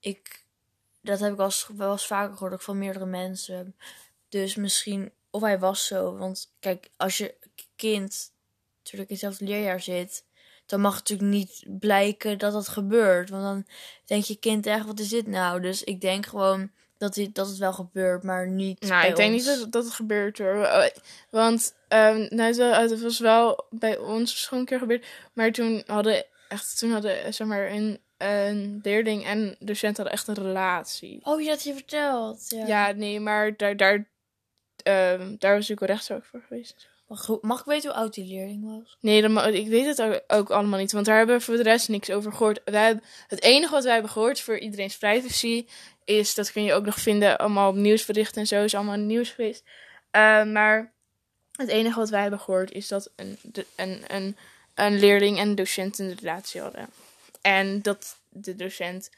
ik, 0.00 0.41
dat 1.02 1.20
heb 1.20 1.30
ik 1.30 1.36
wel 1.36 1.46
eens, 1.46 1.68
wel 1.76 1.92
eens 1.92 2.06
vaker 2.06 2.32
gehoord, 2.32 2.52
ook 2.52 2.62
van 2.62 2.78
meerdere 2.78 3.06
mensen. 3.06 3.76
Dus 4.28 4.54
misschien, 4.54 5.12
of 5.30 5.40
hij 5.40 5.58
was 5.58 5.86
zo. 5.86 6.16
Want 6.16 6.52
kijk, 6.60 6.88
als 6.96 7.18
je 7.18 7.34
kind 7.76 8.32
natuurlijk 8.78 9.10
in 9.10 9.16
hetzelfde 9.16 9.44
leerjaar 9.44 9.80
zit, 9.80 10.24
dan 10.66 10.80
mag 10.80 10.96
het 10.96 11.08
natuurlijk 11.08 11.38
niet 11.38 11.64
blijken 11.80 12.38
dat 12.38 12.52
dat 12.52 12.68
gebeurt. 12.68 13.30
Want 13.30 13.42
dan 13.42 13.66
denk 14.04 14.24
je 14.24 14.36
kind 14.36 14.66
echt, 14.66 14.86
wat 14.86 15.00
is 15.00 15.08
dit 15.08 15.26
nou? 15.26 15.60
Dus 15.60 15.84
ik 15.84 16.00
denk 16.00 16.26
gewoon 16.26 16.70
dat, 16.98 17.14
dit, 17.14 17.34
dat 17.34 17.48
het 17.48 17.58
wel 17.58 17.72
gebeurt, 17.72 18.22
maar 18.22 18.48
niet 18.48 18.80
Nou, 18.80 19.06
ik 19.06 19.16
denk 19.16 19.32
niet 19.32 19.44
dat, 19.44 19.72
dat 19.72 19.84
het 19.84 19.92
gebeurt 19.94 20.38
hoor. 20.38 20.62
Eh, 20.64 20.90
Want 21.30 21.74
ehm 21.88 22.16
nou, 22.28 22.42
het 22.42 22.56
wa- 22.56 22.80
het 22.80 23.00
was 23.02 23.18
wel 23.18 23.66
bij 23.70 23.98
ons 23.98 24.46
gewoon 24.46 24.60
een 24.60 24.68
keer 24.68 24.78
gebeurd. 24.78 25.06
Maar 25.32 25.52
toen 25.52 25.82
hadden 25.86 26.24
echt, 26.48 26.78
toen 26.78 26.90
hadden 26.92 27.34
zeg 27.34 27.46
maar 27.46 27.70
een, 27.70 28.00
een 28.22 28.80
leerling 28.82 29.24
en 29.24 29.56
docent 29.58 29.96
hadden 29.96 30.14
echt 30.14 30.28
een 30.28 30.34
relatie. 30.34 31.20
Oh, 31.22 31.40
je 31.40 31.48
had 31.48 31.62
je 31.62 31.74
verteld. 31.74 32.44
Ja. 32.48 32.66
Ja, 32.66 32.92
nee, 32.92 33.20
maar 33.20 33.56
daar, 33.56 33.76
daar, 33.76 34.08
ehm, 34.82 35.34
daar 35.38 35.54
was 35.54 35.70
ik 35.70 35.82
ook 35.82 35.88
rechtszaak 35.88 36.24
voor 36.24 36.42
geweest. 36.48 36.90
Mag, 37.06 37.40
mag 37.40 37.60
ik 37.60 37.66
weten 37.66 37.90
hoe 37.90 37.98
oud 37.98 38.14
die 38.14 38.26
leerling 38.26 38.78
was? 38.78 38.96
Nee, 39.00 39.22
dat 39.22 39.46
ik 39.54 39.68
weet 39.68 39.96
het 39.96 40.22
ook, 40.26 40.50
allemaal 40.50 40.78
niet. 40.78 40.92
Want 40.92 41.06
daar 41.06 41.16
hebben 41.16 41.36
we 41.36 41.42
voor 41.42 41.56
de 41.56 41.62
rest 41.62 41.88
niks 41.88 42.10
over 42.10 42.32
gehoord. 42.32 42.60
Wij 42.64 42.84
hebben, 42.84 43.04
het 43.26 43.42
enige 43.42 43.72
wat 43.72 43.84
wij 43.84 43.92
hebben 43.92 44.10
gehoord 44.10 44.40
voor 44.40 44.58
iedereen's 44.58 44.98
privacy 44.98 45.66
is, 46.04 46.34
dat 46.34 46.52
kun 46.52 46.62
je 46.62 46.72
ook 46.72 46.84
nog 46.84 47.00
vinden, 47.00 47.38
allemaal 47.38 47.70
op 47.70 47.74
nieuwsberichten 47.74 48.40
en 48.40 48.46
zo, 48.46 48.64
is 48.64 48.74
allemaal 48.74 48.96
nieuws 48.96 49.30
geweest. 49.30 49.64
Eh, 50.10 50.44
maar 50.44 50.92
het 51.52 51.68
enige 51.68 51.98
wat 51.98 52.10
wij 52.10 52.20
hebben 52.20 52.40
gehoord 52.40 52.72
is 52.72 52.88
dat 52.88 53.10
een, 53.16 53.38
een, 53.76 54.02
een, 54.06 54.36
een 54.74 54.98
leerling 54.98 55.38
en 55.38 55.48
een 55.48 55.54
docent 55.54 55.98
een 55.98 56.16
relatie 56.20 56.60
hadden. 56.60 56.88
En 57.42 57.82
dat 57.82 58.18
de 58.28 58.56
docent, 58.56 59.10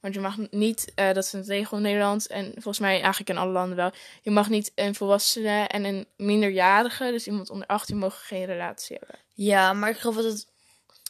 want 0.00 0.14
je 0.14 0.20
mag 0.20 0.36
niet, 0.50 0.92
eh, 0.94 1.12
dat 1.12 1.24
is 1.24 1.32
een 1.32 1.44
regel 1.44 1.76
in 1.76 1.82
Nederland 1.82 2.26
en 2.26 2.52
volgens 2.52 2.78
mij 2.78 3.00
eigenlijk 3.00 3.30
in 3.30 3.38
alle 3.38 3.52
landen 3.52 3.76
wel, 3.76 3.92
je 4.22 4.30
mag 4.30 4.48
niet 4.48 4.72
een 4.74 4.94
volwassene 4.94 5.66
en 5.66 5.84
een 5.84 6.06
minderjarige, 6.16 7.10
dus 7.10 7.26
iemand 7.26 7.50
onder 7.50 7.66
18, 7.66 7.96
mogen 7.96 8.24
geen 8.24 8.44
relatie 8.44 8.96
hebben. 8.98 9.18
Ja, 9.34 9.72
maar 9.72 9.90
ik 9.90 9.98
geloof 9.98 10.16
dat 10.16 10.24
het... 10.24 10.46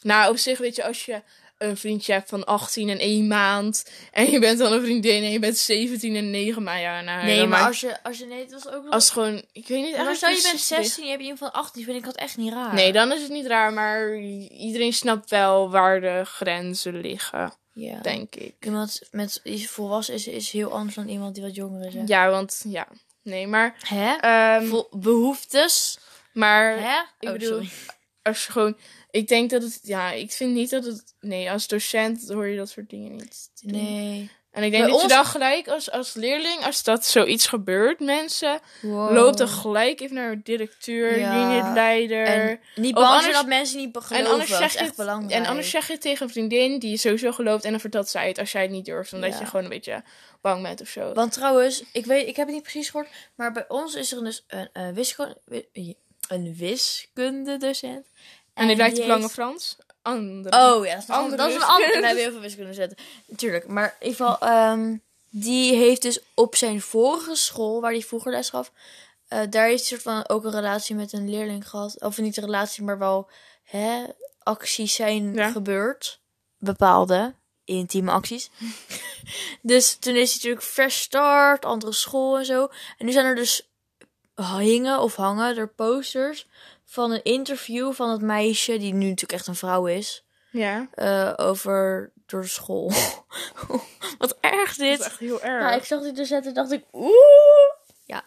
Nou, 0.01 0.31
op 0.31 0.37
zich 0.37 0.57
weet 0.57 0.75
je, 0.75 0.83
als 0.83 1.05
je 1.05 1.21
een 1.61 1.77
vriendje 1.77 2.13
hebt 2.13 2.29
van 2.29 2.43
18 2.45 2.89
en 2.89 2.99
1 2.99 3.27
maand. 3.27 3.89
En 4.11 4.31
je 4.31 4.39
bent 4.39 4.57
dan 4.59 4.71
een 4.71 4.81
vriendin 4.81 5.23
en 5.23 5.31
je 5.31 5.39
bent 5.39 5.57
17 5.57 6.15
en 6.15 6.29
9 6.31 6.63
maanden. 6.63 6.83
Ja, 6.83 7.01
nou, 7.01 7.25
Nee, 7.25 7.47
maar 7.47 7.65
als 7.67 7.79
je, 7.79 8.03
als 8.03 8.17
je... 8.17 8.25
Nee, 8.25 8.39
het 8.39 8.51
was 8.51 8.67
ook 8.67 8.83
wel... 8.83 8.91
als 8.91 9.09
gewoon. 9.09 9.43
Ik 9.51 9.67
weet 9.67 9.83
niet. 9.83 9.97
Maar 9.97 10.15
stel 10.15 10.29
je 10.29 10.35
bent 10.35 10.47
precies 10.47 10.67
16 10.67 10.97
en 10.97 11.03
je 11.03 11.09
hebt 11.11 11.21
iemand 11.21 11.39
van 11.39 11.51
18, 11.53 11.83
vind 11.83 11.97
ik 11.97 12.03
dat 12.05 12.15
echt 12.15 12.37
niet 12.37 12.53
raar. 12.53 12.73
Nee, 12.73 12.91
dan 12.91 13.11
is 13.11 13.21
het 13.21 13.31
niet 13.31 13.45
raar, 13.45 13.73
maar 13.73 14.15
iedereen 14.49 14.93
snapt 14.93 15.29
wel 15.29 15.69
waar 15.69 16.01
de 16.01 16.21
grenzen 16.25 17.01
liggen, 17.01 17.53
Ja. 17.73 17.99
denk 18.01 18.35
ik. 18.35 18.55
Iemand 18.59 19.01
met 19.11 19.39
die 19.43 19.69
volwassen 19.69 20.13
is, 20.13 20.27
is 20.27 20.51
heel 20.51 20.71
anders 20.71 20.95
dan 20.95 21.07
iemand 21.07 21.33
die 21.35 21.43
wat 21.43 21.55
jonger 21.55 21.87
is. 21.87 21.93
Hè? 21.93 22.01
Ja, 22.05 22.29
want 22.29 22.61
ja. 22.67 22.87
Nee, 23.23 23.47
maar. 23.47 23.75
Hè? 23.87 24.13
ehm, 24.15 24.81
behoeftes. 24.91 25.99
maar 26.33 26.77
Hè? 26.79 26.99
ik 27.19 27.27
Oh, 27.27 27.31
bedoel, 27.31 27.49
sorry. 27.49 27.69
als 28.21 28.45
je 28.45 28.51
gewoon... 28.51 28.77
Ik 29.11 29.27
denk 29.27 29.49
dat 29.49 29.61
het... 29.61 29.79
Ja, 29.83 30.11
ik 30.11 30.31
vind 30.31 30.53
niet 30.53 30.69
dat 30.69 30.85
het... 30.85 31.03
Nee, 31.19 31.51
als 31.51 31.67
docent 31.67 32.27
hoor 32.29 32.47
je 32.47 32.57
dat 32.57 32.69
soort 32.69 32.89
dingen 32.89 33.15
niet. 33.15 33.49
Nee. 33.61 34.29
En 34.51 34.63
ik 34.63 34.71
denk 34.71 34.83
Bij 34.83 34.91
dat 34.91 35.01
je 35.01 35.07
dan 35.07 35.25
gelijk 35.25 35.67
als, 35.67 35.91
als 35.91 36.13
leerling, 36.13 36.65
als 36.65 36.83
dat 36.83 37.05
zoiets 37.05 37.47
gebeurt, 37.47 37.99
mensen, 37.99 38.59
Wow. 38.81 39.11
loop 39.13 39.37
dan 39.37 39.47
gelijk 39.47 39.99
even 40.01 40.15
naar 40.15 40.35
de 40.35 40.41
directeur, 40.43 41.19
Ja. 41.19 41.51
unitleider. 41.61 42.25
En 42.25 42.59
niet 42.75 42.93
bang 42.93 43.07
anders- 43.07 43.33
dat 43.33 43.45
mensen 43.47 43.77
niet 43.77 43.89
geloven. 43.97 44.15
En 44.25 44.31
anders, 44.31 44.49
zeg 44.49 44.65
is 44.65 44.71
je 44.73 44.77
echt 44.77 44.87
het, 44.87 44.95
belangrijk. 44.97 45.31
en 45.31 45.45
anders 45.45 45.69
zeg 45.69 45.87
je 45.87 45.93
het 45.93 46.01
tegen 46.01 46.25
een 46.25 46.31
vriendin 46.31 46.79
die 46.79 46.89
je 46.89 46.97
sowieso 46.97 47.31
gelooft. 47.31 47.63
En 47.63 47.71
dan 47.71 47.79
vertelt 47.79 48.09
zij 48.09 48.27
het 48.27 48.39
als 48.39 48.51
jij 48.51 48.61
het 48.61 48.71
niet 48.71 48.85
durft. 48.85 49.13
Omdat 49.13 49.33
Ja. 49.33 49.39
je 49.39 49.45
gewoon 49.45 49.63
een 49.63 49.69
beetje 49.69 50.03
bang 50.41 50.61
bent 50.63 50.81
of 50.81 50.87
zo. 50.87 51.13
Want 51.13 51.31
trouwens, 51.31 51.83
ik 51.91 52.05
weet, 52.05 52.27
ik 52.27 52.35
heb 52.35 52.45
het 52.45 52.55
niet 52.55 52.63
precies 52.63 52.89
gehoord, 52.89 53.09
maar 53.35 53.51
bij 53.51 53.65
ons 53.67 53.95
is 53.95 54.11
er 54.11 54.23
dus 54.23 54.43
een, 54.47 54.69
een, 54.73 54.93
wiskunde, 54.93 55.37
wi- 55.45 55.95
een 56.27 56.55
wiskundedocent. 56.57 58.05
En 58.53 58.67
die 58.67 58.75
lijkt 58.75 58.99
op 58.99 59.05
Lange 59.05 59.29
Frans. 59.29 59.77
Andere. 60.01 60.57
Oh 60.75 60.85
ja, 60.85 60.93
dat 60.93 61.01
is, 61.03 61.07
een 61.09 61.15
Andere 61.15 61.15
ander- 61.15 61.37
dat 61.37 61.47
is 61.47 61.53
een 61.53 61.59
wiskunde. 61.59 61.73
ander. 61.73 61.91
Dan 61.93 62.03
hebben 62.03 62.15
we 62.15 62.21
heel 62.29 62.31
veel 62.31 62.41
wiskunde 62.41 62.73
zetten. 62.73 62.97
Natuurlijk, 63.27 63.67
maar 63.67 63.95
in 63.99 64.07
ieder 64.07 64.25
geval, 64.25 64.39
ehm, 64.49 64.95
die 65.29 65.75
heeft 65.75 66.01
dus 66.01 66.19
op 66.33 66.55
zijn 66.55 66.81
vorige 66.81 67.35
school, 67.35 67.81
waar 67.81 67.91
hij 67.91 68.01
vroeger 68.01 68.31
les 68.31 68.49
gaf, 68.49 68.71
eh, 69.27 69.39
daar 69.49 69.65
heeft 69.67 69.79
hij 69.79 69.99
soort 69.99 70.01
van 70.01 70.29
ook 70.29 70.43
een 70.45 70.51
relatie 70.51 70.95
met 70.95 71.13
een 71.13 71.29
leerling 71.29 71.69
gehad. 71.69 72.01
Of 72.01 72.17
niet 72.17 72.37
een 72.37 72.43
relatie, 72.43 72.83
maar 72.83 72.97
wel 72.97 73.29
hè, 73.63 74.03
acties 74.43 74.95
zijn 74.95 75.33
Ja. 75.33 75.51
gebeurd. 75.51 76.19
Bepaalde 76.57 77.33
intieme 77.65 78.11
acties. 78.11 78.49
dus 79.61 79.95
toen 79.95 80.15
is 80.15 80.27
hij 80.29 80.35
natuurlijk 80.35 80.63
fresh 80.65 80.99
start, 80.99 81.65
andere 81.65 81.91
school 81.93 82.37
en 82.37 82.45
zo. 82.45 82.69
En 82.97 83.05
nu 83.05 83.11
zijn 83.11 83.25
er 83.25 83.35
dus 83.35 83.69
hingen 84.57 84.99
of 84.99 85.15
hangen 85.15 85.57
er 85.57 85.67
posters 85.67 86.47
van 86.91 87.11
een 87.11 87.23
interview 87.23 87.93
van 87.93 88.09
het 88.09 88.21
meisje, 88.21 88.77
die 88.77 88.93
nu 88.93 89.03
natuurlijk 89.05 89.31
echt 89.31 89.47
een 89.47 89.55
vrouw 89.55 89.85
is, 89.85 90.23
Ja. 90.51 90.87
eh, 90.93 91.33
over 91.35 92.11
door 92.25 92.41
de 92.41 92.47
school. 92.47 92.91
Wat 94.17 94.37
erg 94.41 94.75
Dat 94.75 94.87
is 94.87 94.97
dit. 94.97 94.99
echt 94.99 95.19
heel 95.19 95.41
erg. 95.41 95.61
Ja, 95.69 95.71
ik 95.75 95.83
zag 95.83 96.01
die 96.01 96.11
docent 96.11 96.45
en 96.45 96.53
dacht 96.53 96.71
ik, 96.71 96.83
oeh. 96.93 97.09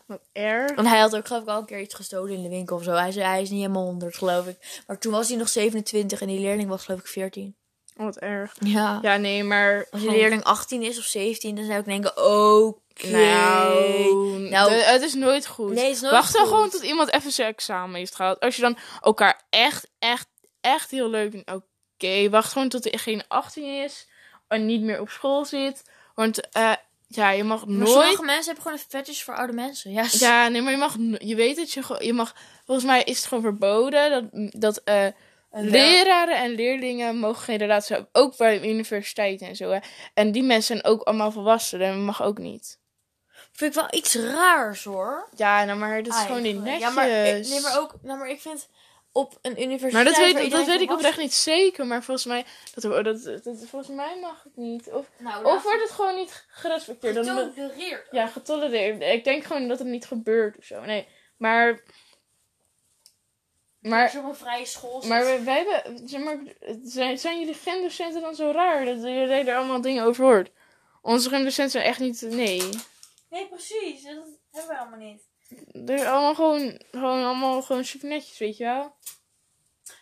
Wat 0.07 0.21
erg. 0.33 0.71
En 0.71 0.87
hij 0.87 0.99
had 0.99 1.17
ook 1.17 1.27
geloof 1.27 1.43
ik 1.43 1.49
al 1.49 1.59
een 1.59 1.65
keer 1.67 1.81
iets 1.81 1.95
gestolen 1.95 2.33
in 2.35 2.43
de 2.43 2.49
winkel 2.49 2.77
of 2.77 2.83
zo. 2.83 2.91
Hij 2.93 3.13
zei, 3.13 3.27
hij 3.27 3.43
is 3.43 3.51
niet 3.51 3.61
helemaal 3.61 3.85
100 3.85 4.17
geloof 4.17 4.47
ik. 4.47 4.83
Maar 4.87 4.99
toen 4.99 5.13
was 5.13 5.29
hij 5.29 5.37
nog 5.39 5.49
27 5.49 6.21
en 6.21 6.27
die 6.27 6.41
leerling 6.41 6.69
was 6.69 6.85
geloof 6.85 7.01
ik 7.01 7.07
14. 7.07 7.57
Wat 7.95 8.17
erg. 8.19 8.55
Ja. 8.61 8.99
Ja, 9.03 9.17
nee, 9.17 9.45
maar... 9.45 9.87
Als 9.91 10.01
die 10.03 10.11
leerling 10.11 10.45
18 10.45 10.83
is 10.83 10.99
of 10.99 11.05
17, 11.05 11.55
dan 11.55 11.65
zou 11.65 11.79
ik 11.79 11.85
denken, 11.85 12.17
oké. 12.17 13.09
Nou, 13.09 14.39
Nou- 14.51 14.71
de- 14.71 14.85
het 14.85 15.03
is 15.03 15.15
nooit 15.15 15.47
goed. 15.47 15.73
Nee, 15.75 15.85
het 15.85 15.95
is 15.95 16.01
nooit 16.01 16.15
Wacht 16.15 16.33
dan 16.33 16.47
gewoon 16.47 16.71
tot 16.71 16.83
iemand 16.83 17.13
even 17.13 17.33
zijn 17.33 17.49
examen 17.49 17.95
heeft 17.97 18.15
gehad. 18.15 18.41
Als 18.41 18.57
je 18.57 18.63
dan 18.63 18.77
elkaar 19.01 19.43
echt, 19.51 19.89
echt, 19.99 20.27
echt 20.61 20.91
heel 20.91 21.11
leuk 21.11 21.31
vindt. 21.31 21.53
Oké, 21.53 22.31
wacht 22.31 22.53
gewoon 22.53 22.69
tot 22.69 22.83
degene 22.83 23.25
18 23.29 23.83
is. 23.85 24.09
En 24.49 24.67
niet 24.67 24.83
meer 24.83 25.01
op 25.01 25.09
school 25.09 25.45
zit. 25.45 25.83
Want 26.15 26.51
eh, 26.51 26.73
ja, 27.09 27.31
je 27.31 27.45
mag 27.45 27.67
Maar 27.67 27.77
nooit... 27.77 27.89
sommige 27.91 28.23
mensen 28.25 28.45
hebben 28.45 28.63
gewoon 28.63 28.79
een 28.79 28.85
fetish 28.89 29.23
voor 29.23 29.35
oude 29.35 29.53
mensen. 29.53 29.93
Ja, 29.93 30.05
Ja, 30.11 30.49
nee, 30.49 30.63
maar 30.63 30.73
je 30.73 30.79
mag... 30.79 30.97
Je 31.19 31.35
weet 31.35 31.57
dat 31.57 31.73
je. 31.73 31.97
Je 31.99 32.13
mag... 32.13 32.35
Volgens 32.65 32.87
mij 32.87 33.03
is 33.03 33.17
het 33.17 33.27
gewoon 33.27 33.43
verboden 33.43 34.11
dat... 34.11 34.51
dat 34.61 34.77
eh, 34.85 35.07
Leraren 35.63 36.37
en 36.37 36.51
leerlingen 36.51 37.17
mogen 37.17 37.43
geen 37.43 37.57
relatie 37.57 37.95
hebben. 37.95 38.15
Ook 38.23 38.37
bij 38.37 38.69
universiteiten 38.69 39.47
en 39.49 39.57
zo. 39.57 39.71
Hè. 39.71 39.79
En 40.15 40.33
die 40.33 40.43
mensen 40.43 40.77
zijn 40.77 40.85
ook 40.95 41.03
allemaal 41.03 41.33
volwassen. 41.33 41.81
En 41.81 41.95
dat 41.95 42.05
mag 42.05 42.23
ook 42.23 42.39
niet. 42.39 42.79
Vind 43.53 43.75
ik 43.75 43.81
wel 43.81 43.89
iets 44.01 44.15
raars 44.15 44.85
hoor. 44.85 45.29
Ja, 45.37 45.65
nou, 45.65 45.79
maar 45.79 46.03
dat 46.03 46.15
is 46.15 46.21
gewoon 46.21 46.43
niet 46.43 46.63
netjes. 46.63 46.81
Ja, 46.81 46.91
maar, 46.91 47.09
ik- 47.09 47.47
nee, 47.49 47.61
maar 47.61 47.79
ook, 47.81 47.95
nou, 48.03 48.19
maar 48.19 48.29
ik 48.29 48.41
vind 48.41 48.69
op 49.13 49.39
een 49.43 49.63
universiteit. 49.63 49.93
Maar 49.93 50.05
dat 50.05 50.17
weet, 50.17 50.51
dat 50.51 50.67
weet 50.67 50.81
ik 50.81 50.91
oprecht 50.91 51.19
niet 51.19 51.35
zeker. 51.35 51.87
Maar 51.87 52.03
volgens 52.03 52.27
mij, 52.27 52.45
dat, 52.75 53.05
dat, 53.05 53.45
dat, 53.45 53.57
volgens 53.67 53.97
mij 53.97 54.19
mag 54.21 54.43
het 54.45 54.57
niet. 54.57 54.89
Of, 54.91 55.07
Nou, 55.19 55.45
of 55.45 55.63
wordt 55.63 55.83
het 55.83 55.91
gewoon 55.91 56.15
niet 56.15 56.45
gerespecteerd. 56.49 57.15
Dan, 57.15 57.25
getolereerd. 57.25 58.09
ja, 58.11 58.27
getolereerd. 58.27 59.03
Ik 59.03 59.25
denk 59.25 59.45
gewoon 59.45 59.69
dat 59.69 59.79
het 59.79 59.89
niet 59.89 60.07
gebeurt 60.07 60.57
of 60.59 60.65
zo. 60.65 60.81
Nee, 60.81 61.07
maar... 61.37 61.83
Maar, 63.85 64.11
Zo'n 64.11 64.25
een 64.25 64.35
vrije 64.35 64.67
school. 64.67 65.01
zit. 65.01 65.11
maar 65.11 65.25
wij, 65.25 65.45
wij 65.45 65.65
hebben... 65.65 66.09
Zeg 66.09 66.21
maar, 66.21 66.39
zijn, 66.83 67.19
zijn 67.19 67.39
jullie 67.39 67.55
gymdocenten 67.55 68.21
dan 68.21 68.35
zo 68.35 68.51
raar? 68.51 68.85
Dat 68.85 69.03
jullie 69.03 69.51
er 69.51 69.57
allemaal 69.57 69.81
dingen 69.81 70.05
over 70.05 70.25
hoort? 70.25 70.51
Onze 71.03 71.29
gymdocenten 71.29 71.71
zijn 71.73 71.85
echt 71.85 71.99
niet... 71.99 72.21
Nee. 72.21 72.69
Nee, 73.31 73.49
precies. 73.49 74.03
Dat 74.03 74.25
hebben 74.51 74.75
we 74.75 74.79
allemaal 74.79 74.99
niet. 74.99 75.23
Er 75.89 76.07
allemaal 76.07 76.35
gewoon, 76.35 76.81
gewoon, 76.91 77.25
allemaal 77.25 77.63
gewoon 77.63 77.85
super 77.85 78.09
netjes, 78.09 78.39
weet 78.39 78.57
je 78.57 78.65
wel? 78.65 78.95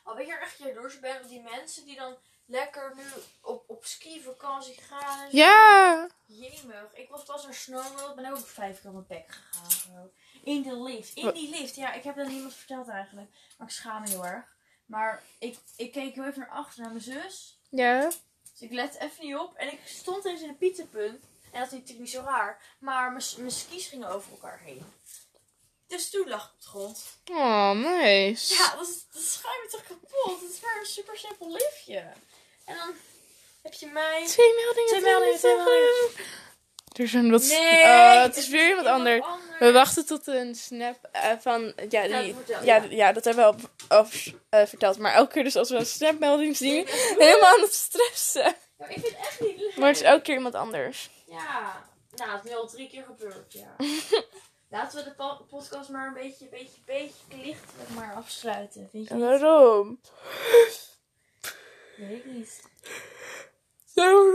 Al 0.05 0.17
weet 0.17 0.27
je 0.27 0.33
er 0.33 0.41
echt 0.43 0.59
jaloers 0.59 0.97
op 0.97 1.29
die 1.29 1.43
mensen 1.43 1.85
die 1.85 1.97
dan 1.97 2.17
lekker 2.47 2.93
nu 2.97 3.03
op, 3.43 3.65
op 3.67 3.85
ski-vakantie 3.85 4.81
gaan. 4.81 5.29
Ja! 5.31 6.09
Jemig. 6.27 6.95
Ik 6.95 7.09
was 7.09 7.23
pas 7.23 7.45
naar 7.45 7.55
Snowworld. 7.55 8.15
Ben 8.15 8.31
ook 8.31 8.47
vijf 8.47 8.81
keer 8.81 8.91
op 8.91 8.95
mijn 8.95 9.23
bek 9.23 9.33
gegaan. 9.33 9.71
Zo. 9.71 10.11
In 10.43 10.63
de 10.63 10.83
lift. 10.83 11.15
In 11.15 11.31
die 11.31 11.49
lift. 11.49 11.75
Ja, 11.75 11.93
ik 11.93 12.03
heb 12.03 12.17
dat 12.17 12.29
niemand 12.29 12.55
verteld 12.55 12.89
eigenlijk. 12.89 13.31
Maar 13.59 13.67
ik 13.67 13.73
schaam 13.73 14.03
me 14.03 14.09
heel 14.09 14.27
erg. 14.27 14.45
Maar 14.87 15.23
ik, 15.39 15.59
ik 15.77 15.93
keek 15.93 16.15
heel 16.15 16.25
even 16.25 16.41
naar 16.41 16.49
achter 16.49 16.83
naar 16.83 16.91
mijn 16.91 17.03
zus. 17.03 17.59
Ja. 17.69 18.05
Dus 18.05 18.61
ik 18.61 18.73
let 18.73 18.99
even 18.99 19.27
niet 19.27 19.37
op. 19.37 19.55
En 19.55 19.73
ik 19.73 19.81
stond 19.85 20.25
eens 20.25 20.41
in 20.41 20.49
een 20.49 20.59
pizzapunt. 20.59 21.25
En 21.53 21.61
dat 21.61 21.67
is 21.67 21.73
natuurlijk 21.73 21.99
niet 21.99 22.11
zo 22.11 22.21
raar. 22.21 22.63
Maar 22.79 23.13
mijn, 23.13 23.25
mijn 23.37 23.51
skis 23.51 23.87
gingen 23.87 24.09
over 24.09 24.31
elkaar 24.31 24.61
heen. 24.65 24.93
Dus 25.87 26.11
toen 26.11 26.29
lag 26.29 26.45
ik 26.45 26.53
op 26.53 26.61
de 26.61 26.69
grond. 26.69 27.05
Oh, 27.31 27.71
nice. 27.71 28.55
Ja, 28.55 28.77
dat, 28.77 28.89
is, 28.89 29.07
dat 29.13 29.23
schuim 29.23 29.69
toch 29.71 29.83
kapot. 29.83 30.41
Het 30.41 30.51
is 30.51 30.61
maar 30.61 30.79
een 30.81 30.87
super 30.87 31.19
simpel 31.19 31.51
liftje. 31.51 32.13
En 32.65 32.77
dan 32.77 32.95
heb 33.63 33.75
je 33.75 33.87
mij... 33.87 34.27
Twee 34.27 34.55
meldingen. 34.55 34.89
Twee 34.89 35.01
meldingen, 35.01 35.39
twee 35.39 35.57
meldingen. 35.57 36.11
Er 36.93 37.09
zijn 37.09 37.31
wat... 37.31 37.43
Nee, 37.43 37.83
Oh, 37.85 38.23
het 38.23 38.37
is 38.37 38.49
weer 38.49 38.69
iemand 38.69 38.87
iemand 38.87 38.87
anders. 38.87 39.27
We 39.59 39.73
wachten 39.73 40.07
tot 40.07 40.27
een 40.27 40.55
snap 40.55 41.09
eh, 41.13 41.31
van... 41.41 41.73
Ja, 41.89 42.03
Ja, 42.03 42.21
die, 42.23 42.35
ja, 42.49 42.61
ja. 42.63 42.83
ja, 42.91 43.13
dat 43.13 43.25
hebben 43.25 43.45
we 43.45 43.67
al, 43.89 43.99
al 43.99 44.07
eh, 44.51 44.67
verteld. 44.67 44.99
Maar 44.99 45.13
elke 45.15 45.33
keer 45.33 45.45
dus 45.45 45.57
als 45.57 45.71
we 45.71 45.77
een 45.77 45.87
snapmelding 45.87 46.57
zien... 46.57 46.87
Helemaal 47.19 47.55
aan 47.55 47.61
het 47.61 47.75
stressen. 47.75 48.55
Ja, 48.79 48.87
ik 48.89 48.93
vind 49.01 49.07
het 49.07 49.17
echt 49.27 49.41
niet 49.41 49.59
leuk. 49.59 49.77
Maar 49.77 49.89
het 49.89 49.97
is 49.97 50.03
elke 50.03 50.23
keer 50.23 50.35
iemand 50.37 50.55
anders. 50.55 51.11
Ja, 51.27 51.85
nou, 52.15 52.31
het 52.31 52.45
is 52.45 52.51
nu 52.51 52.57
al 52.57 52.69
drie 52.69 52.89
keer 52.89 53.05
gebeurd, 53.05 53.53
ja. 53.53 53.77
Laten 54.71 54.99
we 54.99 55.05
de 55.05 55.15
po- 55.15 55.47
podcast 55.51 55.89
maar 55.89 56.07
een 56.07 56.15
beetje, 56.15 56.47
beetje, 56.51 56.81
beetje 56.87 57.15
lichtelijk 57.29 57.89
maar 57.95 58.15
afsluiten. 58.15 58.89
Vind 58.91 59.09
je 59.09 59.19
waarom? 59.19 60.01
Weet 61.97 62.19
ik 62.19 62.25
niet. 62.25 62.63
Zo 63.95 64.33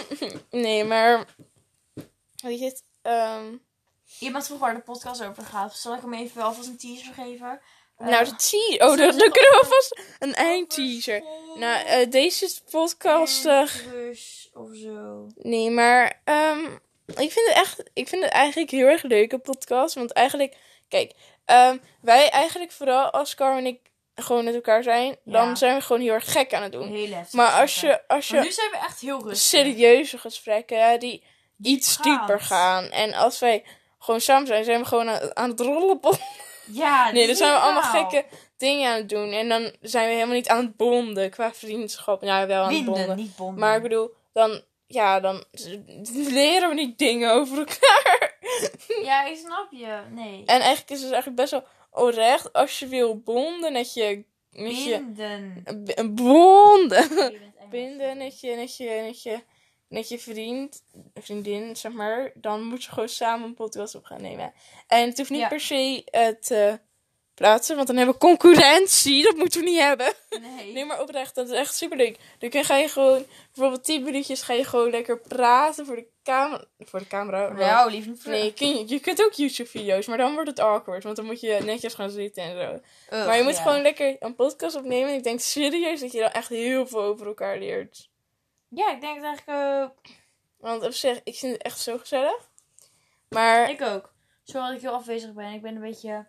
Nee, 0.50 0.84
maar... 0.84 1.26
Weet 2.42 2.58
je 2.58 2.64
het? 2.64 2.82
Ehm, 3.02 3.56
Iemand 4.18 4.46
vroeg 4.46 4.58
waar 4.58 4.74
de 4.74 4.80
podcast 4.80 5.24
over 5.24 5.42
gaat. 5.42 5.76
Zal 5.76 5.94
ik 5.94 6.00
hem 6.00 6.14
even 6.14 6.36
wel 6.36 6.46
alvast 6.46 6.68
een 6.68 6.78
teaser 6.78 7.14
geven? 7.14 7.60
Eh, 7.96 8.06
nou, 8.06 8.24
de 8.24 8.34
teaser. 8.36 8.90
Oh, 8.90 8.96
dan, 8.96 9.18
dan 9.18 9.30
kunnen 9.30 9.50
we 9.60 9.66
vast 9.68 10.00
een 10.18 10.34
eindteaser. 10.34 11.22
Nou, 11.54 11.86
eh, 11.86 12.10
deze 12.10 12.62
podcast... 12.70 13.42
Crush 13.42 14.46
of 14.52 14.68
zo. 14.74 15.26
Nee, 15.34 15.70
maar 15.70 16.20
ehm, 16.24 16.64
ik 17.06 17.32
vind 17.32 17.48
het 17.48 17.56
echt, 17.56 17.82
ik 17.92 18.08
vind 18.08 18.22
het 18.22 18.32
eigenlijk 18.32 18.70
heel 18.70 18.86
erg 18.86 19.02
leuke 19.02 19.38
podcast. 19.38 19.94
Want 19.94 20.12
eigenlijk, 20.12 20.56
kijk, 20.88 21.12
ehm, 21.44 21.78
wij 22.00 22.28
eigenlijk 22.30 22.72
vooral 22.72 23.10
als 23.10 23.34
Carmen 23.34 23.58
en 23.58 23.66
ik 23.66 23.80
gewoon 24.14 24.44
met 24.44 24.54
elkaar 24.54 24.82
zijn, 24.82 25.16
Ja. 25.24 25.32
dan 25.32 25.56
zijn 25.56 25.74
we 25.76 25.80
gewoon 25.82 26.02
heel 26.02 26.12
erg 26.12 26.32
gek 26.32 26.54
aan 26.54 26.62
het 26.62 26.72
doen. 26.72 26.88
Heel 26.88 27.12
heftig. 27.14 27.32
Maar 27.32 27.60
als 27.60 27.80
je, 27.80 28.08
als 28.08 28.30
Maar 28.30 28.40
nu 28.40 28.46
je 28.46 28.52
zijn 28.52 28.70
we 28.70 28.76
echt 28.76 29.00
heel 29.00 29.22
rustig. 29.22 29.38
serieuze 29.60 30.18
gesprekken, 30.18 31.00
die 31.00 31.24
iets 31.62 31.94
gaat. 31.96 32.04
dieper 32.04 32.40
gaan. 32.40 32.84
En 32.90 33.14
als 33.14 33.38
wij 33.38 33.64
gewoon 33.98 34.20
samen 34.20 34.46
zijn, 34.46 34.64
zijn 34.64 34.80
we 34.80 34.86
gewoon 34.86 35.08
aan, 35.08 35.36
aan 35.36 35.50
het 35.50 35.60
rollen. 35.60 36.00
Ja, 36.66 37.10
Nee, 37.12 37.26
dan 37.26 37.36
zijn 37.36 37.52
we 37.52 37.58
allemaal 37.58 37.82
gekke 37.82 38.24
dingen 38.56 38.90
aan 38.90 38.96
het 38.96 39.08
doen. 39.08 39.32
En 39.32 39.48
dan 39.48 39.72
zijn 39.80 40.06
we 40.08 40.14
helemaal 40.14 40.34
niet 40.34 40.48
aan 40.48 40.64
het 40.64 40.76
bonden 40.76 41.30
qua 41.30 41.52
vriendschap. 41.54 42.22
Ja, 42.22 42.46
wel 42.46 42.64
aan 42.64 42.74
het 42.74 42.84
bonden. 42.84 43.16
niet 43.16 43.36
bonden. 43.36 43.58
Maar 43.60 43.76
ik 43.76 43.82
bedoel, 43.82 44.14
dan, 44.32 44.62
ja, 44.86 45.20
dan 45.20 45.44
leren 46.12 46.68
we 46.68 46.74
niet 46.74 46.98
dingen 46.98 47.30
over 47.32 47.58
elkaar. 47.58 48.38
Ja, 49.02 49.24
ik 49.26 49.36
snap 49.36 49.66
je. 49.70 49.98
Nee. 50.10 50.42
En 50.46 50.60
eigenlijk 50.60 50.90
is 50.90 51.00
het 51.02 51.12
eigenlijk 51.12 51.36
best 51.40 51.50
wel 51.50 51.64
oprecht 51.92 52.52
als 52.52 52.78
je 52.78 52.86
wil 52.86 53.18
bonden 53.18 53.72
met 53.72 53.94
je... 53.94 54.24
Met 54.50 54.84
je 54.84 54.98
Binden. 55.00 55.64
bonden. 56.14 57.32
Binden 57.70 58.16
met 58.16 58.40
je, 58.40 58.54
met 58.56 58.76
je, 58.76 59.02
met 59.06 59.22
je, 59.22 59.38
met 59.88 60.08
je 60.08 60.18
vriend, 60.18 60.82
vriendin, 61.14 61.76
zeg 61.76 61.92
maar. 61.92 62.32
Dan 62.34 62.62
moet 62.62 62.84
je 62.84 62.90
gewoon 62.90 63.08
samen 63.08 63.46
een 63.48 63.54
podcast 63.54 63.94
op 63.94 64.04
gaan 64.04 64.22
nemen. 64.22 64.52
En 64.86 65.08
het 65.08 65.18
hoeft 65.18 65.30
niet 65.30 65.40
Ja. 65.40 65.48
per 65.48 65.60
se 65.60 66.04
eh, 66.04 66.28
te, 66.28 66.80
plaatsen. 67.34 67.76
Want 67.76 67.86
dan 67.86 67.96
hebben 67.96 68.14
we 68.14 68.20
concurrentie. 68.20 69.22
Dat 69.22 69.36
moeten 69.36 69.60
we 69.60 69.66
niet 69.66 69.78
hebben. 69.78 70.12
Nee. 70.40 70.72
Nee, 70.72 70.84
maar 70.84 71.00
oprecht, 71.00 71.34
dat 71.34 71.48
is 71.48 71.56
echt 71.56 71.74
super 71.74 71.96
leuk. 71.96 72.18
Dan 72.38 72.64
ga 72.64 72.76
je 72.76 72.88
gewoon, 72.88 73.26
bijvoorbeeld 73.52 73.84
10 73.84 74.02
minuutjes 74.02 74.42
ga 74.42 74.52
je 74.52 74.64
gewoon 74.64 74.90
lekker 74.90 75.18
praten 75.18 75.86
voor 75.86 75.96
de 75.96 76.06
camera. 76.22 76.64
Voor 76.78 76.98
de 76.98 77.06
camera. 77.06 77.58
Jou, 77.58 77.90
lief 77.90 78.06
niet 78.06 78.24
Nee, 78.24 78.52
kun 78.52 78.68
je, 78.68 78.88
je 78.88 79.00
kunt 79.00 79.24
ook 79.24 79.32
YouTube-video's, 79.32 80.06
maar 80.06 80.18
dan 80.18 80.34
wordt 80.34 80.48
het 80.48 80.60
awkward. 80.60 81.04
Want 81.04 81.16
dan 81.16 81.24
moet 81.24 81.40
je 81.40 81.58
netjes 81.64 81.94
gaan 81.94 82.10
zitten 82.10 82.42
en 82.42 82.50
zo. 82.50 82.80
Ugh, 83.16 83.26
maar 83.26 83.36
je 83.36 83.42
moet 83.42 83.56
ja. 83.56 83.62
gewoon 83.62 83.82
lekker 83.82 84.16
een 84.18 84.34
podcast 84.34 84.76
opnemen. 84.76 85.08
En 85.08 85.16
ik 85.16 85.24
denk 85.24 85.40
serieus 85.40 86.00
dat 86.00 86.12
je 86.12 86.20
dan 86.20 86.30
echt 86.30 86.48
heel 86.48 86.86
veel 86.86 87.02
over 87.02 87.26
elkaar 87.26 87.58
leert. 87.58 88.10
Ja, 88.68 88.92
ik 88.92 89.00
denk 89.00 89.14
het 89.14 89.24
eigenlijk 89.24 89.58
ook. 89.58 90.14
Want 90.58 90.82
op 90.82 90.92
zich, 90.92 91.20
ik 91.24 91.34
vind 91.34 91.52
het 91.52 91.62
echt 91.62 91.80
zo 91.80 91.98
gezellig. 91.98 92.50
Maar, 93.28 93.70
Ik 93.70 93.80
ook. 93.80 94.12
Sorry 94.44 94.66
dat 94.66 94.76
ik 94.76 94.82
heel 94.82 94.92
afwezig 94.92 95.32
ben. 95.32 95.52
Ik 95.52 95.62
ben 95.62 95.74
een 95.74 95.80
beetje... 95.80 96.26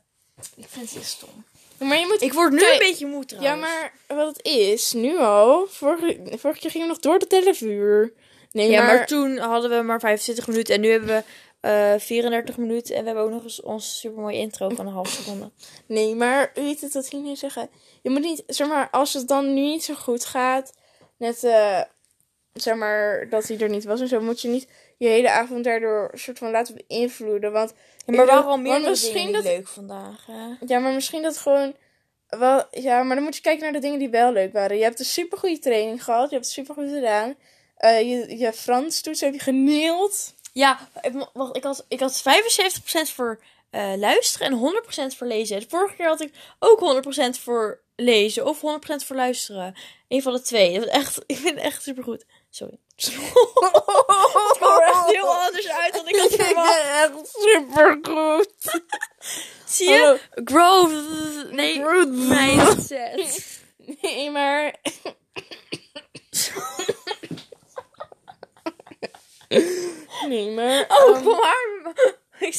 Ik 0.56 0.66
vind 0.68 0.90
het 0.90 1.00
echt 1.00 1.10
stom. 1.10 1.44
maar 1.78 1.98
je 1.98 2.06
moet... 2.06 2.22
Ik 2.22 2.34
word 2.34 2.52
nu 2.52 2.58
Kijk, 2.60 2.74
een 2.74 2.80
beetje 2.88 3.06
moe 3.06 3.26
trouwens. 3.26 3.54
ja, 3.56 3.60
maar 3.68 3.94
wat 4.08 4.28
het 4.38 4.46
is, 4.46 4.92
nu 4.94 5.18
al. 5.18 5.68
Vorige, 5.68 6.20
vorige 6.38 6.60
keer 6.60 6.72
gingen 6.72 6.88
we 6.88 6.94
nog 6.94 7.02
door 7.02 7.20
tot 7.20 7.34
11 7.46 7.62
uur. 7.62 8.14
Nee, 8.52 8.70
Ja, 8.70 8.86
maar, 8.86 8.96
maar 8.96 9.08
toen 9.08 9.38
hadden 9.38 9.70
we 9.70 9.82
maar 9.82 10.00
25 10.00 10.48
minuten. 10.48 10.76
En 10.76 10.82
nu 10.82 10.90
hebben 10.90 11.10
we 11.10 11.24
eh 11.60 12.00
34 12.00 12.58
minuten. 12.58 12.96
En 12.96 13.02
we 13.02 13.06
hebben 13.08 13.24
ook 13.26 13.32
nog 13.32 13.44
eens 13.44 13.62
onze 13.62 13.90
supermooie 13.90 14.38
intro 14.38 14.70
van 14.70 14.88
een 14.88 14.94
half 14.94 15.10
seconde. 15.10 15.52
Nee, 15.86 16.16
maar 16.16 16.52
weet 16.54 16.82
het 16.82 16.94
wat 16.94 17.06
ik 17.06 17.14
nu 17.14 17.36
zeggen? 17.36 17.70
Je 18.02 18.10
moet 18.10 18.22
niet, 18.22 18.44
zeg 18.48 18.68
maar, 18.68 18.90
als 18.92 19.14
het 19.14 19.28
dan 19.28 19.54
nu 19.54 19.62
niet 19.62 19.84
zo 19.84 19.94
goed 19.94 20.26
gaat, 20.26 20.74
net, 21.18 21.44
eh, 21.44 21.82
zeg 22.54 22.76
maar, 22.76 23.30
dat 23.30 23.48
hij 23.48 23.58
er 23.60 23.70
niet 23.70 23.84
was 23.84 24.02
en 24.02 24.08
zo, 24.08 24.22
moet 24.22 24.42
je 24.42 24.48
niet 24.48 24.68
je 25.04 25.10
hele 25.10 25.30
avond 25.30 25.64
daardoor 25.64 26.12
soort 26.14 26.38
van 26.38 26.52
laten 26.52 26.82
beïnvloeden. 26.88 27.52
Want, 27.52 27.74
Ja, 28.06 28.14
maar 28.24 28.30
al 28.32 28.58
meer 28.58 28.82
misschien 28.82 29.32
dat- 29.32 29.44
leuk 29.44 29.68
vandaag. 29.68 30.26
Hè? 30.26 30.66
ja, 30.68 30.80
maar 30.80 30.94
misschien 30.94 31.22
dat 31.22 31.38
gewoon 31.38 31.76
wel, 32.28 32.64
ja, 32.72 33.04
maar 33.04 33.16
dan 33.16 33.24
moet 33.26 33.36
je 33.36 33.42
kijken 33.42 33.64
naar 33.64 33.72
de 33.74 33.80
dingen 33.80 34.00
die 34.00 34.10
wel 34.10 34.32
leuk 34.32 34.54
waren. 34.54 34.78
Je 34.78 34.84
hebt 34.84 35.00
een 35.00 35.06
supergoeie 35.06 35.60
training 35.60 36.04
gehad, 36.04 36.30
je 36.30 36.36
hebt 36.36 36.46
het 36.46 36.54
supergoed 36.54 36.90
gedaan. 36.92 37.36
Eh, 37.76 38.00
je, 38.00 38.38
je 38.38 38.54
Frans 38.54 39.02
toets 39.02 39.22
heb 39.22 39.34
je 39.34 39.40
geneeld. 39.40 40.34
Ja, 40.54 40.90
ik, 41.02 41.28
wacht, 41.34 41.56
ik 41.56 41.64
had, 41.64 41.86
ik 41.88 42.00
had 42.00 42.22
75% 42.22 43.12
voor 43.14 43.40
eh, 43.70 43.94
luisteren 43.96 44.48
en 44.48 44.58
100% 44.58 45.16
voor 45.16 45.28
lezen. 45.28 45.60
De 45.60 45.66
vorige 45.70 45.96
keer 45.96 46.08
had 46.08 46.22
ik 46.22 46.32
ook 46.60 46.80
100% 46.80 47.40
voor 47.40 47.82
lezen 47.96 48.46
of 48.46 48.62
100% 48.62 49.06
voor 49.06 49.16
luisteren. 49.16 49.76
Een 50.08 50.22
van 50.22 50.34
de 50.34 50.42
twee. 50.42 50.80
Dat 50.80 50.88
echt, 50.90 51.18
ik 51.26 51.38
vind 51.38 51.56
het 51.56 51.64
echt 51.64 51.84
supergoed. 51.84 52.26
Sorry. 52.54 52.80
Het 52.96 53.14
kwam 54.58 54.80
er 54.80 54.88
echt 54.88 55.12
heel 55.12 55.36
anders 55.36 55.68
uit 55.68 55.94
dan 55.94 56.08
ik 56.08 56.16
had 56.16 56.32
verwacht. 56.32 56.80
echt 56.88 57.12
supergoed. 57.28 58.82
Zie 59.66 59.90
je? 59.90 60.00
Hallo. 60.00 60.18
Growth. 60.46 61.52
Nee. 61.52 61.80
Mindset. 62.06 63.52
Nee, 64.02 64.32
maar. 64.32 64.76
nee, 70.28 70.52
maar. 70.52 70.86
Oh, 70.88 71.16
ehm, 71.16 71.24
kom 71.24 71.38
maar. 71.38 71.73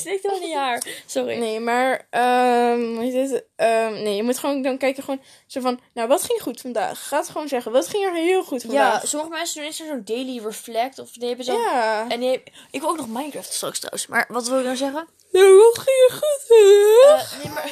Ik 0.05 0.11
slikte 0.11 0.31
al 0.31 0.41
in 0.41 0.49
je 0.49 0.57
haar. 0.57 0.83
Sorry. 1.07 1.39
nee, 1.39 1.61
maar. 1.61 2.07
ehm 2.11 2.95
hoe 2.95 3.03
heet 3.03 3.31
het? 3.31 3.45
Ehm, 3.57 3.93
nee, 3.93 4.17
je 4.17 4.23
moet 4.23 4.39
gewoon 4.39 4.63
dan 4.63 4.79
kijken, 4.79 5.03
gewoon 5.03 5.21
zo 5.47 5.61
van. 5.61 5.81
Nou, 5.95 6.09
wat 6.09 6.23
ging 6.23 6.43
goed 6.43 6.61
vandaag? 6.61 7.09
Ga 7.09 7.17
het 7.19 7.29
gewoon 7.29 7.49
zeggen. 7.49 7.73
Wat 7.73 7.89
ging 7.89 8.05
er 8.05 8.15
heel 8.15 8.45
goed 8.45 8.63
Ja, 8.63 8.69
vandaag? 8.69 9.09
sommige 9.09 9.31
mensen 9.33 9.57
doen 9.57 9.65
eens 9.67 9.77
zo'n 9.77 10.03
daily 10.05 10.41
reflect. 10.45 10.99
Of 10.99 11.11
die 11.11 11.29
hebben 11.29 11.45
zo. 11.45 11.53
Ja. 11.61 12.09
En 12.09 12.21
die 12.21 12.43
ik 12.71 12.81
wil 12.81 12.89
ook 12.91 12.97
nog 12.97 13.09
Minecraft 13.09 13.53
straks 13.53 13.79
trouwens. 13.79 14.07
Maar 14.07 14.25
wat 14.29 14.49
wil 14.49 14.59
ik 14.59 14.65
nou 14.65 14.77
zeggen? 14.77 15.09
Ja, 15.33 15.41
wat 15.51 15.79
ging 15.79 16.11
er 16.11 16.17
goed 16.17 16.45
vandaag? 16.47 17.33
Eh, 17.33 17.45
nee, 17.45 17.53
maar... 17.53 17.71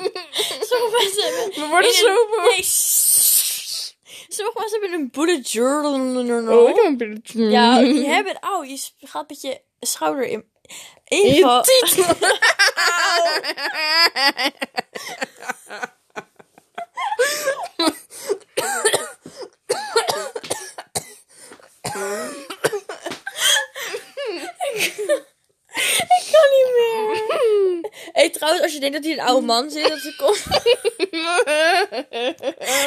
Sommige 0.70 0.96
mensen 1.02 1.22
hebben... 1.24 1.60
We 1.62 1.66
worden 1.70 1.92
zo 1.94 2.06
een- 2.06 2.26
boos. 2.30 3.94
Nee. 4.04 4.28
Sommige 4.28 4.58
mensen 4.58 4.80
hebben 4.80 5.00
een 5.00 5.10
bullet 5.10 5.50
journal. 5.50 6.58
Oh, 6.62 6.68
ik 6.68 6.74
heb 6.76 6.84
een 6.84 6.96
billetje. 6.96 7.42
Ja, 7.50 7.78
die 7.80 8.06
hebben... 8.08 8.38
Auw, 8.40 8.64
je 8.64 8.78
gaat 9.00 9.28
met 9.28 9.40
je 9.40 9.60
schouder 9.80 10.24
in... 10.24 10.44
Je 11.04 11.60
titel. 11.62 12.28
Ik 25.80 26.26
kan 26.30 26.48
niet 26.50 26.70
meer. 26.76 27.90
hey, 28.12 28.30
trouwens, 28.30 28.62
als 28.62 28.72
je 28.72 28.80
denkt 28.80 28.94
dat 28.94 29.04
hij 29.04 29.12
een 29.12 29.20
oude 29.20 29.46
man 29.46 29.70
zit, 29.70 29.88
dat 29.88 30.16
komt... 30.16 30.44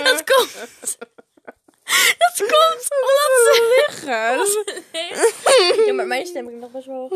Dat 0.04 0.24
komt... 0.24 0.98
Dat 2.18 2.38
komt 2.38 2.88
omdat 3.00 3.32
ze... 3.44 3.84
Gaan. 3.90 4.46
Ja, 5.86 5.94
maar 5.94 6.08
mijn 6.08 6.26
stem 6.26 6.50
ik 6.50 6.56
nog 6.56 6.72
best 6.72 6.86
wel... 6.86 7.10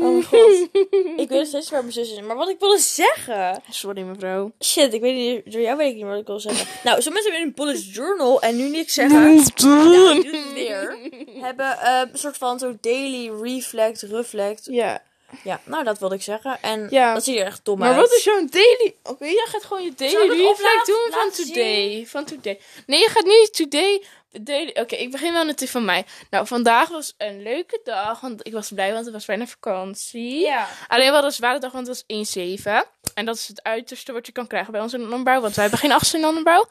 Oh 0.00 0.12
mijn 0.12 0.24
god. 0.24 0.68
Ik 1.16 1.28
weet 1.28 1.38
nog 1.38 1.46
steeds 1.46 1.70
waar 1.70 1.80
mijn 1.80 1.92
zus 1.92 2.12
is. 2.12 2.20
Maar 2.20 2.36
wat 2.36 2.48
ik 2.48 2.58
wilde 2.58 2.78
zeggen... 2.78 3.62
Sorry, 3.70 4.02
mevrouw. 4.02 4.52
Shit, 4.60 4.94
ik 4.94 5.00
weet 5.00 5.14
niet... 5.14 5.52
Door 5.52 5.60
jou 5.60 5.76
weet 5.76 5.90
ik 5.90 5.96
niet 5.96 6.04
wat 6.04 6.18
ik 6.18 6.26
wil 6.26 6.40
zeggen. 6.40 6.66
Nou, 6.84 7.02
sommige 7.02 7.28
mensen 7.28 7.32
hebben 7.32 7.48
een 7.48 7.54
bullet 7.54 7.94
journal 7.94 8.40
en 8.40 8.56
nu 8.56 8.68
niks 8.68 8.94
zeggen... 8.94 9.32
Ja, 9.32 9.40
ik 9.40 9.56
doe 9.56 10.14
het 10.14 10.52
weer. 10.52 10.98
Hebben 11.40 11.78
eh, 11.78 12.00
een 12.12 12.18
soort 12.18 12.36
van 12.36 12.58
zo 12.58 12.76
daily 12.80 13.30
reflect, 13.42 14.02
reflect. 14.02 14.66
Ja. 14.70 15.02
Ja, 15.44 15.60
nou 15.64 15.84
dat 15.84 15.98
wilde 15.98 16.14
ik 16.14 16.22
zeggen. 16.22 16.58
En 16.62 16.86
Ja. 16.90 17.14
dat 17.14 17.24
ziet 17.24 17.38
er 17.38 17.46
echt 17.46 17.64
dom 17.64 17.78
Maar 17.78 17.88
uit. 17.88 18.00
wat 18.00 18.12
is 18.12 18.24
jouw 18.24 18.46
daily... 18.50 18.94
Oké, 19.02 19.24
jij 19.24 19.46
gaat 19.48 19.64
gewoon 19.64 19.82
je 19.82 19.92
daily 19.94 20.46
reflect 20.46 20.86
doen 20.86 21.08
van 21.10 21.30
today. 21.30 22.06
Van 22.06 22.24
today. 22.24 22.60
Nee, 22.86 23.00
je 23.00 23.08
gaat 23.08 23.24
niet 23.24 23.54
today... 23.54 24.02
Daily... 24.40 24.70
Oké, 24.74 24.94
ik 24.94 25.10
begin 25.10 25.32
wel 25.32 25.44
natuurlijk 25.44 25.70
van 25.70 25.84
mij. 25.84 26.04
Nou, 26.30 26.46
vandaag 26.46 26.88
was 26.88 27.14
een 27.18 27.42
leuke 27.42 27.80
dag. 27.84 28.20
Want 28.20 28.46
ik 28.46 28.52
was 28.52 28.70
blij, 28.74 28.92
want 28.92 29.04
het 29.04 29.14
was 29.14 29.24
bijna 29.24 29.46
vakantie. 29.46 30.38
Ja. 30.40 30.68
Alleen 30.88 31.10
wel 31.12 31.24
een 31.24 31.30
zware 31.32 31.58
dag, 31.58 31.72
want 31.72 31.86
het 31.86 32.04
was 32.08 32.36
1-7. 32.36 32.88
En 33.14 33.24
dat 33.24 33.36
is 33.36 33.48
het 33.48 33.62
uiterste 33.62 34.12
wat 34.12 34.26
je 34.26 34.32
kan 34.32 34.46
krijgen 34.46 34.72
bij 34.72 34.80
ons 34.80 34.92
in 34.92 35.02
onderbouw. 35.02 35.40
Want 35.40 35.54
wij 35.54 35.62
hebben 35.64 35.80
geen 35.80 35.92
achtste 35.92 36.18
in 36.18 36.24
onderbouw. 36.24 36.64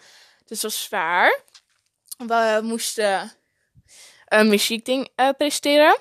Dus 0.45 0.59
dat 0.61 0.71
was 0.71 0.83
zwaar. 0.83 1.39
We 2.17 2.59
moesten 2.63 3.31
een 4.27 4.49
muziekding 4.49 5.09
eh 5.15 5.29
presteren. 5.37 5.95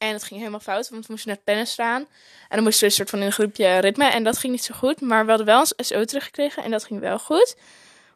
En 0.00 0.12
het 0.12 0.22
ging 0.22 0.38
helemaal 0.38 0.60
fout, 0.60 0.88
want 0.88 1.06
we 1.06 1.12
moesten 1.12 1.30
net 1.30 1.44
pennen 1.44 1.66
staan. 1.66 2.00
En 2.48 2.56
dan 2.56 2.62
moesten 2.62 2.80
we 2.80 2.86
een 2.86 2.92
soort 2.96 3.10
van 3.10 3.18
in 3.18 3.24
een 3.26 3.32
groepje 3.32 3.78
ritme. 3.78 4.04
En 4.10 4.24
dat 4.24 4.38
ging 4.38 4.52
niet 4.52 4.64
zo 4.64 4.74
goed. 4.74 5.00
Maar 5.00 5.22
we 5.24 5.28
hadden 5.28 5.46
wel 5.46 5.60
een 5.60 5.84
SO 5.84 6.04
teruggekregen. 6.04 6.62
En 6.62 6.70
dat 6.70 6.84
ging 6.84 7.00
wel 7.00 7.18
goed. 7.18 7.56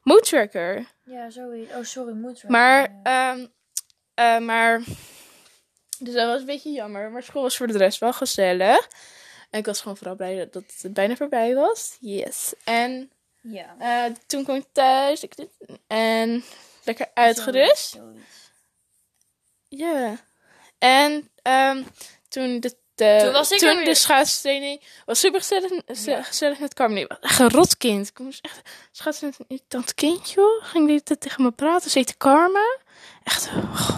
Mood 0.03 0.25
tracker. 0.29 0.87
Ja, 1.05 1.31
zoiets. 1.31 1.73
Oh, 1.73 1.83
sorry, 1.83 2.13
moet 2.13 2.49
Maar, 2.49 3.01
ehm, 3.03 3.47
eh, 4.15 4.39
maar, 4.39 4.83
dus 5.99 6.15
dat 6.15 6.27
was 6.27 6.41
een 6.41 6.47
beetje 6.47 6.71
jammer. 6.71 7.11
Maar 7.11 7.23
school 7.23 7.43
was 7.43 7.57
voor 7.57 7.67
de 7.67 7.79
rest 7.79 7.99
wel 7.99 8.13
gezellig. 8.13 8.89
En 9.51 9.59
ik 9.59 9.67
was 9.67 9.81
gewoon 9.81 9.97
vooral 9.97 10.17
blij 10.17 10.49
dat 10.53 10.55
het 10.83 10.95
bijna 10.95 11.17
voorbij 11.17 11.55
was. 11.55 11.97
Yes. 12.01 12.55
En 12.65 13.11
Ja. 13.41 13.75
eh, 13.79 14.15
toen 14.27 14.45
kwam 14.45 14.57
ik 14.57 14.65
thuis. 14.73 15.25
En 15.87 16.45
lekker 16.85 17.11
uitgerust. 17.15 17.99
Ja. 19.69 20.17
En 20.79 21.31
ehm, 21.43 21.83
toen 22.29 22.61
de, 22.61 22.77
de, 22.95 23.19
Toen 23.23 23.33
was 23.33 23.51
ik 23.51 23.59
toen 23.59 23.69
er 23.69 23.77
weer. 23.77 23.85
de 23.85 23.95
schaatstraining 23.95 24.83
was 25.05 25.21
super 25.21 25.41
gezellig, 25.41 25.71
Ja. 26.05 26.23
gezellig 26.23 26.59
met 26.59 26.75
Carmen. 26.75 26.95
Nee, 26.95 27.07
echt 27.21 27.39
een 27.39 27.51
rot 27.51 27.77
kind. 27.77 28.09
Ik 28.09 28.19
moest 28.19 28.45
echt 28.45 28.61
schaatsen 28.93 29.27
met 29.27 29.39
een 29.39 29.45
irritant. 29.49 29.93
Ging 30.63 30.87
hele 30.89 31.03
tijd 31.03 31.21
tegen 31.21 31.43
me 31.43 31.51
praten. 31.51 31.91
Ze 31.91 31.99
heette 31.99 32.17
Karma. 32.17 32.79
Echt, 33.25 33.47
oh, 33.57 33.97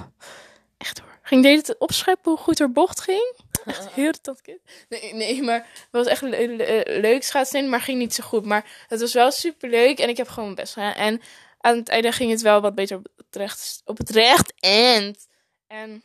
echt 0.78 0.98
hoor. 0.98 1.18
Ging 1.22 1.42
de 1.42 1.48
hele 1.48 1.62
tijd 1.62 1.78
opscheppen 1.78 2.30
hoe 2.32 2.40
goed 2.40 2.58
haar 2.58 2.72
bocht 2.72 3.00
ging. 3.00 3.34
Echt 3.64 3.88
heel 3.88 4.04
irritant 4.04 4.40
kind. 4.42 4.58
Nee, 4.88 5.14
nee, 5.14 5.42
maar 5.42 5.58
het 5.58 5.88
was 5.90 6.06
echt 6.06 6.22
le- 6.22 6.46
le- 6.56 6.82
leuk 7.00 7.22
schaatsen, 7.22 7.68
maar 7.68 7.80
ging 7.80 7.98
niet 7.98 8.14
zo 8.14 8.24
goed. 8.24 8.44
Maar 8.44 8.84
het 8.86 9.00
was 9.00 9.12
wel 9.12 9.30
super 9.30 9.68
leuk 9.68 9.98
en 9.98 10.08
ik 10.08 10.16
heb 10.16 10.28
gewoon 10.28 10.44
mijn 10.44 10.54
best 10.54 10.72
gedaan. 10.72 10.92
En 10.94 11.20
aan 11.60 11.76
het 11.76 11.88
einde 11.88 12.12
ging 12.12 12.30
het 12.30 12.40
wel 12.40 12.60
wat 12.60 12.74
beter 12.74 12.96
op 12.96 13.06
het 13.16 13.36
recht, 13.36 13.82
op 13.84 13.98
het 13.98 14.10
recht 14.10 14.52
end. 14.58 15.26
En 15.66 16.02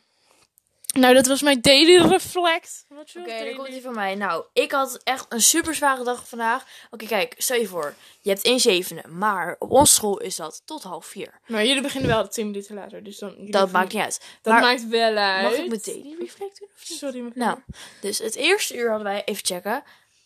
nou, 0.92 1.14
dat 1.14 1.26
was 1.26 1.42
mijn 1.42 1.60
daily 1.60 2.02
reflect. 2.08 2.86
Oké, 2.90 3.44
dan 3.44 3.54
komt 3.54 3.68
die 3.68 3.82
van 3.82 3.94
mij. 3.94 4.14
Nou, 4.14 4.44
ik 4.52 4.72
had 4.72 5.00
echt 5.04 5.26
een 5.28 5.40
super 5.40 5.74
zware 5.74 6.04
dag 6.04 6.28
vandaag. 6.28 6.64
Oké, 6.90 7.06
kijk, 7.06 7.34
stel 7.38 7.56
je 7.56 7.66
voor. 7.66 7.94
Je 8.20 8.30
hebt 8.30 8.44
1 8.44 8.60
zevende, 8.60 9.08
maar 9.08 9.56
op 9.58 9.70
onze 9.70 9.92
school 9.92 10.18
is 10.18 10.36
dat 10.36 10.62
tot 10.64 10.82
half 10.82 11.06
vier. 11.06 11.40
Maar 11.46 11.66
jullie 11.66 11.82
beginnen 11.82 12.10
wel 12.10 12.28
10 12.28 12.46
minuten 12.46 12.74
later, 12.74 13.02
dus 13.02 13.18
dan... 13.18 13.34
Dat 13.38 13.70
maakt 13.70 13.92
niet 13.92 14.02
uit. 14.02 14.20
Dat 14.42 14.52
maar 14.52 14.62
maakt 14.62 14.88
wel 14.88 15.16
uit. 15.16 15.42
mag 15.42 15.52
ik 15.52 15.68
mijn 15.68 15.80
daily 15.84 16.16
reflect 16.18 16.58
doen? 16.58 16.68
Of 16.74 16.88
niet? 16.88 16.98
Sorry. 16.98 17.30
Nou, 17.34 17.58
dus 18.00 18.18
het 18.18 18.34
eerste 18.34 18.76
uur 18.76 18.88
hadden 18.88 19.06
wij, 19.06 19.24
even 19.24 19.44
checken. 19.44 19.82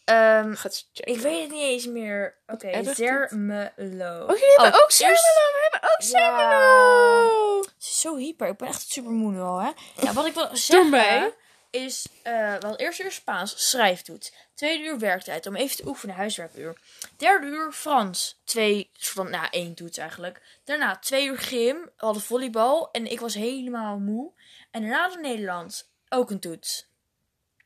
Ehm, 0.07 0.55
Gaat 0.55 0.89
checken. 0.93 1.15
ik 1.15 1.21
weet 1.21 1.41
het 1.43 1.51
niet 1.51 1.63
eens 1.63 1.87
meer. 1.87 2.35
Oké. 2.47 2.95
Zermelo. 2.95 4.23
Oh, 4.23 4.29
jullie 4.39 4.55
hebben 4.57 4.75
Oh, 4.75 4.83
ook 4.85 4.91
Sermelo. 4.91 5.13
eerst- 5.19 5.35
We 5.35 5.69
hebben 5.71 5.91
ook 5.91 6.01
Ja. 6.03 6.07
Sermelo. 6.07 7.63
Ze 7.63 7.89
is 7.91 8.01
zo 8.01 8.17
hyper. 8.17 8.49
Ik 8.49 8.57
ben 8.57 8.69
echt 8.69 8.91
super 8.91 9.11
moe 9.13 9.33
nu 9.33 9.41
al, 9.41 9.59
hè. 9.61 9.71
Ja, 10.01 10.13
wat 10.13 10.27
ik 10.27 10.35
wil 10.35 10.49
zeggen... 10.53 10.91
mij. 10.91 11.35
is 11.71 12.07
eh 12.23 12.55
wel 12.61 12.77
eerste 12.77 13.03
uur 13.05 13.13
Spaans, 13.13 13.69
schrijftoets. 13.69 14.33
Tweede 14.55 14.85
uur 14.85 14.99
werktijd, 14.99 15.47
om 15.47 15.57
even 15.57 15.77
te 15.77 15.87
oefenen, 15.87 16.15
huiswerkuur. 16.15 16.77
Derde 17.17 17.47
uur 17.47 17.73
Frans, 17.73 18.41
twee, 18.45 18.91
van, 18.99 19.31
nou 19.31 19.47
één 19.51 19.75
toets 19.75 19.99
eigenlijk. 19.99 20.43
Daarna 20.65 20.99
twee 20.99 21.27
uur 21.27 21.39
gym, 21.39 21.77
we 21.83 21.91
hadden 21.97 22.23
volleybal 22.23 22.91
en 22.91 23.07
ik 23.11 23.21
was 23.21 23.35
helemaal 23.35 23.99
moe. 23.99 24.33
En 24.71 24.81
daarna 24.81 25.09
de 25.09 25.19
Nederlands, 25.19 25.85
ook 26.09 26.31
een 26.31 26.41
toets. 26.41 26.87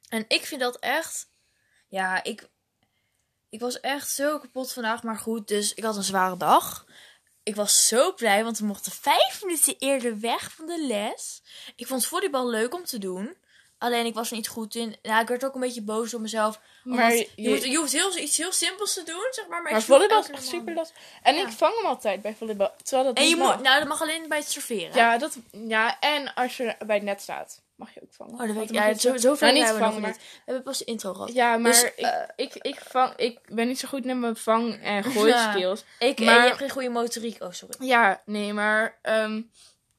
En 0.09 0.25
ik 0.29 0.45
vind 0.47 0.61
dat 0.61 0.77
echt, 0.79 1.30
ja, 1.91 2.23
ik, 2.23 2.49
ik 3.49 3.61
was 3.61 3.81
echt 3.81 4.11
zo 4.11 4.39
kapot 4.39 4.73
vandaag, 4.73 5.03
maar 5.03 5.17
goed, 5.19 5.49
dus 5.49 5.75
ik 5.75 5.85
had 5.85 5.97
een 5.97 6.03
zware 6.03 6.37
dag. 6.37 6.87
Ik 7.43 7.55
was 7.57 7.89
zo 7.89 8.13
blij, 8.15 8.45
want 8.45 8.59
we 8.59 8.65
mochten 8.67 8.93
vijf 8.93 9.43
minuten 9.43 9.75
eerder 9.79 10.21
weg 10.21 10.53
van 10.53 10.67
de 10.67 10.87
les. 10.87 11.43
Ik 11.77 11.87
vond 11.87 12.07
volleybal 12.07 12.49
leuk 12.49 12.75
om 12.75 12.85
te 12.85 12.99
doen. 12.99 13.37
Alleen 13.79 14.07
ik 14.07 14.15
was 14.15 14.31
er 14.31 14.37
niet 14.37 14.49
goed 14.49 14.75
in. 14.75 14.97
Nou, 15.03 15.23
ik 15.23 15.29
werd 15.29 15.45
ook 15.45 15.55
een 15.55 15.61
beetje 15.61 15.83
boos 15.83 16.15
op 16.15 16.21
mezelf. 16.21 16.61
Maar 16.85 17.15
je, 17.15 17.29
je- 17.37 17.49
moet, 17.49 17.65
je 17.65 17.77
hoeft 17.77 17.93
heel, 17.93 18.19
iets 18.19 18.37
heel 18.37 18.53
simpels 18.53 18.95
te 18.95 19.03
doen, 19.03 19.27
zeg 19.31 19.47
maar. 19.49 19.63
Maar, 19.63 19.73
Maar 19.73 19.83
volleybal 19.83 20.21
is 20.21 20.31
echt 20.31 20.47
super 20.47 20.75
lastig. 20.75 20.97
En 21.23 21.35
Ja. 21.35 21.41
ik 21.47 21.53
vang 21.53 21.77
hem 21.77 21.87
altijd 21.87 22.23
bij 22.23 22.35
volleybal. 22.35 22.73
Terwijl 22.83 23.09
dat 23.09 23.17
En 23.17 23.23
je 23.23 23.29
niet 23.29 23.39
moet, 23.39 23.47
mag. 23.47 23.61
nou, 23.63 23.79
dat 23.79 23.89
mag 23.89 24.01
alleen 24.03 24.29
bij 24.29 24.39
het 24.39 24.51
serveren. 24.51 24.95
Ja, 24.97 25.19
dat, 25.19 25.37
ja, 25.51 25.99
en 26.01 26.35
als 26.35 26.57
je 26.57 26.77
bij 26.87 26.97
het 26.97 27.05
net 27.05 27.21
staat, 27.21 27.63
mag 27.81 27.95
je 27.95 28.03
ook 28.03 28.13
vangen. 28.13 28.33
Oh, 28.33 28.47
dat 28.47 28.57
weet 28.57 28.69
ik. 28.69 28.75
Ja, 28.75 28.95
zo, 28.95 29.17
zoveel 29.17 29.47
Nou, 29.49 29.53
niet 29.53 29.63
hebben 29.69 29.83
we 29.83 29.89
nog 29.89 29.95
vangen, 29.95 30.09
niet. 30.09 30.19
We 30.19 30.41
hebben 30.45 30.63
pas 30.63 30.79
de 30.79 30.85
intro 30.85 31.13
gehad. 31.15 31.33
Ja, 31.33 31.57
maar 31.57 31.71
Dus, 31.73 31.83
ik, 31.85 31.93
eh, 31.97 32.13
ik, 32.37 32.55
ik, 32.55 32.81
vang, 32.89 33.13
ik 33.17 33.39
ben 33.53 33.67
niet 33.67 33.79
zo 33.79 33.89
goed 33.89 34.05
in 34.07 34.21
mijn 34.21 34.37
vang- 34.37 34.83
en 34.83 35.05
gooi 35.13 35.29
Ja. 35.33 35.53
skills. 35.53 35.85
Ik, 35.99 36.19
en 36.19 36.25
maar- 36.25 36.35
je 36.35 36.41
hebt 36.47 36.59
geen 36.59 36.71
goede 36.71 36.89
motoriek. 36.89 37.43
Oh, 37.43 37.51
sorry. 37.53 37.75
Ja, 37.87 38.23
nee, 38.25 38.53
maar 38.53 38.99
ehm, 39.03 39.43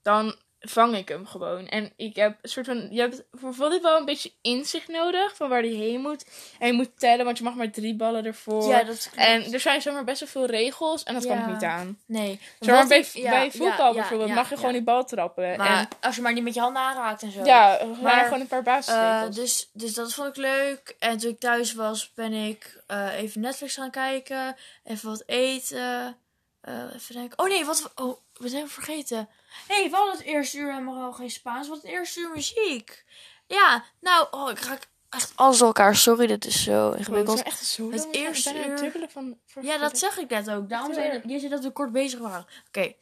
dan 0.01 0.35
vang 0.61 0.95
ik 0.95 1.07
hem 1.07 1.25
gewoon. 1.25 1.67
En 1.67 1.93
ik 1.95 2.15
heb 2.15 2.37
een 2.41 2.49
soort 2.49 2.65
van. 2.65 2.87
Je 2.91 2.99
hebt 2.99 3.23
voor 3.33 3.53
volleybal 3.53 3.97
een 3.97 4.05
beetje 4.05 4.31
inzicht 4.41 4.87
nodig 4.87 5.35
van 5.35 5.49
waar 5.49 5.61
die 5.61 5.75
heen 5.75 6.01
moet. 6.01 6.25
En 6.59 6.67
je 6.67 6.73
moet 6.73 6.89
tellen, 6.99 7.25
want 7.25 7.37
je 7.37 7.43
mag 7.43 7.53
maar 7.55 7.71
drie 7.71 7.95
ballen 7.95 8.25
ervoor. 8.25 8.69
Ja, 8.69 8.83
dat 8.83 8.99
klopt. 9.11 9.15
en 9.27 9.53
er 9.53 9.59
zijn 9.59 9.81
zomaar 9.81 10.03
best 10.03 10.19
wel 10.19 10.29
veel 10.29 10.45
regels 10.45 11.03
en 11.03 11.13
dat 11.13 11.25
kan 11.25 11.35
Ja. 11.37 11.45
ik 11.45 11.53
niet 11.53 11.63
aan. 11.63 11.99
Nee. 12.05 12.39
Zeg 12.59 12.69
maar, 12.69 12.79
Wat 12.79 12.87
bij, 12.87 12.99
ik- 12.99 13.05
ja, 13.13 13.29
bij 13.29 13.51
voetbal 13.51 13.93
bijvoorbeeld 13.93 14.33
mag 14.33 14.49
je 14.49 14.55
gewoon 14.57 14.73
die 14.73 14.83
bal 14.83 15.05
trappen. 15.05 15.57
Maar 15.57 15.79
en, 15.79 15.87
als 16.01 16.15
je 16.15 16.21
maar 16.21 16.33
niet 16.33 16.43
met 16.43 16.53
je 16.53 16.59
handen 16.59 16.81
aanraakt 16.81 17.21
en 17.21 17.31
zo. 17.31 17.43
ja, 17.45 17.79
maar 18.01 18.23
gewoon 18.23 18.39
een 18.39 18.47
paar 18.47 18.59
Eh, 18.59 18.65
basisregels. 18.65 19.35
dus, 19.35 19.69
dus 19.73 19.93
dat 19.93 20.13
vond 20.13 20.27
ik 20.27 20.35
leuk. 20.35 20.95
En 20.99 21.17
toen 21.17 21.29
ik 21.31 21.39
thuis 21.39 21.73
was, 21.73 22.11
ben 22.13 22.33
ik 22.33 22.79
eh, 22.87 23.13
even 23.21 23.41
Netflix 23.41 23.75
gaan 23.75 23.91
kijken. 23.91 24.55
Even 24.83 25.09
wat 25.09 25.23
eten. 25.25 26.17
Eh, 26.61 26.83
even 26.95 27.15
denken. 27.15 27.39
Oh 27.39 27.47
nee, 27.47 27.65
wat. 27.65 27.91
Oh, 27.95 28.17
we 28.33 28.49
zijn 28.49 28.67
vergeten. 28.69 29.29
Hé, 29.67 29.75
hey, 29.75 29.89
we 29.89 29.95
hadden 29.95 30.17
het 30.17 30.25
eerste 30.25 30.57
uur 30.57 30.69
helemaal 30.73 31.11
geen 31.13 31.31
Spaans. 31.31 31.67
Wat 31.67 31.77
het 31.81 31.85
eerste 31.91 32.19
uur 32.19 32.29
muziek. 32.29 33.03
Ja, 33.47 33.83
nou, 33.99 34.27
oh, 34.31 34.49
ik 34.49 34.59
raak 34.59 34.87
echt 35.09 35.31
alles 35.35 35.57
door 35.57 35.67
elkaar. 35.67 35.95
Sorry, 35.95 36.27
dit 36.27 36.45
is 36.45 36.63
zo 36.63 36.91
ingewikkeld. 36.91 37.37
zijn 37.37 37.49
echt 37.49 37.65
zo 37.65 37.91
Het 37.91 38.07
eerste 38.11 38.65
uur- 38.67 39.09
van... 39.09 39.37
Ja, 39.61 39.77
dat 39.77 39.97
zeg 39.97 40.17
ik 40.17 40.29
net 40.29 40.49
ook. 40.49 40.69
Daarom 40.69 40.93
zei 40.93 41.11
je, 41.11 41.21
je 41.33 41.39
zei 41.39 41.51
dat 41.51 41.63
we 41.63 41.71
kort 41.71 41.91
bezig 41.91 42.19
waren. 42.19 42.45
Oké. 42.67 42.93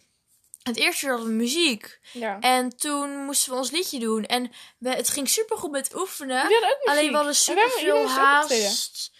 Het 0.64 0.78
eerste 0.78 1.06
uur 1.06 1.12
hadden 1.12 1.30
we 1.30 1.36
muziek. 1.36 2.00
Ja. 2.12 2.39
En 2.39 2.78
toen 2.78 3.10
moesten 3.26 3.52
we 3.52 3.58
ons 3.58 3.72
liedje 3.72 4.00
doen. 4.00 4.26
En 4.26 4.52
we, 4.78 4.89
het 4.89 5.10
ging 5.10 5.30
super 5.30 5.58
goed 5.58 5.72
met 5.72 5.95
oefenen. 5.95 6.43
Ook 6.43 6.50
muziek. 6.50 6.84
Alleen 6.86 7.08
we 7.10 7.14
hadden 7.16 7.32
En 7.34 7.38
super 7.39 7.62
hebben- 7.62 7.80
veel 7.80 7.88
jullie 7.88 8.02
moesten 8.04 8.22
ook 8.36 8.41
optreden. 8.41 8.66
haast. 8.66 9.12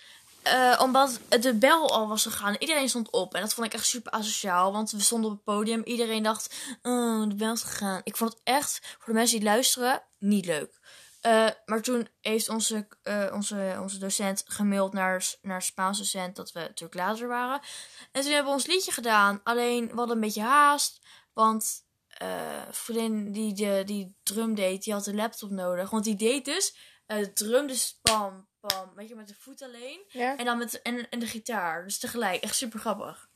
Eh, 0.42 0.80
omdat 0.82 1.20
de 1.30 1.54
bel 1.54 1.90
al 1.90 2.08
was 2.08 2.24
gegaan. 2.24 2.56
Iedereen 2.60 2.90
stond 2.90 3.10
op. 3.10 3.34
En 3.34 3.42
dat 3.42 3.54
vond 3.54 3.68
ik 3.68 3.74
echt 3.74 3.86
super 3.86 4.12
asociaal. 4.12 4.72
Want 4.72 4.92
we 4.92 5.00
stonden 5.00 5.30
op 5.30 5.36
het 5.36 5.46
podium. 5.46 5.82
Iedereen 5.84 6.24
dacht, 6.24 6.56
oh, 6.82 7.30
de 7.30 7.36
bel 7.36 7.54
is 7.54 7.62
gegaan. 7.62 8.02
Ik 8.04 8.18
vond 8.18 8.32
het 8.32 8.42
echt, 8.44 8.80
voor 8.98 9.14
de 9.14 9.20
mensen 9.20 9.40
die 9.40 9.48
luisteren, 9.48 10.04
niet 10.18 10.46
leuk. 10.46 10.80
Eh, 11.22 11.48
maar 11.66 11.82
toen 11.82 12.08
heeft 12.22 12.50
onze, 12.50 12.88
eh, 13.04 13.32
onze, 13.34 13.78
onze 13.82 13.98
docent 13.98 14.44
gemaild 14.48 14.94
naar, 14.94 15.34
naar 15.42 15.62
Spaans 15.62 15.98
docent 15.98 16.36
dat 16.36 16.52
we 16.52 16.60
natuurlijk 16.60 17.00
later 17.00 17.28
waren. 17.28 17.62
En 18.12 18.22
toen 18.22 18.32
hebben 18.32 18.52
we 18.52 18.58
ons 18.58 18.68
liedje 18.68 18.92
gedaan. 18.92 19.42
Alleen 19.44 19.88
we 19.88 19.96
hadden 19.96 20.16
een 20.16 20.22
beetje 20.22 20.42
haast. 20.42 21.02
Want 21.34 21.88
eh 22.08 22.68
vriendin 22.72 23.32
die 23.32 23.54
de 23.54 23.84
die 23.86 24.16
drum 24.24 24.56
deed, 24.56 24.84
die 24.84 24.94
had 24.94 25.08
een 25.08 25.16
laptop 25.16 25.50
nodig. 25.50 25.90
Want 25.90 26.04
die 26.04 26.16
deed 26.16 26.46
dus 26.46 26.76
de 27.06 27.34
drum, 27.34 27.68
dus 27.68 28.00
pam, 28.02 28.49
pam. 28.60 28.92
Weet 28.96 29.10
je, 29.10 29.16
met 29.16 29.28
de 29.28 29.36
voet 29.40 29.62
alleen. 29.62 30.00
Ja. 30.08 30.38
En 30.38 30.46
dan 30.46 30.58
met 30.58 30.82
en, 30.82 31.10
en 31.10 31.20
de 31.20 31.28
gitaar. 31.28 31.84
Dus 31.84 31.98
tegelijk. 32.00 32.44
Echt 32.44 32.56
super 32.56 32.80
grappig. 32.80 33.30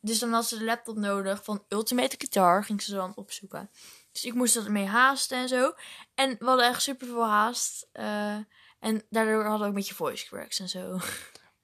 Dus 0.00 0.18
dan 0.18 0.32
had 0.32 0.46
ze 0.46 0.58
de 0.58 0.64
laptop 0.64 0.96
nodig 0.96 1.44
van 1.44 1.64
Ultimate 1.68 2.14
Guitar. 2.18 2.64
Ging 2.64 2.82
ze 2.82 2.94
dan 2.94 3.12
opzoeken. 3.16 3.70
Dus 4.12 4.24
ik 4.24 4.34
moest 4.34 4.54
dat 4.54 4.64
ermee 4.64 4.86
haasten 4.86 5.38
en 5.38 5.48
zo. 5.48 5.74
En 6.14 6.36
we 6.38 6.44
hadden 6.44 6.66
echt 6.66 6.82
super 6.82 7.06
veel 7.06 7.26
haast. 7.26 7.88
eh, 7.92 8.36
en 8.80 9.02
daardoor 9.10 9.34
hadden 9.42 9.58
we 9.58 9.62
ook 9.64 9.68
een 9.68 9.74
beetje 9.74 9.94
voice 9.94 10.26
cracks 10.26 10.58
en 10.60 10.68
zo. 10.68 10.98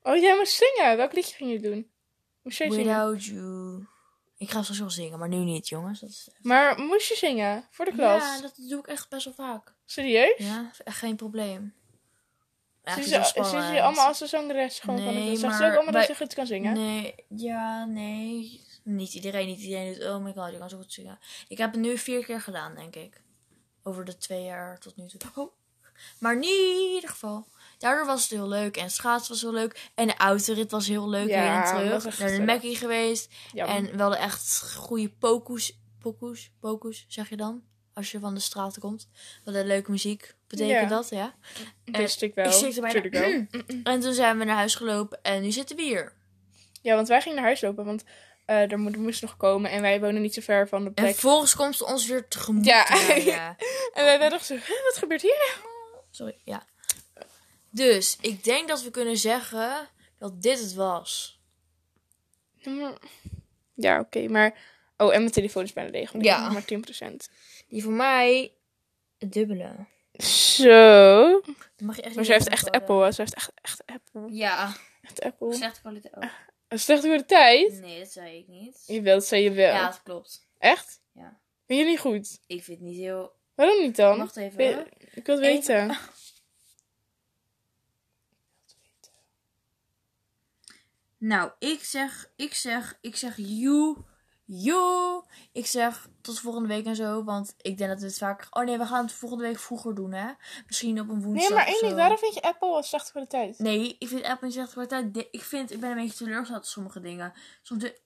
Oh, 0.02 0.16
jij 0.16 0.36
moest 0.36 0.52
zingen. 0.52 0.96
Welk 0.96 1.12
liedje 1.12 1.34
ging 1.34 1.50
je 1.50 1.60
doen? 1.60 1.90
Moest 2.42 2.58
jij 2.58 2.70
zingen? 2.70 2.86
Without 2.86 3.24
you. 3.24 3.86
Ik 4.36 4.50
ga 4.50 4.60
straks 4.62 4.80
wel 4.80 4.90
zingen, 4.90 5.18
maar 5.18 5.28
nu 5.28 5.36
niet, 5.36 5.68
jongens. 5.68 6.00
Dat 6.00 6.08
is... 6.10 6.28
Maar 6.40 6.78
moest 6.78 7.08
je 7.08 7.14
zingen? 7.16 7.68
Voor 7.70 7.84
de 7.84 7.92
klas? 7.92 8.22
Ja, 8.22 8.40
dat 8.40 8.54
doe 8.56 8.78
ik 8.78 8.86
echt 8.86 9.08
best 9.08 9.24
wel 9.24 9.34
vaak. 9.34 9.74
Serieus? 9.84 10.34
Ja, 10.36 10.70
echt 10.84 10.98
geen 10.98 11.16
probleem. 11.16 11.74
Ja, 12.84 12.94
Zie 12.94 13.02
het 13.02 13.10
je, 13.34 13.40
is 13.42 13.80
allemaal 13.80 14.06
als 14.06 14.20
een 14.20 14.28
zangeres 14.28 14.80
gewoon 14.80 14.98
van 14.98 15.14
Nee, 15.14 15.30
het 15.30 15.38
Zegt 15.38 15.56
ze 15.56 15.64
ook 15.64 15.72
allemaal 15.72 15.92
bij- 15.92 16.06
dat 16.06 16.16
je 16.16 16.24
goed 16.24 16.34
kan 16.34 16.46
zingen? 16.46 16.72
Nee, 16.72 17.14
ja, 17.28 17.84
nee. 17.84 18.60
Niet 18.82 19.14
iedereen, 19.14 19.46
niet 19.46 19.60
iedereen 19.60 19.94
doet, 19.94 20.04
oh 20.04 20.18
my 20.18 20.32
god, 20.32 20.50
je 20.50 20.58
kan 20.58 20.68
zo 20.68 20.76
goed 20.76 20.92
zingen. 20.92 21.18
Ik 21.48 21.58
heb 21.58 21.72
het 21.72 21.80
nu 21.80 21.98
vier 21.98 22.24
keer 22.24 22.40
gedaan, 22.40 22.74
denk 22.74 22.96
ik. 22.96 23.22
Over 23.82 24.04
de 24.04 24.18
twee 24.18 24.44
jaar 24.44 24.78
tot 24.78 24.96
nu 24.96 25.08
toe. 25.08 25.20
Oh. 25.34 25.52
Maar 26.18 26.34
in 26.34 26.42
ieder 26.42 27.10
geval. 27.10 27.46
Daardoor 27.78 28.06
was 28.06 28.22
het 28.22 28.30
heel 28.30 28.48
leuk. 28.48 28.76
En 28.76 28.90
schaats 28.90 29.28
was 29.28 29.40
heel 29.40 29.52
leuk. 29.52 29.90
En 29.94 30.06
de 30.06 30.16
autorit 30.16 30.70
was 30.70 30.86
heel 30.86 31.08
leuk. 31.08 31.28
Ja, 31.28 31.40
heen 31.40 31.62
en 31.62 31.98
terug. 32.00 32.18
Naar 32.18 32.30
de. 32.30 32.42
Mackie 32.44 32.76
geweest. 32.76 33.32
En 33.54 33.96
we 33.96 34.02
hadden 34.02 34.18
echt 34.18 34.62
goede 34.76 35.10
pokus. 35.10 35.80
Pokus, 35.98 36.50
pokus, 36.60 37.04
zeg 37.08 37.28
je 37.28 37.36
dan? 37.36 37.62
Als 37.94 38.10
je 38.10 38.18
van 38.18 38.34
de 38.34 38.40
straat 38.40 38.78
komt. 38.78 39.08
Wat 39.44 39.54
een 39.54 39.66
leuke 39.66 39.90
muziek. 39.90 40.34
Betekent 40.48 40.80
Ja. 40.90 40.96
dat, 40.96 41.08
ja? 41.08 41.34
wist 41.84 42.22
ik 42.22 42.34
wel. 42.34 42.44
Ik 42.46 42.52
zit 42.52 42.76
er 42.76 43.10
bijna. 43.10 43.46
Wel. 43.50 43.80
En 43.84 44.00
toen 44.00 44.12
zijn 44.12 44.38
we 44.38 44.44
naar 44.44 44.56
huis 44.56 44.74
gelopen. 44.74 45.18
En 45.22 45.42
nu 45.42 45.50
zitten 45.50 45.76
we 45.76 45.82
hier. 45.82 46.12
Ja, 46.82 46.94
want 46.94 47.08
wij 47.08 47.20
gingen 47.20 47.36
naar 47.36 47.44
huis 47.46 47.60
lopen, 47.60 47.84
want 47.84 48.04
eh 48.44 48.70
er, 48.72 48.80
mo- 48.80 48.90
er 48.90 49.00
moest 49.00 49.22
nog 49.22 49.36
komen 49.36 49.70
en 49.70 49.80
wij 49.82 50.00
wonen 50.00 50.22
niet 50.22 50.34
zo 50.34 50.40
ver 50.40 50.68
van 50.68 50.80
de 50.82 50.86
En 50.88 50.94
plek. 50.94 51.14
volgens 51.16 51.54
komt 51.54 51.76
ze 51.76 51.84
ons 51.86 52.06
weer 52.06 52.28
tegemoet. 52.28 52.64
Ja. 52.64 52.82
rijden. 52.84 53.56
En 53.94 54.04
wij 54.04 54.18
werden 54.18 54.40
zo, 54.40 54.54
"Hè, 54.54 54.74
wat 54.84 54.96
gebeurt 54.98 55.22
hier 55.22 55.36
nou? 55.54 55.68
Sorry, 56.10 56.36
ja. 56.44 56.66
Dus 57.70 58.16
ik 58.20 58.44
denk 58.44 58.68
dat 58.68 58.82
we 58.82 58.90
kunnen 58.90 59.16
zeggen 59.16 59.88
dat 60.18 60.42
dit 60.42 60.60
het 60.60 60.74
was. 60.74 61.40
Ja, 63.74 64.00
oké, 64.00 64.28
maar... 64.28 64.70
Oh, 64.96 65.14
en 65.14 65.20
mijn 65.20 65.32
telefoon 65.32 65.62
is 65.62 65.72
bijna 65.72 65.90
leeg, 65.90 66.12
want 66.12 66.24
ik 66.24 66.30
Ja. 66.30 66.42
heb 66.42 66.52
maar 66.52 66.64
10%. 66.64 67.28
Die 67.68 67.82
voor 67.82 67.92
mij 67.92 68.52
het 69.18 69.32
dubbele. 69.32 69.74
Zo. 70.12 71.40
Dan 71.76 71.86
mag 71.86 71.96
je 71.96 72.02
echt 72.02 72.14
Maar 72.14 72.24
ze 72.24 72.32
heeft 72.32 72.48
echt 72.48 72.62
worden. 72.62 72.80
Apple, 72.80 73.02
hè. 73.04 73.12
Ze 73.12 73.20
heeft 73.20 73.34
echt, 73.34 73.52
echt 73.62 73.82
Apple. 73.86 74.32
Ja, 74.32 74.76
Echt 75.02 75.22
Apple. 75.22 75.54
slechte 75.54 75.80
kwaliteit. 75.80 76.16
Oh. 76.16 76.22
Een 76.68 76.78
slechte 76.78 77.06
kwaliteit? 77.06 77.80
Nee, 77.80 77.98
dat 77.98 78.12
zei 78.12 78.38
ik 78.38 78.48
niet. 78.48 78.82
Je 78.86 79.00
wilt, 79.02 79.24
zei 79.24 79.42
je 79.42 79.50
wel. 79.50 79.74
Ja, 79.74 79.86
dat 79.86 80.02
klopt. 80.02 80.46
Echt? 80.58 81.00
Ja. 81.12 81.40
Vind 81.66 81.78
je 81.80 81.84
niet 81.86 81.98
goed? 82.00 82.38
Ik 82.46 82.62
vind 82.64 82.78
het 82.78 82.88
niet 82.88 82.96
heel... 82.98 83.32
Waarom 83.54 83.80
niet 83.82 83.96
dan? 83.96 84.18
Wacht 84.18 84.36
even. 84.36 84.74
Hoor. 84.74 84.86
Ik 85.14 85.26
wil 85.26 85.36
het 85.36 85.44
Even- 85.44 85.76
weten. 85.86 85.98
Nou, 91.18 91.50
ik 91.58 91.84
zeg, 91.84 92.30
ik 92.36 92.54
zeg, 92.54 92.98
ik 93.00 93.16
zeg 93.16 93.34
you, 93.36 93.96
you. 94.54 95.22
Ik 95.52 95.66
zeg 95.66 96.08
tot 96.20 96.38
volgende 96.40 96.68
week 96.68 96.84
en 96.86 96.96
zo, 96.96 97.24
want 97.24 97.54
ik 97.60 97.78
denk 97.78 97.90
dat 97.90 98.00
we 98.00 98.06
het 98.06 98.18
vaak... 98.18 98.46
Oh 98.50 98.64
nee, 98.64 98.78
we 98.78 98.86
gaan 98.86 99.04
het 99.04 99.12
volgende 99.12 99.44
week 99.44 99.58
vroeger 99.58 99.94
doen, 99.94 100.12
hè? 100.12 100.30
Misschien 100.66 101.00
op 101.00 101.08
een 101.08 101.22
woensdag 101.22 101.48
Nee, 101.48 101.58
maar 101.58 101.66
één 101.66 101.80
ding. 101.80 101.94
Waarom 101.94 102.18
vind 102.18 102.34
je 102.34 102.42
Apple 102.42 102.76
een 102.76 102.82
slechte 102.82 103.10
kwaliteit? 103.10 103.58
Nee, 103.58 103.96
ik 103.98 104.08
vind 104.08 104.24
Apple 104.24 104.46
niet 104.46 104.54
slechte 104.56 104.72
kwaliteit. 104.72 105.14
De- 105.14 105.28
Ik 105.30 105.42
vind, 105.42 105.72
ik 105.72 105.80
ben 105.80 105.90
een 105.90 105.96
beetje 105.96 106.16
teleurgesteld 106.24 106.62
in 106.64 106.70
sommige 106.70 107.00
dingen. 107.00 107.32
Soms, 107.62 107.80
de, 107.82 108.00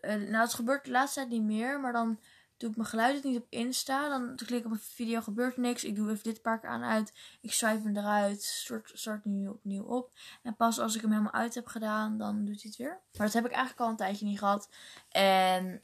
eh, 0.00 0.14
nou, 0.14 0.36
het 0.44 0.54
gebeurt 0.54 0.84
de 0.84 0.90
laatste 0.90 1.18
tijd 1.18 1.32
niet 1.32 1.42
meer, 1.42 1.80
maar 1.80 1.92
dan 1.92 2.18
doe 2.62 2.70
ik 2.70 2.76
mijn 2.76 2.88
geluid 2.88 3.14
het 3.14 3.24
niet 3.24 3.36
op 3.36 3.46
Insta. 3.48 4.08
Dan 4.08 4.36
klik 4.36 4.58
ik 4.58 4.64
op 4.64 4.70
een 4.70 4.78
video, 4.78 5.20
gebeurt 5.20 5.56
niks. 5.56 5.84
Ik 5.84 5.96
doe 5.96 6.10
even 6.10 6.24
dit 6.24 6.42
paar 6.42 6.60
keer 6.60 6.68
aan 6.68 6.82
uit. 6.82 7.12
Ik 7.40 7.52
swipe 7.52 7.82
hem 7.82 7.96
eruit, 7.96 8.42
start, 8.42 8.90
start 8.94 9.24
nu 9.24 9.48
opnieuw 9.48 9.84
op. 9.84 10.12
En 10.42 10.56
pas 10.56 10.78
als 10.78 10.94
ik 10.94 11.00
hem 11.00 11.10
helemaal 11.10 11.32
uit 11.32 11.54
heb 11.54 11.66
gedaan, 11.66 12.18
dan 12.18 12.44
doet 12.44 12.62
hij 12.62 12.70
het 12.70 12.76
weer. 12.76 13.00
Maar 13.16 13.26
dat 13.26 13.32
heb 13.32 13.44
ik 13.44 13.50
eigenlijk 13.50 13.80
al 13.80 13.88
een 13.88 13.96
tijdje 13.96 14.26
niet 14.26 14.38
gehad. 14.38 14.68
En, 15.08 15.82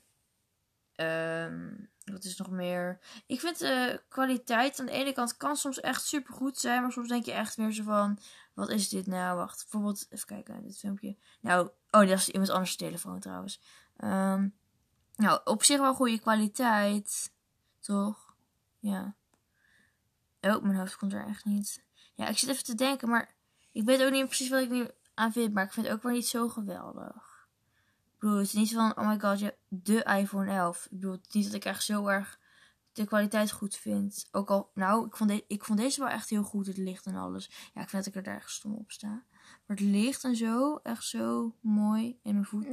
ehm 0.95 1.87
wat 2.13 2.25
is 2.25 2.37
nog 2.37 2.51
meer? 2.51 2.99
Ik 3.27 3.41
vind 3.41 3.59
de 3.59 4.03
kwaliteit 4.09 4.81
aan 4.81 4.87
de 4.87 4.93
ene 4.93 5.13
kant 5.13 5.37
kan 5.37 5.57
soms 5.57 5.81
echt 5.81 6.05
super 6.05 6.35
goed 6.35 6.59
zijn, 6.59 6.83
maar 6.83 6.93
soms 6.93 7.09
denk 7.09 7.25
je 7.25 7.33
echt 7.33 7.57
meer 7.59 7.73
zo 7.73 7.83
van, 7.83 8.19
wat 8.55 8.71
is 8.71 8.89
dit 8.89 9.07
nou? 9.07 9.37
Wacht, 9.37 9.63
bijvoorbeeld, 9.63 10.07
even 10.11 10.27
kijken, 10.27 10.63
dit 10.63 10.79
filmpje. 10.79 11.17
Nou, 11.41 11.71
oh, 11.91 12.01
dat 12.01 12.19
is 12.19 12.29
iemand 12.29 12.51
anders 12.51 12.77
telefoon 12.77 13.21
trouwens. 13.21 13.61
Ehm, 13.97 14.49
nou, 15.19 15.41
op 15.45 15.63
zich 15.63 15.79
wel 15.79 15.95
goede 15.95 16.19
kwaliteit, 16.19 17.33
toch? 17.81 18.35
Ja. 18.79 19.15
Oh, 20.41 20.63
mijn 20.63 20.77
hoofd 20.77 20.97
komt 20.97 21.13
er 21.13 21.27
echt 21.27 21.45
niet. 21.45 21.85
Ja, 22.15 22.29
ik 22.29 22.39
zit 22.39 22.49
even 22.49 22.65
te 22.65 22.75
denken, 22.75 23.09
maar 23.09 23.35
ik 23.73 23.85
weet 23.85 24.03
ook 24.03 24.13
niet 24.13 24.27
precies 24.27 24.49
wat 24.49 24.63
ik 24.63 24.71
nu 24.71 24.89
aan 25.15 25.33
vind. 25.33 25.53
Maar 25.53 25.65
ik 25.65 25.73
vind 25.73 25.87
het 25.87 25.95
ook 25.95 26.03
wel 26.03 26.13
niet 26.13 26.27
zo 26.27 26.49
geweldig. 26.49 27.49
Ik 28.07 28.19
bedoel, 28.19 28.37
het 28.37 28.47
is 28.47 28.53
niet 28.53 28.73
van, 28.73 28.97
oh 28.97 29.09
my 29.09 29.21
god, 29.21 29.39
je 29.39 29.45
hebt 29.45 29.59
de 29.69 30.03
iPhone 30.03 30.53
11. 30.53 30.85
Ik 30.85 30.91
bedoel, 30.91 31.13
het 31.13 31.27
is 31.29 31.35
niet 31.35 31.45
dat 31.45 31.55
ik 31.55 31.65
echt 31.65 31.85
zo 31.85 32.07
erg 32.07 32.39
de 32.93 33.05
kwaliteit 33.05 33.53
goed 33.53 33.77
vind. 33.77 34.29
Ook 34.31 34.51
al, 34.51 34.71
nou, 34.75 35.07
ik 35.07 35.17
vond, 35.17 35.31
de, 35.31 35.45
ik 35.47 35.65
vond 35.65 35.79
deze 35.79 36.01
wel 36.01 36.09
echt 36.09 36.29
heel 36.29 36.43
goed, 36.43 36.67
het 36.67 36.77
licht 36.77 37.07
en 37.07 37.17
alles. 37.17 37.71
Ja, 37.75 37.83
ik 37.83 37.89
vind 37.89 38.05
dat 38.05 38.15
ik 38.15 38.27
er 38.27 38.33
erg 38.33 38.51
stom 38.51 38.75
op 38.75 38.91
sta. 38.91 39.25
Maar 39.67 39.77
het 39.77 39.81
licht 39.81 40.25
en 40.25 40.37
zo, 40.37 40.77
echt 40.77 41.05
zo 41.05 41.57
mooi 41.61 42.19
in 42.23 42.33
mijn 42.33 42.45
voet. 42.45 42.67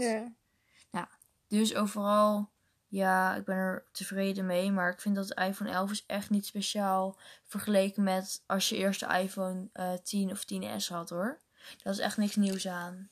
Ja. 0.91 1.09
Dus 1.47 1.75
overal, 1.75 2.49
ja, 2.87 3.35
ik 3.35 3.43
ben 3.45 3.55
er 3.55 3.85
tevreden 3.91 4.45
mee. 4.45 4.71
Maar 4.71 4.91
ik 4.91 5.01
vind 5.01 5.15
dat 5.15 5.27
de 5.27 5.35
iPhone 5.47 5.69
11 5.71 5.91
is 5.91 6.03
echt 6.07 6.29
niet 6.29 6.45
speciaal 6.45 7.17
vergeleken 7.45 8.03
met 8.03 8.43
als 8.45 8.69
je 8.69 8.75
eerst 8.75 8.99
de 8.99 9.19
iPhone 9.21 9.67
eh 9.73 9.93
10 10.03 10.31
of 10.31 10.43
10S 10.53 10.87
had 10.87 11.09
hoor. 11.09 11.39
Dat 11.83 11.93
is 11.93 11.99
echt 11.99 12.17
niks 12.17 12.35
nieuws 12.35 12.67
aan. 12.67 13.09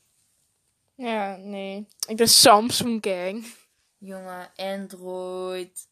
Ja, 0.94 1.36
nee. 1.36 1.86
Ik 2.08 2.16
ben 2.16 2.28
Samsung 2.28 2.98
gang. 3.06 3.46
Jongen, 3.98 4.50
Android. 4.56 5.86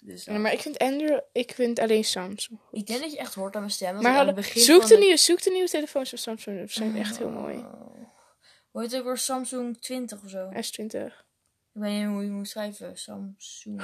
Dus 0.00 0.24
Ja, 0.24 0.38
maar 0.38 0.52
ik 0.52 0.60
vind 0.60 0.78
Android, 0.78 1.22
ik 1.32 1.52
vind 1.54 1.78
alleen 1.78 2.04
Samsung. 2.04 2.58
goed. 2.68 2.78
ik 2.80 2.86
denk 2.86 3.00
dat 3.00 3.12
je 3.12 3.18
echt 3.18 3.34
hoort 3.34 3.54
aan 3.54 3.60
mijn 3.60 3.72
stem. 3.72 3.92
dat 3.94 4.02
Maar 4.02 4.14
hadden, 4.14 4.34
het 4.34 4.44
begin 4.44 4.62
zoek, 4.62 4.82
de 4.82 4.88
de- 4.88 4.96
nieuwe, 5.00 5.16
zoek 5.16 5.42
de 5.42 5.50
nieuwe 5.50 5.68
telefoons 5.68 6.08
van 6.08 6.18
Samsung. 6.18 6.70
Ze 6.70 6.78
zijn 6.78 6.96
echt 6.96 7.18
heel 7.18 7.30
mooi. 7.30 7.56
Oh. 7.56 7.92
Hoe 8.70 8.82
heet 8.82 8.90
het 8.90 9.00
ook 9.00 9.06
weer? 9.06 9.18
Samsung 9.18 9.80
20 9.80 10.22
of 10.24 10.30
zo? 10.30 10.50
S20. 10.52 11.23
Ik 11.74 11.80
weet 11.80 11.98
niet 11.98 12.06
hoe 12.06 12.24
je 12.24 12.30
moet 12.30 12.48
schrijven. 12.48 12.98
Samsung. 12.98 13.82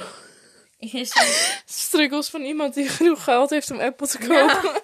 Struggles 1.65 2.29
van 2.29 2.41
iemand 2.41 2.73
die 2.73 2.87
genoeg 2.87 3.23
geld 3.23 3.49
heeft 3.49 3.71
om 3.71 3.79
Apple 3.79 4.07
te 4.07 4.17
kopen. 4.17 4.35
Ja. 4.35 4.81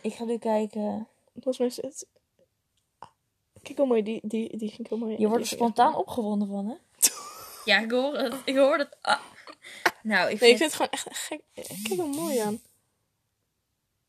ik 0.00 0.14
ga 0.14 0.24
nu 0.24 0.38
kijken. 0.38 1.08
Volgens 1.32 1.58
mij 1.58 1.66
is 1.66 1.76
het... 1.76 2.06
Kijk 3.62 3.78
hoe 3.78 3.86
mooi, 3.86 4.02
die, 4.02 4.20
die, 4.22 4.56
die 4.56 4.68
vind 4.68 4.80
ik 4.80 4.86
heel 4.86 4.98
mooi. 4.98 5.16
Je 5.18 5.28
wordt 5.28 5.42
er 5.42 5.48
vind 5.48 5.60
ik 5.60 5.66
echt 5.66 5.74
spontaan 5.74 5.94
opgewonden 6.00 6.48
van, 6.48 6.66
hè? 6.66 6.74
Ja, 7.64 7.78
ik 7.78 7.90
hoor 7.90 8.16
het. 8.16 8.34
Ik 8.44 8.56
hoor 8.56 8.78
het. 8.78 8.96
Ah. 9.00 9.20
Nou, 10.02 10.30
ik 10.30 10.40
Nee, 10.40 10.50
ik 10.50 10.58
vind... 10.58 10.58
vind 10.58 10.60
het 10.60 10.74
gewoon 10.74 10.90
echt 10.90 11.08
gek. 11.10 11.42
Kijk 11.82 12.00
hoe 12.00 12.14
mooi 12.14 12.38
aan. 12.38 12.60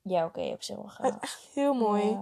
Ja, 0.01 0.25
oké, 0.25 0.41
op 0.41 0.63
zich 0.63 0.75
wel 0.75 0.87
gaaf. 0.87 1.21
Echt 1.21 1.47
heel 1.53 1.73
mooi. 1.73 2.17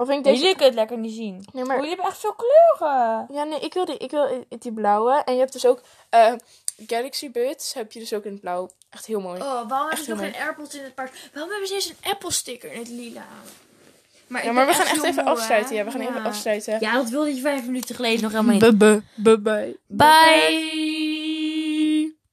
Of 0.00 0.06
vind 0.06 0.18
ik 0.18 0.24
deze... 0.24 0.36
Jullie 0.40 0.56
kunnen 0.56 0.66
het 0.66 0.78
lekker 0.78 0.98
niet 0.98 1.14
zien. 1.14 1.44
Nee, 1.52 1.62
Oh, 1.62 1.68
maar... 1.68 1.76
jullie 1.76 1.90
hebben 1.90 2.06
echt 2.06 2.20
veel 2.20 2.34
kleuren. 2.36 3.26
Ja, 3.32 3.44
nee, 3.44 3.60
ik 3.60 3.74
wil 3.74 3.84
die, 3.84 3.96
ik 3.96 4.10
wil 4.10 4.44
die 4.58 4.72
blauwe. 4.72 5.22
En 5.24 5.32
je 5.34 5.38
hebt 5.40 5.52
dus 5.52 5.66
ook... 5.66 5.80
eh, 6.10 6.32
Galaxy 6.86 7.30
Buds 7.30 7.74
heb 7.74 7.92
je 7.92 7.98
dus 7.98 8.12
ook 8.12 8.24
in 8.24 8.32
het 8.32 8.40
blauw. 8.40 8.70
Echt 8.90 9.06
heel 9.06 9.20
mooi. 9.20 9.40
Oh, 9.40 9.68
waarom 9.68 9.88
hebben 9.88 10.04
ze 10.04 10.10
nog 10.10 10.18
geen 10.20 10.34
AirPods 10.34 10.74
in 10.74 10.82
het 10.84 10.94
paard? 10.94 11.30
Waarom 11.32 11.50
hebben 11.50 11.68
ze 11.68 11.74
eens 11.74 11.88
een 11.88 12.10
Apple 12.10 12.32
sticker 12.32 12.72
in 12.72 12.78
het 12.78 12.88
lila? 12.88 13.26
Maar, 14.26 14.42
ja, 14.42 14.48
ik 14.48 14.54
maar 14.54 14.66
we 14.66 14.72
gaan 14.72 14.86
echt 14.86 15.02
even 15.04 15.24
moe, 15.24 15.32
afsluiten. 15.32 15.70
hè? 15.70 15.78
Ja, 15.78 15.84
we 15.84 15.90
gaan 15.90 16.00
even 16.00 16.22
afsluiten. 16.24 16.76
Ja, 16.80 16.92
dat 16.94 17.08
wilde 17.08 17.34
je 17.34 17.40
vijf 17.40 17.64
minuten 17.64 17.94
geleden 17.94 18.22
nog 18.22 18.30
helemaal 18.32 18.52
niet. 18.52 18.60
Bye 18.62 18.76
bye. 18.76 19.02
Bye 19.14 19.38
bye. 19.38 19.76
Bye. 19.86 20.99